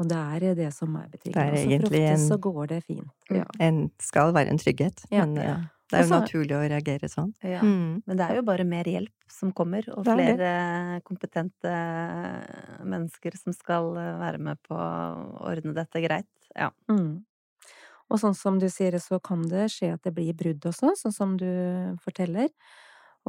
Og 0.00 0.08
det 0.08 0.16
er 0.16 0.54
det 0.56 0.70
som 0.72 0.94
er 0.96 1.08
betryggende. 1.12 1.34
Det 1.34 1.42
er 1.44 1.52
Og 1.52 1.58
så 1.58 1.64
for 1.64 1.70
egentlig 1.70 2.00
ofte 2.00 2.12
en- 2.14 2.28
så 2.30 2.38
går 2.40 2.66
det 2.68 2.84
fint. 2.84 3.10
Ja. 3.30 3.44
En 3.60 3.90
skal 4.00 4.32
være 4.32 4.48
en 4.48 4.58
trygghet, 4.58 5.04
Ja, 5.10 5.26
men 5.26 5.36
eh, 5.36 5.44
ja. 5.44 5.56
det 5.90 5.98
er 5.98 6.02
jo 6.06 6.08
Også, 6.14 6.20
naturlig 6.22 6.56
å 6.56 6.68
reagere 6.70 7.08
sånn. 7.10 7.34
ja. 7.42 7.60
Mm. 7.60 8.02
Men 8.06 8.16
det 8.16 8.30
er 8.30 8.34
jo 8.36 8.42
bare 8.42 8.64
mer 8.64 8.84
hjelp 8.84 9.12
som 9.28 9.52
kommer, 9.52 9.84
og 9.94 10.04
Det 10.04 10.12
er 10.12 10.16
det. 10.16 10.36
flere 10.38 11.02
kompetente 11.04 11.72
mennesker 12.86 13.36
som 13.36 13.52
skal 13.52 13.96
eh, 13.96 14.14
være 14.20 14.38
med 14.40 14.58
på 14.66 14.74
å 14.76 15.40
ordne 15.50 15.74
dette 15.76 16.00
greit. 16.02 16.26
Ja. 16.56 16.70
Mm. 16.88 17.24
Og 18.10 18.20
sånn 18.22 18.34
som 18.34 18.58
du 18.58 18.68
sier, 18.72 18.96
så 18.98 19.20
kan 19.22 19.42
det 19.48 19.68
skje 19.74 19.92
at 19.94 20.04
det 20.06 20.14
blir 20.16 20.34
brudd 20.36 20.64
også, 20.66 20.94
sånn 20.98 21.14
som 21.14 21.36
du 21.38 21.50
forteller. 22.04 22.50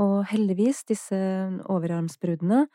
Og 0.01 0.21
heldigvis, 0.31 0.83
disse 0.89 1.17
overarmsbruddene, 1.69 2.65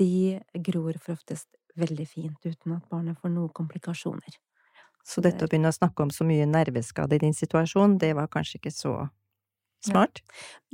de 0.00 0.40
gror 0.64 0.96
for 1.02 1.18
oftest 1.18 1.48
veldig 1.80 2.06
fint 2.08 2.46
uten 2.46 2.76
at 2.78 2.86
barnet 2.90 3.18
får 3.20 3.34
noen 3.34 3.52
komplikasjoner. 3.54 4.38
Så 5.06 5.22
dette 5.24 5.44
å 5.44 5.50
begynne 5.50 5.72
å 5.72 5.76
snakke 5.76 6.04
om 6.04 6.12
så 6.14 6.26
mye 6.28 6.46
nerveskade 6.48 7.16
i 7.16 7.22
din 7.24 7.36
situasjon, 7.36 7.98
det 8.00 8.12
var 8.16 8.30
kanskje 8.32 8.60
ikke 8.60 8.74
så 8.74 8.94
smart? 9.84 10.20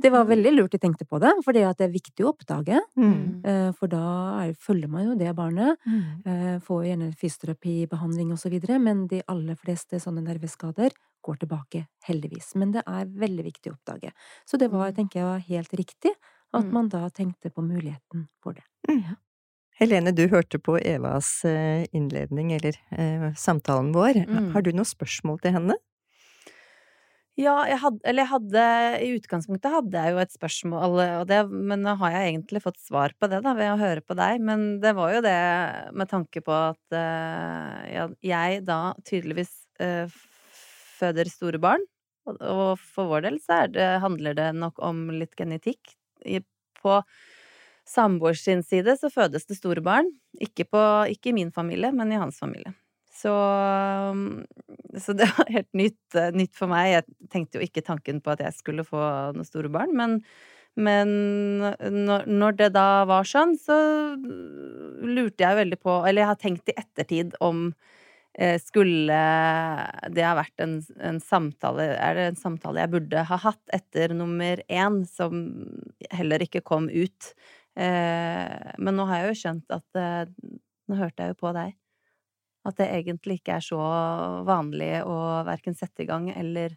Det 0.01 0.11
var 0.13 0.25
veldig 0.29 0.51
lurt 0.55 0.71
de 0.71 0.79
tenkte 0.79 1.05
på 1.07 1.19
det, 1.19 1.31
for 1.45 1.53
det 1.53 1.63
er 1.65 1.89
viktig 1.93 2.25
å 2.25 2.33
oppdage. 2.33 2.79
Mm. 2.97 3.45
eh, 3.45 3.71
For 3.77 3.87
da 3.87 4.03
er, 4.45 4.53
følger 4.53 4.87
man 4.89 5.05
jo 5.09 5.15
det 5.15 5.33
barnet. 5.35 5.77
Mm. 5.87 6.25
eh, 6.25 6.59
Får 6.59 6.85
gjerne 6.85 7.11
fysioterapi, 7.15 7.87
behandling 7.89 8.31
og 8.31 8.39
så 8.39 8.49
videre, 8.49 8.79
men 8.79 9.07
de 9.07 9.21
aller 9.27 9.55
fleste 9.55 9.99
sånne 9.99 10.23
nerveskader 10.25 10.91
går 11.23 11.37
tilbake, 11.41 11.87
heldigvis. 12.07 12.55
Men 12.55 12.71
det 12.71 12.83
er 12.87 13.05
veldig 13.05 13.43
viktig 13.49 13.71
å 13.71 13.75
oppdage. 13.77 14.11
Så 14.45 14.57
det 14.57 14.69
var, 14.71 14.91
Mm. 14.91 14.95
tenker 14.95 15.19
jeg, 15.19 15.47
helt 15.49 15.71
riktig 15.73 16.11
at 16.53 16.63
Mm. 16.65 16.71
man 16.73 16.89
da 16.89 17.09
tenkte 17.09 17.49
på 17.51 17.61
muligheten 17.61 18.27
for 18.41 18.53
det. 18.53 18.63
Mm. 18.87 19.17
Helene, 19.79 20.11
du 20.15 20.27
hørte 20.27 20.57
på 20.59 20.79
Evas 20.81 21.43
eh, 21.45 21.85
innledning, 21.93 22.51
eller 22.53 22.73
eh, 22.91 23.33
samtalen 23.33 23.91
vår. 23.93 24.25
Mm. 24.25 24.51
Har 24.53 24.61
du 24.61 24.71
noen 24.71 24.85
spørsmål 24.85 25.39
til 25.41 25.51
henne? 25.53 25.75
Ja, 27.37 27.53
jeg 27.69 27.77
hadde, 27.83 28.01
eller 28.09 28.23
jeg 28.23 28.31
hadde 28.31 28.61
I 29.05 29.09
utgangspunktet 29.13 29.69
hadde 29.69 30.01
jeg 30.01 30.13
jo 30.15 30.21
et 30.23 30.31
spørsmål, 30.33 30.95
det, 31.29 31.43
men 31.53 31.83
nå 31.85 31.93
har 31.99 32.15
jeg 32.15 32.31
egentlig 32.31 32.63
fått 32.63 32.79
svar 32.81 33.13
på 33.13 33.29
det 33.29 33.43
da, 33.45 33.53
ved 33.53 33.75
å 33.75 33.77
høre 33.77 34.01
på 34.01 34.17
deg. 34.17 34.41
Men 34.41 34.63
det 34.81 34.95
var 34.97 35.13
jo 35.13 35.21
det 35.21 35.35
med 35.93 36.09
tanke 36.09 36.41
på 36.41 36.55
at 36.55 36.97
uh, 36.97 38.09
jeg 38.25 38.63
da 38.65 38.79
tydeligvis 39.05 39.53
uh, 39.85 40.09
føder 40.97 41.29
store 41.29 41.61
barn. 41.61 41.85
Og, 42.25 42.41
og 42.41 42.71
for 42.81 43.13
vår 43.13 43.27
del 43.27 43.37
så 43.43 43.67
det, 43.69 43.85
handler 44.01 44.33
det 44.37 44.49
nok 44.57 44.81
om 44.81 45.05
litt 45.13 45.37
genetikk. 45.37 45.93
På 46.81 47.03
samboers 47.87 48.41
side 48.47 48.97
så 48.97 49.13
fødes 49.13 49.45
det 49.45 49.61
store 49.61 49.85
barn. 49.85 50.09
Ikke, 50.41 50.65
på, 50.65 50.81
ikke 51.13 51.29
i 51.29 51.37
min 51.37 51.53
familie, 51.53 51.93
men 51.93 52.11
i 52.11 52.17
hans 52.17 52.41
familie. 52.41 52.73
Så, 53.17 53.33
um, 54.11 54.45
så 54.99 55.13
det 55.17 55.29
var 55.37 55.49
helt 55.53 55.73
nytt, 55.77 56.15
eh, 56.15 56.33
nytt 56.35 56.55
for 56.57 56.71
meg. 56.71 56.91
Jeg 56.93 57.31
tenkte 57.33 57.59
jo 57.59 57.65
ikke 57.65 57.85
tanken 57.85 58.21
på 58.23 58.35
at 58.35 58.43
jeg 58.45 58.57
skulle 58.59 58.85
få 58.87 59.01
noen 59.35 59.47
store 59.47 59.71
barn, 59.73 59.95
men, 59.97 60.19
men 60.77 61.13
når, 61.57 62.27
når 62.29 62.57
det 62.59 62.71
da 62.77 63.03
var 63.09 63.27
sånn, 63.27 63.55
så 63.57 63.77
lurte 65.07 65.45
jeg 65.45 65.61
veldig 65.63 65.79
på 65.81 66.01
Eller 66.05 66.23
jeg 66.23 66.29
har 66.29 66.41
tenkt 66.41 66.69
i 66.69 66.75
ettertid 66.77 67.33
om 67.41 67.71
eh, 68.37 68.59
skulle 68.61 69.21
det 70.13 70.25
ha 70.25 70.35
vært 70.37 70.61
en, 70.61 70.77
en 71.01 71.17
samtale 71.23 71.89
Er 71.95 72.19
det 72.19 72.27
en 72.31 72.39
samtale 72.39 72.83
jeg 72.83 72.93
burde 72.93 73.25
ha 73.31 73.39
hatt 73.47 73.73
etter 73.73 74.13
nummer 74.13 74.61
én, 74.69 75.01
som 75.09 75.41
heller 76.13 76.45
ikke 76.45 76.61
kom 76.65 76.91
ut? 76.93 77.33
Eh, 77.77 78.77
men 78.77 78.97
nå 78.97 79.09
har 79.09 79.23
jeg 79.23 79.33
jo 79.33 79.41
skjønt 79.41 79.77
at 79.79 80.01
eh, 80.01 80.23
Nå 80.87 81.01
hørte 81.01 81.25
jeg 81.25 81.33
jo 81.33 81.41
på 81.41 81.57
deg 81.57 81.73
at 82.67 82.77
det 82.79 82.89
egentlig 82.99 83.39
ikke 83.39 83.57
er 83.57 83.65
så 83.65 83.79
vanlig 84.47 84.91
å 85.07 85.17
verken 85.47 85.77
sette 85.77 86.03
i 86.03 86.09
gang 86.09 86.29
eller 86.33 86.75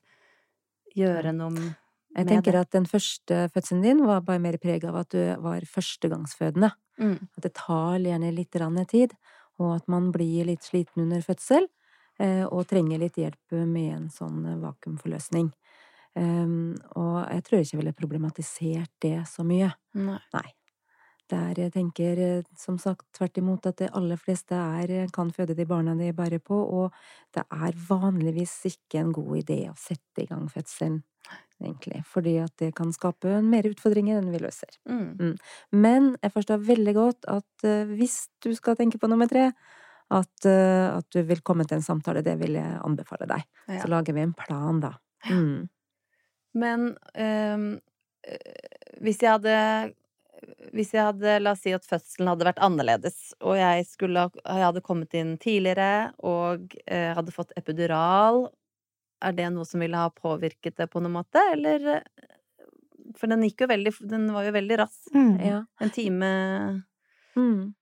gjøre 0.97 1.35
noe 1.37 1.55
med 1.55 1.65
det. 1.67 1.77
Jeg 2.11 2.27
tenker 2.27 2.57
at 2.59 2.71
den 2.75 2.89
første 2.91 3.45
fødselen 3.55 3.85
din 3.85 4.01
var 4.03 4.25
bare 4.27 4.43
mer 4.43 4.57
preg 4.59 4.83
av 4.89 4.97
at 4.99 5.13
du 5.15 5.21
var 5.45 5.63
førstegangsfødende. 5.63 6.73
Mm. 6.99 7.19
At 7.39 7.45
det 7.47 7.53
tar 7.55 8.01
gjerne 8.03 8.33
litt 8.35 8.57
tid, 8.91 9.15
og 9.63 9.77
at 9.77 9.87
man 9.89 10.11
blir 10.11 10.49
litt 10.49 10.67
sliten 10.67 11.05
under 11.05 11.23
fødsel, 11.23 11.69
eh, 12.19 12.43
og 12.47 12.67
trenger 12.67 12.99
litt 12.99 13.21
hjelp 13.21 13.55
med 13.63 13.95
en 13.95 14.11
sånn 14.11 14.43
vakuumforløsning. 14.59 15.53
Um, 16.19 16.75
og 16.99 17.21
jeg 17.31 17.45
tror 17.47 17.61
ikke 17.61 17.77
jeg 17.77 17.81
ville 17.85 17.95
problematisert 17.95 18.91
det 18.99 19.21
så 19.31 19.45
mye. 19.47 19.71
Nei. 19.95 20.19
Nei. 20.35 20.49
Der 21.31 21.59
jeg 21.59 21.73
tenker, 21.75 22.19
eh, 22.19 22.49
som 22.59 22.79
sagt, 22.79 23.05
tvert 23.17 23.39
imot 23.39 23.67
at 23.71 23.79
de 23.79 23.91
aller 23.95 24.19
fleste 24.19 24.57
er, 24.57 24.91
eh, 24.91 25.11
kan 25.13 25.31
føde 25.31 25.55
de 25.55 25.67
barna 25.67 25.95
de 25.95 26.13
bærer 26.13 26.43
på, 26.43 26.57
og 26.57 26.93
det 27.35 27.45
er 27.51 27.77
vanligvis 27.89 28.55
ikke 28.67 28.99
en 29.01 29.13
god 29.13 29.37
idé 29.43 29.61
å 29.71 29.77
sette 29.79 30.25
i 30.25 30.27
gang 30.27 30.49
fødselen, 30.51 31.03
egentlig, 31.63 32.03
fordi 32.05 32.39
at 32.43 32.57
det 32.59 32.75
kan 32.75 32.91
skape 32.93 33.43
mer 33.43 33.69
utfordringer 33.71 34.19
enn 34.19 34.33
vi 34.33 34.43
løser. 34.43 34.75
Mm. 34.89 35.37
Men 35.73 36.17
jeg 36.23 36.33
forstår 36.33 36.65
veldig 36.67 36.95
godt 36.95 37.29
at 37.29 37.69
eh, 37.69 37.85
hvis 37.87 38.29
du 38.43 38.53
skal 38.55 38.77
tenke 38.77 38.99
på 38.99 39.11
nummer 39.11 39.31
tre, 39.31 39.53
at, 40.11 40.43
at 40.43 41.07
du 41.15 41.21
vil 41.23 41.39
komme 41.47 41.63
til 41.63 41.77
en 41.77 41.85
samtale, 41.87 42.25
det 42.27 42.33
vil 42.41 42.57
jeg 42.59 42.81
anbefale 42.83 43.29
deg. 43.31 43.45
Ja. 43.69 43.77
Så 43.79 43.91
lager 43.93 44.17
vi 44.17 44.25
en 44.25 44.33
plan, 44.35 44.81
da. 44.83 44.97
Mm. 45.31 45.69
Men 46.59 46.97
øh, 47.15 47.79
hvis 49.01 49.23
jeg 49.23 49.37
hadde 49.37 49.95
Hvis 50.75 50.95
jeg 50.95 51.05
hadde, 51.05 51.39
la 51.43 51.53
oss 51.53 51.65
si 51.65 51.73
at 51.77 51.85
fødselen 51.85 52.31
hadde 52.31 52.47
vært 52.49 52.63
annerledes, 52.65 53.19
og 53.45 53.59
jeg, 53.59 53.85
skulle, 53.89 54.29
jeg 54.39 54.65
hadde 54.65 54.85
kommet 54.87 55.17
inn 55.19 55.35
tidligere 55.43 56.13
og 56.25 56.77
eh, 56.87 57.11
hadde 57.17 57.35
fått 57.35 57.53
epidural, 57.61 58.47
er 59.21 59.35
det 59.37 59.51
noe 59.53 59.69
som 59.69 59.83
ville 59.85 60.01
ha 60.01 60.13
påvirket 60.15 60.79
det 60.81 60.89
på 60.93 61.03
noen 61.03 61.19
måte, 61.19 61.43
eller 61.53 61.91
eh, 61.99 62.29
For 63.19 63.29
den 63.29 63.43
gikk 63.45 63.65
jo 63.65 63.67
veldig 63.69 63.93
Den 64.07 64.29
var 64.33 64.47
jo 64.47 64.55
veldig 64.55 64.79
rask. 64.81 65.11
Mm. 65.13 65.35
Ja. 65.45 65.65
En 65.83 65.93
time 65.93 66.31
Mm. 67.39 67.75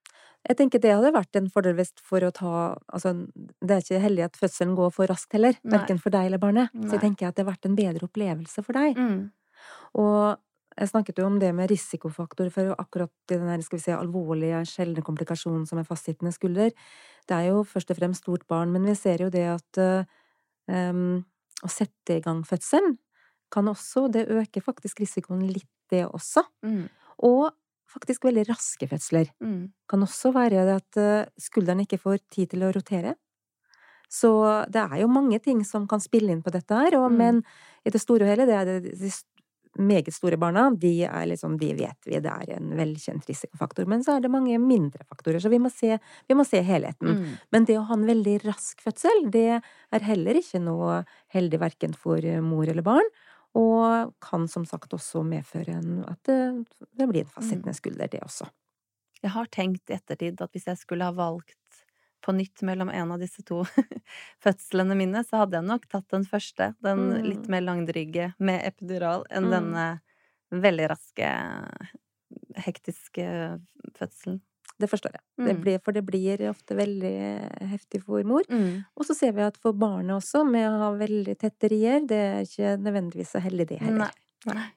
Jeg 0.47 0.57
tenker 0.59 0.81
det 0.81 0.91
hadde 0.93 1.11
vært 1.13 1.35
en 1.35 1.49
fordel 1.51 1.75
hvis 1.77 1.91
for 2.05 2.23
å 2.23 2.29
ta 2.33 2.51
Altså, 2.93 3.11
det 3.59 3.75
er 3.75 3.83
ikke 3.83 4.03
heldig 4.03 4.25
at 4.29 4.37
fødselen 4.39 4.75
går 4.77 4.93
for 4.95 5.09
raskt 5.11 5.35
heller, 5.35 5.57
Nei. 5.63 5.73
verken 5.75 5.99
for 6.01 6.13
deg 6.15 6.29
eller 6.29 6.41
barnet. 6.41 6.71
Så 6.85 6.95
jeg 6.95 7.03
tenker 7.03 7.29
at 7.29 7.35
det 7.35 7.43
har 7.43 7.51
vært 7.51 7.67
en 7.67 7.77
bedre 7.77 8.07
opplevelse 8.07 8.63
for 8.65 8.77
deg. 8.77 8.97
Mm. 8.97 9.19
Og 9.99 10.39
jeg 10.79 10.89
snakket 10.93 11.19
jo 11.19 11.25
om 11.27 11.39
det 11.41 11.51
med 11.55 11.69
risikofaktor 11.71 12.49
for 12.55 12.71
akkurat 12.79 13.11
den 13.27 13.45
der, 13.49 13.61
skal 13.65 13.77
vi 13.79 13.83
si, 13.83 13.91
alvorlige, 13.91 14.61
sjeldne 14.69 15.03
komplikasjonen 15.03 15.65
som 15.67 15.79
er 15.81 15.87
fastsittende 15.87 16.31
skulder. 16.35 16.71
Det 17.27 17.35
er 17.35 17.49
jo 17.51 17.63
først 17.67 17.91
og 17.91 17.99
fremst 17.99 18.23
stort 18.23 18.47
barn, 18.47 18.71
men 18.71 18.85
vi 18.87 18.95
ser 18.95 19.19
jo 19.25 19.29
det 19.33 19.45
at 19.51 19.77
eh, 19.83 20.05
em, 20.71 21.25
å 21.63 21.69
sette 21.71 22.15
i 22.17 22.23
gang 22.23 22.43
fødselen 22.47 22.97
kan 23.51 23.65
også 23.67 24.07
Det 24.13 24.27
øker 24.29 24.61
faktisk 24.61 24.99
risikoen 25.01 25.41
litt, 25.49 25.67
det 25.89 26.03
også. 26.05 26.43
Mm. 26.63 26.83
Og 27.25 27.49
faktisk 27.89 28.23
veldig 28.27 28.43
raske 28.51 28.85
fødsler 28.87 29.31
Mm. 29.41 29.71
kan 29.89 30.03
også 30.05 30.31
være 30.31 30.65
det 30.67 30.75
at 30.75 30.97
eh, 31.01 31.25
skulderen 31.41 31.81
ikke 31.81 31.97
får 31.97 32.19
tid 32.29 32.51
til 32.51 32.61
å 32.63 32.71
rotere. 32.71 33.15
Så 34.09 34.29
det 34.69 34.81
er 34.81 35.01
jo 35.01 35.07
mange 35.11 35.39
ting 35.41 35.63
som 35.65 35.87
kan 35.87 35.99
spille 36.01 36.31
inn 36.33 36.41
på 36.45 36.51
dette 36.53 36.73
her, 36.73 36.95
og, 36.99 37.11
Mm. 37.11 37.17
men 37.17 37.43
i 37.85 37.89
det 37.89 38.01
store 38.01 38.23
og 38.25 38.29
hele, 38.29 38.45
det 38.45 38.55
er 38.55 38.65
det, 38.65 38.99
de 38.99 39.09
meget 39.79 40.13
store 40.13 40.37
barna, 40.39 40.67
de 40.75 40.93
er 41.07 41.25
liksom, 41.29 41.57
de 41.61 41.71
vet 41.77 42.07
vi, 42.07 42.19
det 42.23 42.31
er 42.31 42.53
en 42.57 42.73
velkjent 42.77 43.25
risikofaktor. 43.29 43.87
Men 43.89 44.03
så 44.05 44.17
er 44.17 44.25
det 44.25 44.31
mange 44.33 44.57
mindre 44.61 45.05
faktorer, 45.07 45.41
så 45.43 45.51
vi 45.51 45.61
må 45.61 45.71
se, 45.73 45.97
vi 46.27 46.37
må 46.37 46.45
se 46.47 46.61
helheten. 46.65 47.15
Mm. 47.15 47.33
Men 47.55 47.67
det 47.69 47.79
å 47.79 47.85
ha 47.89 47.97
en 47.97 48.07
veldig 48.09 48.37
rask 48.45 48.83
fødsel, 48.83 49.27
det 49.33 49.47
er 49.59 50.07
heller 50.07 50.39
ikke 50.39 50.61
noe 50.63 51.01
heldig 51.35 51.61
verken 51.63 51.97
for 51.97 52.23
mor 52.45 52.69
eller 52.69 52.85
barn, 52.85 53.11
og 53.57 54.13
kan 54.21 54.45
som 54.51 54.65
sagt 54.69 54.93
også 54.93 55.23
medføre 55.25 55.79
en, 55.79 56.03
at 56.05 56.19
det, 56.29 56.39
det 56.99 57.07
blir 57.09 57.25
en 57.25 57.33
fastsittende 57.33 57.73
skulder, 57.77 58.11
det 58.11 58.21
også. 58.25 58.49
Jeg 59.23 59.33
har 59.33 59.49
tenkt 59.51 59.89
i 59.89 59.97
ettertid 59.97 60.39
at 60.43 60.53
hvis 60.53 60.69
jeg 60.69 60.79
skulle 60.79 61.07
ha 61.07 61.15
valgt 61.15 61.57
på 62.21 62.33
nytt 62.35 62.61
mellom 62.67 62.89
en 62.89 63.11
av 63.11 63.19
disse 63.19 63.43
to 63.47 63.63
fødslene 64.43 64.95
mine, 64.97 65.23
så 65.23 65.43
hadde 65.43 65.57
jeg 65.59 65.67
nok 65.69 65.87
tatt 65.89 66.07
den 66.11 66.25
første, 66.25 66.73
den 66.83 66.99
Mm. 67.09 67.23
litt 67.29 67.47
mer 67.49 67.61
langdrygge 67.61 68.33
med 68.39 68.61
epidural, 68.67 69.25
enn 69.31 69.45
Mm. 69.47 69.51
denne 69.51 70.01
veldig 70.51 70.89
raske, 70.89 71.29
hektiske 72.59 73.25
fødselen. 73.97 74.39
Det 74.79 74.87
forstår 74.87 75.11
jeg. 75.11 75.21
Det 75.45 75.55
Mm. 75.55 75.61
blir, 75.61 75.79
for 75.83 75.91
det 75.91 76.05
blir 76.05 76.37
ofte 76.49 76.75
veldig 76.75 77.69
heftig 77.69 78.01
for 78.03 78.23
mor. 78.23 78.43
Mm. 78.49 78.85
Og 78.95 79.05
så 79.05 79.13
ser 79.15 79.33
vi 79.33 79.41
at 79.41 79.57
for 79.57 79.73
barnet 79.73 80.15
også, 80.15 80.45
med 80.49 80.69
å 80.69 80.77
ha 80.79 80.91
veldig 80.91 81.37
tette 81.37 81.69
rier, 81.69 81.99
det 82.07 82.15
er 82.17 82.41
ikke 82.43 82.77
nødvendigvis 82.79 83.31
så 83.35 83.41
heldig 83.41 83.67
det 83.67 83.79
heller. 83.79 84.09
Nei. 84.45 84.53
Nei. 84.53 84.69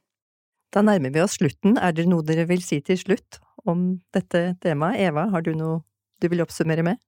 Da 0.72 0.80
nærmer 0.82 1.12
vi 1.12 1.20
oss 1.20 1.36
slutten. 1.38 1.78
Er 1.78 1.92
det 1.92 2.08
noe 2.08 2.22
dere 2.22 2.46
vil 2.48 2.60
si 2.62 2.80
til 2.80 2.96
slutt 2.96 3.38
om 3.64 4.00
dette 4.12 4.58
temaet? 4.60 4.98
Eva, 4.98 5.28
har 5.30 5.40
du 5.42 5.54
noe 5.54 5.84
du 6.20 6.28
vil 6.28 6.40
oppsummere 6.40 6.82
med? 6.82 6.98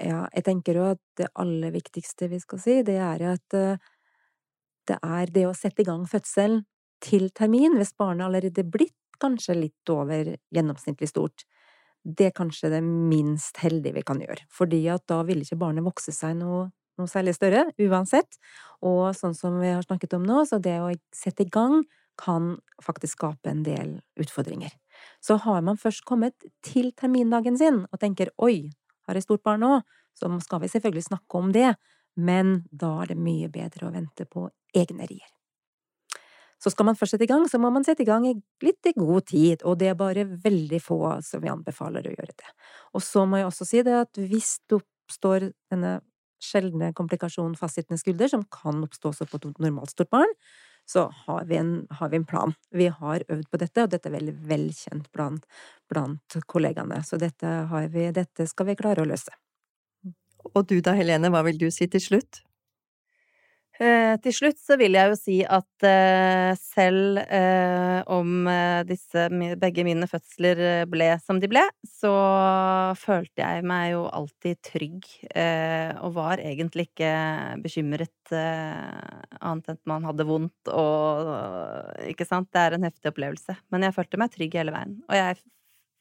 Ja, 0.00 0.24
jeg 0.32 0.46
tenker 0.46 0.78
jo 0.78 0.84
at 0.94 1.00
det 1.20 1.28
aller 1.38 1.74
viktigste 1.74 2.30
vi 2.32 2.40
skal 2.40 2.60
si, 2.62 2.78
det 2.86 2.96
er 3.04 3.24
at 3.34 3.56
eh, 3.56 3.90
det 4.88 4.96
er 5.04 5.32
det 5.34 5.44
å 5.46 5.56
sette 5.56 5.84
i 5.84 5.88
gang 5.88 6.06
fødselen 6.08 6.64
til 7.04 7.28
termin, 7.36 7.76
hvis 7.78 7.94
barnet 7.98 8.26
allerede 8.26 8.64
er 8.64 8.72
blitt 8.72 8.96
kanskje 9.20 9.56
litt 9.58 9.92
over 9.92 10.34
gjennomsnittlig 10.54 11.08
stort. 11.10 11.44
Det 12.00 12.30
er 12.30 12.36
kanskje 12.36 12.72
det 12.72 12.80
minst 12.84 13.60
heldige 13.60 13.98
vi 13.98 14.04
kan 14.08 14.20
gjøre, 14.24 14.46
fordi 14.52 14.80
at 14.92 15.04
da 15.10 15.20
vil 15.28 15.42
ikke 15.44 15.60
barnet 15.60 15.84
vokse 15.84 16.14
seg 16.16 16.38
noe, 16.40 16.70
noe 17.00 17.10
særlig 17.10 17.36
større, 17.36 17.66
uansett. 17.80 18.40
Og 18.84 19.10
sånn 19.16 19.36
som 19.36 19.60
vi 19.60 19.72
har 19.74 19.84
snakket 19.84 20.16
om 20.16 20.24
nå, 20.24 20.42
så 20.48 20.60
det 20.62 20.78
å 20.80 20.88
sette 21.16 21.44
i 21.44 21.52
gang 21.52 21.82
kan 22.20 22.54
faktisk 22.84 23.20
skape 23.20 23.52
en 23.52 23.62
del 23.64 23.98
utfordringer. 24.20 24.72
Så 25.24 25.38
har 25.44 25.60
man 25.64 25.80
først 25.80 26.04
kommet 26.08 26.48
til 26.64 26.92
termindagen 26.96 27.56
sin 27.60 27.84
og 27.86 28.00
tenker 28.00 28.32
oi, 28.40 28.72
har 29.08 29.18
jeg 29.18 29.26
stort 29.26 29.44
barn 29.46 29.64
nå, 29.64 29.80
så 30.16 30.30
skal 30.44 30.62
vi 30.64 30.70
selvfølgelig 30.72 31.08
snakke 31.08 31.38
om 31.38 31.52
det, 31.54 31.74
men 32.20 32.64
da 32.70 32.96
er 33.02 33.12
det 33.12 33.20
mye 33.20 33.50
bedre 33.52 33.88
å 33.88 33.94
vente 33.94 34.26
på 34.28 34.48
egne 34.76 35.06
rier. 35.08 35.28
Så 36.60 36.72
skal 36.74 36.90
man 36.90 36.96
først 36.98 37.14
sette 37.14 37.24
i 37.24 37.30
gang, 37.30 37.46
så 37.48 37.56
må 37.56 37.70
man 37.72 37.86
sette 37.86 38.04
i 38.04 38.08
gang 38.08 38.26
litt 38.28 38.88
i 38.90 38.92
god 38.92 39.30
tid, 39.30 39.62
og 39.64 39.78
det 39.80 39.88
er 39.88 39.96
bare 39.96 40.26
veldig 40.28 40.80
få 40.84 41.00
som 41.24 41.40
vi 41.40 41.48
anbefaler 41.48 42.04
å 42.04 42.12
gjøre 42.12 42.36
det. 42.36 42.50
Og 42.92 43.04
så 43.04 43.24
må 43.24 43.40
jeg 43.40 43.48
også 43.48 43.68
si 43.68 43.80
det 43.86 43.96
at 44.02 44.20
hvis 44.20 44.58
det 44.68 44.82
oppstår 44.82 45.48
denne 45.72 46.00
sjeldne 46.40 46.92
komplikasjonen 46.96 47.56
fastsittende 47.56 48.00
skulder, 48.00 48.28
som 48.32 48.44
kan 48.52 48.84
oppstå 48.84 49.12
også 49.12 49.28
på 49.28 49.40
et 49.40 49.48
normalt 49.60 49.92
stort 49.92 50.12
barn, 50.12 50.36
så 50.90 51.06
har 51.24 51.44
vi, 51.46 51.56
en, 51.60 51.86
har 51.90 52.08
vi 52.10 52.18
en 52.18 52.26
plan. 52.26 52.54
Vi 52.70 52.88
har 52.90 53.22
øvd 53.28 53.46
på 53.50 53.60
dette, 53.62 53.84
og 53.84 53.92
dette 53.92 54.10
er 54.10 54.16
veldig 54.16 54.34
velkjent 54.50 55.10
blant, 55.14 55.46
blant 55.90 56.38
kollegaene. 56.50 56.98
Så 57.06 57.20
dette, 57.20 57.52
vi, 57.94 58.08
dette 58.16 58.46
skal 58.50 58.70
vi 58.72 58.78
klare 58.80 59.04
å 59.04 59.08
løse. 59.08 59.34
Og 60.50 60.64
du 60.66 60.80
da, 60.82 60.96
Helene, 60.98 61.30
hva 61.30 61.44
vil 61.46 61.60
du 61.60 61.68
si 61.70 61.86
til 61.90 62.02
slutt? 62.02 62.42
Eh, 63.80 64.14
til 64.20 64.34
slutt 64.36 64.58
så 64.60 64.76
vil 64.76 64.92
jeg 64.92 65.08
jo 65.08 65.16
si 65.16 65.34
at 65.40 65.84
eh, 65.88 66.50
selv 66.60 67.16
eh, 67.22 68.02
om 68.12 68.44
disse 68.84 69.22
begge 69.62 69.84
mine 69.86 70.04
fødsler 70.10 70.84
ble 70.90 71.06
som 71.24 71.40
de 71.40 71.48
ble, 71.48 71.62
så 71.88 72.12
følte 73.00 73.40
jeg 73.40 73.64
meg 73.64 73.94
jo 73.94 74.02
alltid 74.12 74.60
trygg, 74.66 75.08
og 76.02 76.12
var 76.16 76.42
egentlig 76.44 76.90
ikke 76.90 77.12
bekymret 77.64 78.32
annet 78.34 79.70
enn 79.70 79.78
at 79.78 79.82
man 79.88 80.06
hadde 80.08 80.26
vondt 80.28 80.70
og 80.72 81.30
Ikke 82.10 82.26
sant? 82.28 82.50
Det 82.52 82.60
er 82.60 82.76
en 82.76 82.86
heftig 82.86 83.12
opplevelse. 83.12 83.56
Men 83.72 83.86
jeg 83.86 83.96
følte 83.96 84.20
meg 84.20 84.32
trygg 84.34 84.56
hele 84.60 84.74
veien. 84.74 84.96
Og 85.08 85.16
jeg 85.16 85.40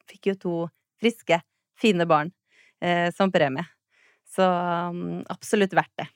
fikk 0.09 0.32
jo 0.32 0.38
to 0.43 0.55
friske, 1.01 1.41
fine 1.80 2.07
barn 2.09 2.32
som 3.15 3.32
premie. 3.34 3.65
Så 4.30 4.45
mm, 4.45 5.27
absolutt 5.32 5.75
verdt 5.77 5.95
det. 6.01 6.09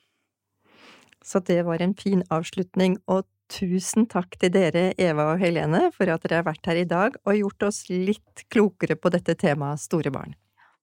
Så 1.23 1.39
det 1.39 1.61
var 1.67 1.81
en 1.81 1.95
fin 1.95 2.23
avslutning, 2.33 2.97
og 3.07 3.25
tusen 3.53 4.07
takk 4.11 4.35
til 4.41 4.51
dere, 4.53 4.91
Eva 4.99 5.29
og 5.33 5.43
Helene, 5.43 5.87
for 5.95 6.09
at 6.11 6.25
dere 6.25 6.41
har 6.41 6.47
vært 6.47 6.67
her 6.67 6.81
i 6.81 6.89
dag 6.89 7.15
og 7.23 7.37
gjort 7.37 7.69
oss 7.69 7.83
litt 7.89 8.45
klokere 8.51 8.97
på 8.99 9.11
dette 9.13 9.35
temaet 9.39 9.83
store 9.83 10.11
barn. 10.13 10.35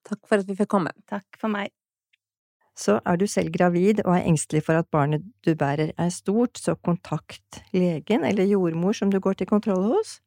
Takk 0.07 0.25
for 0.29 0.41
at 0.41 0.49
vi 0.49 0.57
fikk 0.57 0.71
komme. 0.73 0.95
Takk 1.11 1.39
for 1.41 1.53
meg. 1.53 1.73
Så 2.81 2.97
er 3.05 3.19
du 3.21 3.27
selv 3.29 3.53
gravid 3.53 4.01
og 4.07 4.15
er 4.15 4.27
engstelig 4.31 4.63
for 4.65 4.81
at 4.81 4.89
barnet 4.93 5.27
du 5.45 5.53
bærer 5.59 5.93
er 5.93 6.13
stort, 6.15 6.57
så 6.57 6.77
kontakt 6.81 7.61
legen 7.77 8.25
eller 8.25 8.49
jordmor 8.49 8.97
som 8.97 9.13
du 9.13 9.19
går 9.21 9.41
til 9.41 9.51
kontroll 9.51 9.91
hos. 9.91 10.21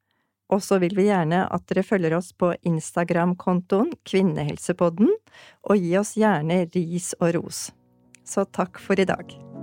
Og 0.52 0.60
så 0.62 0.78
vil 0.78 0.94
vi 0.94 1.08
gjerne 1.08 1.46
at 1.48 1.64
dere 1.70 1.82
følger 1.86 2.14
oss 2.18 2.30
på 2.36 2.52
Instagram-kontoen 2.68 3.94
Kvinnehelsepodden, 4.06 5.10
og 5.64 5.80
gi 5.80 5.96
oss 5.98 6.14
gjerne 6.20 6.66
ris 6.76 7.14
og 7.18 7.34
ros. 7.40 7.64
Så 8.28 8.46
takk 8.52 8.78
for 8.78 9.00
i 9.00 9.08
dag. 9.08 9.53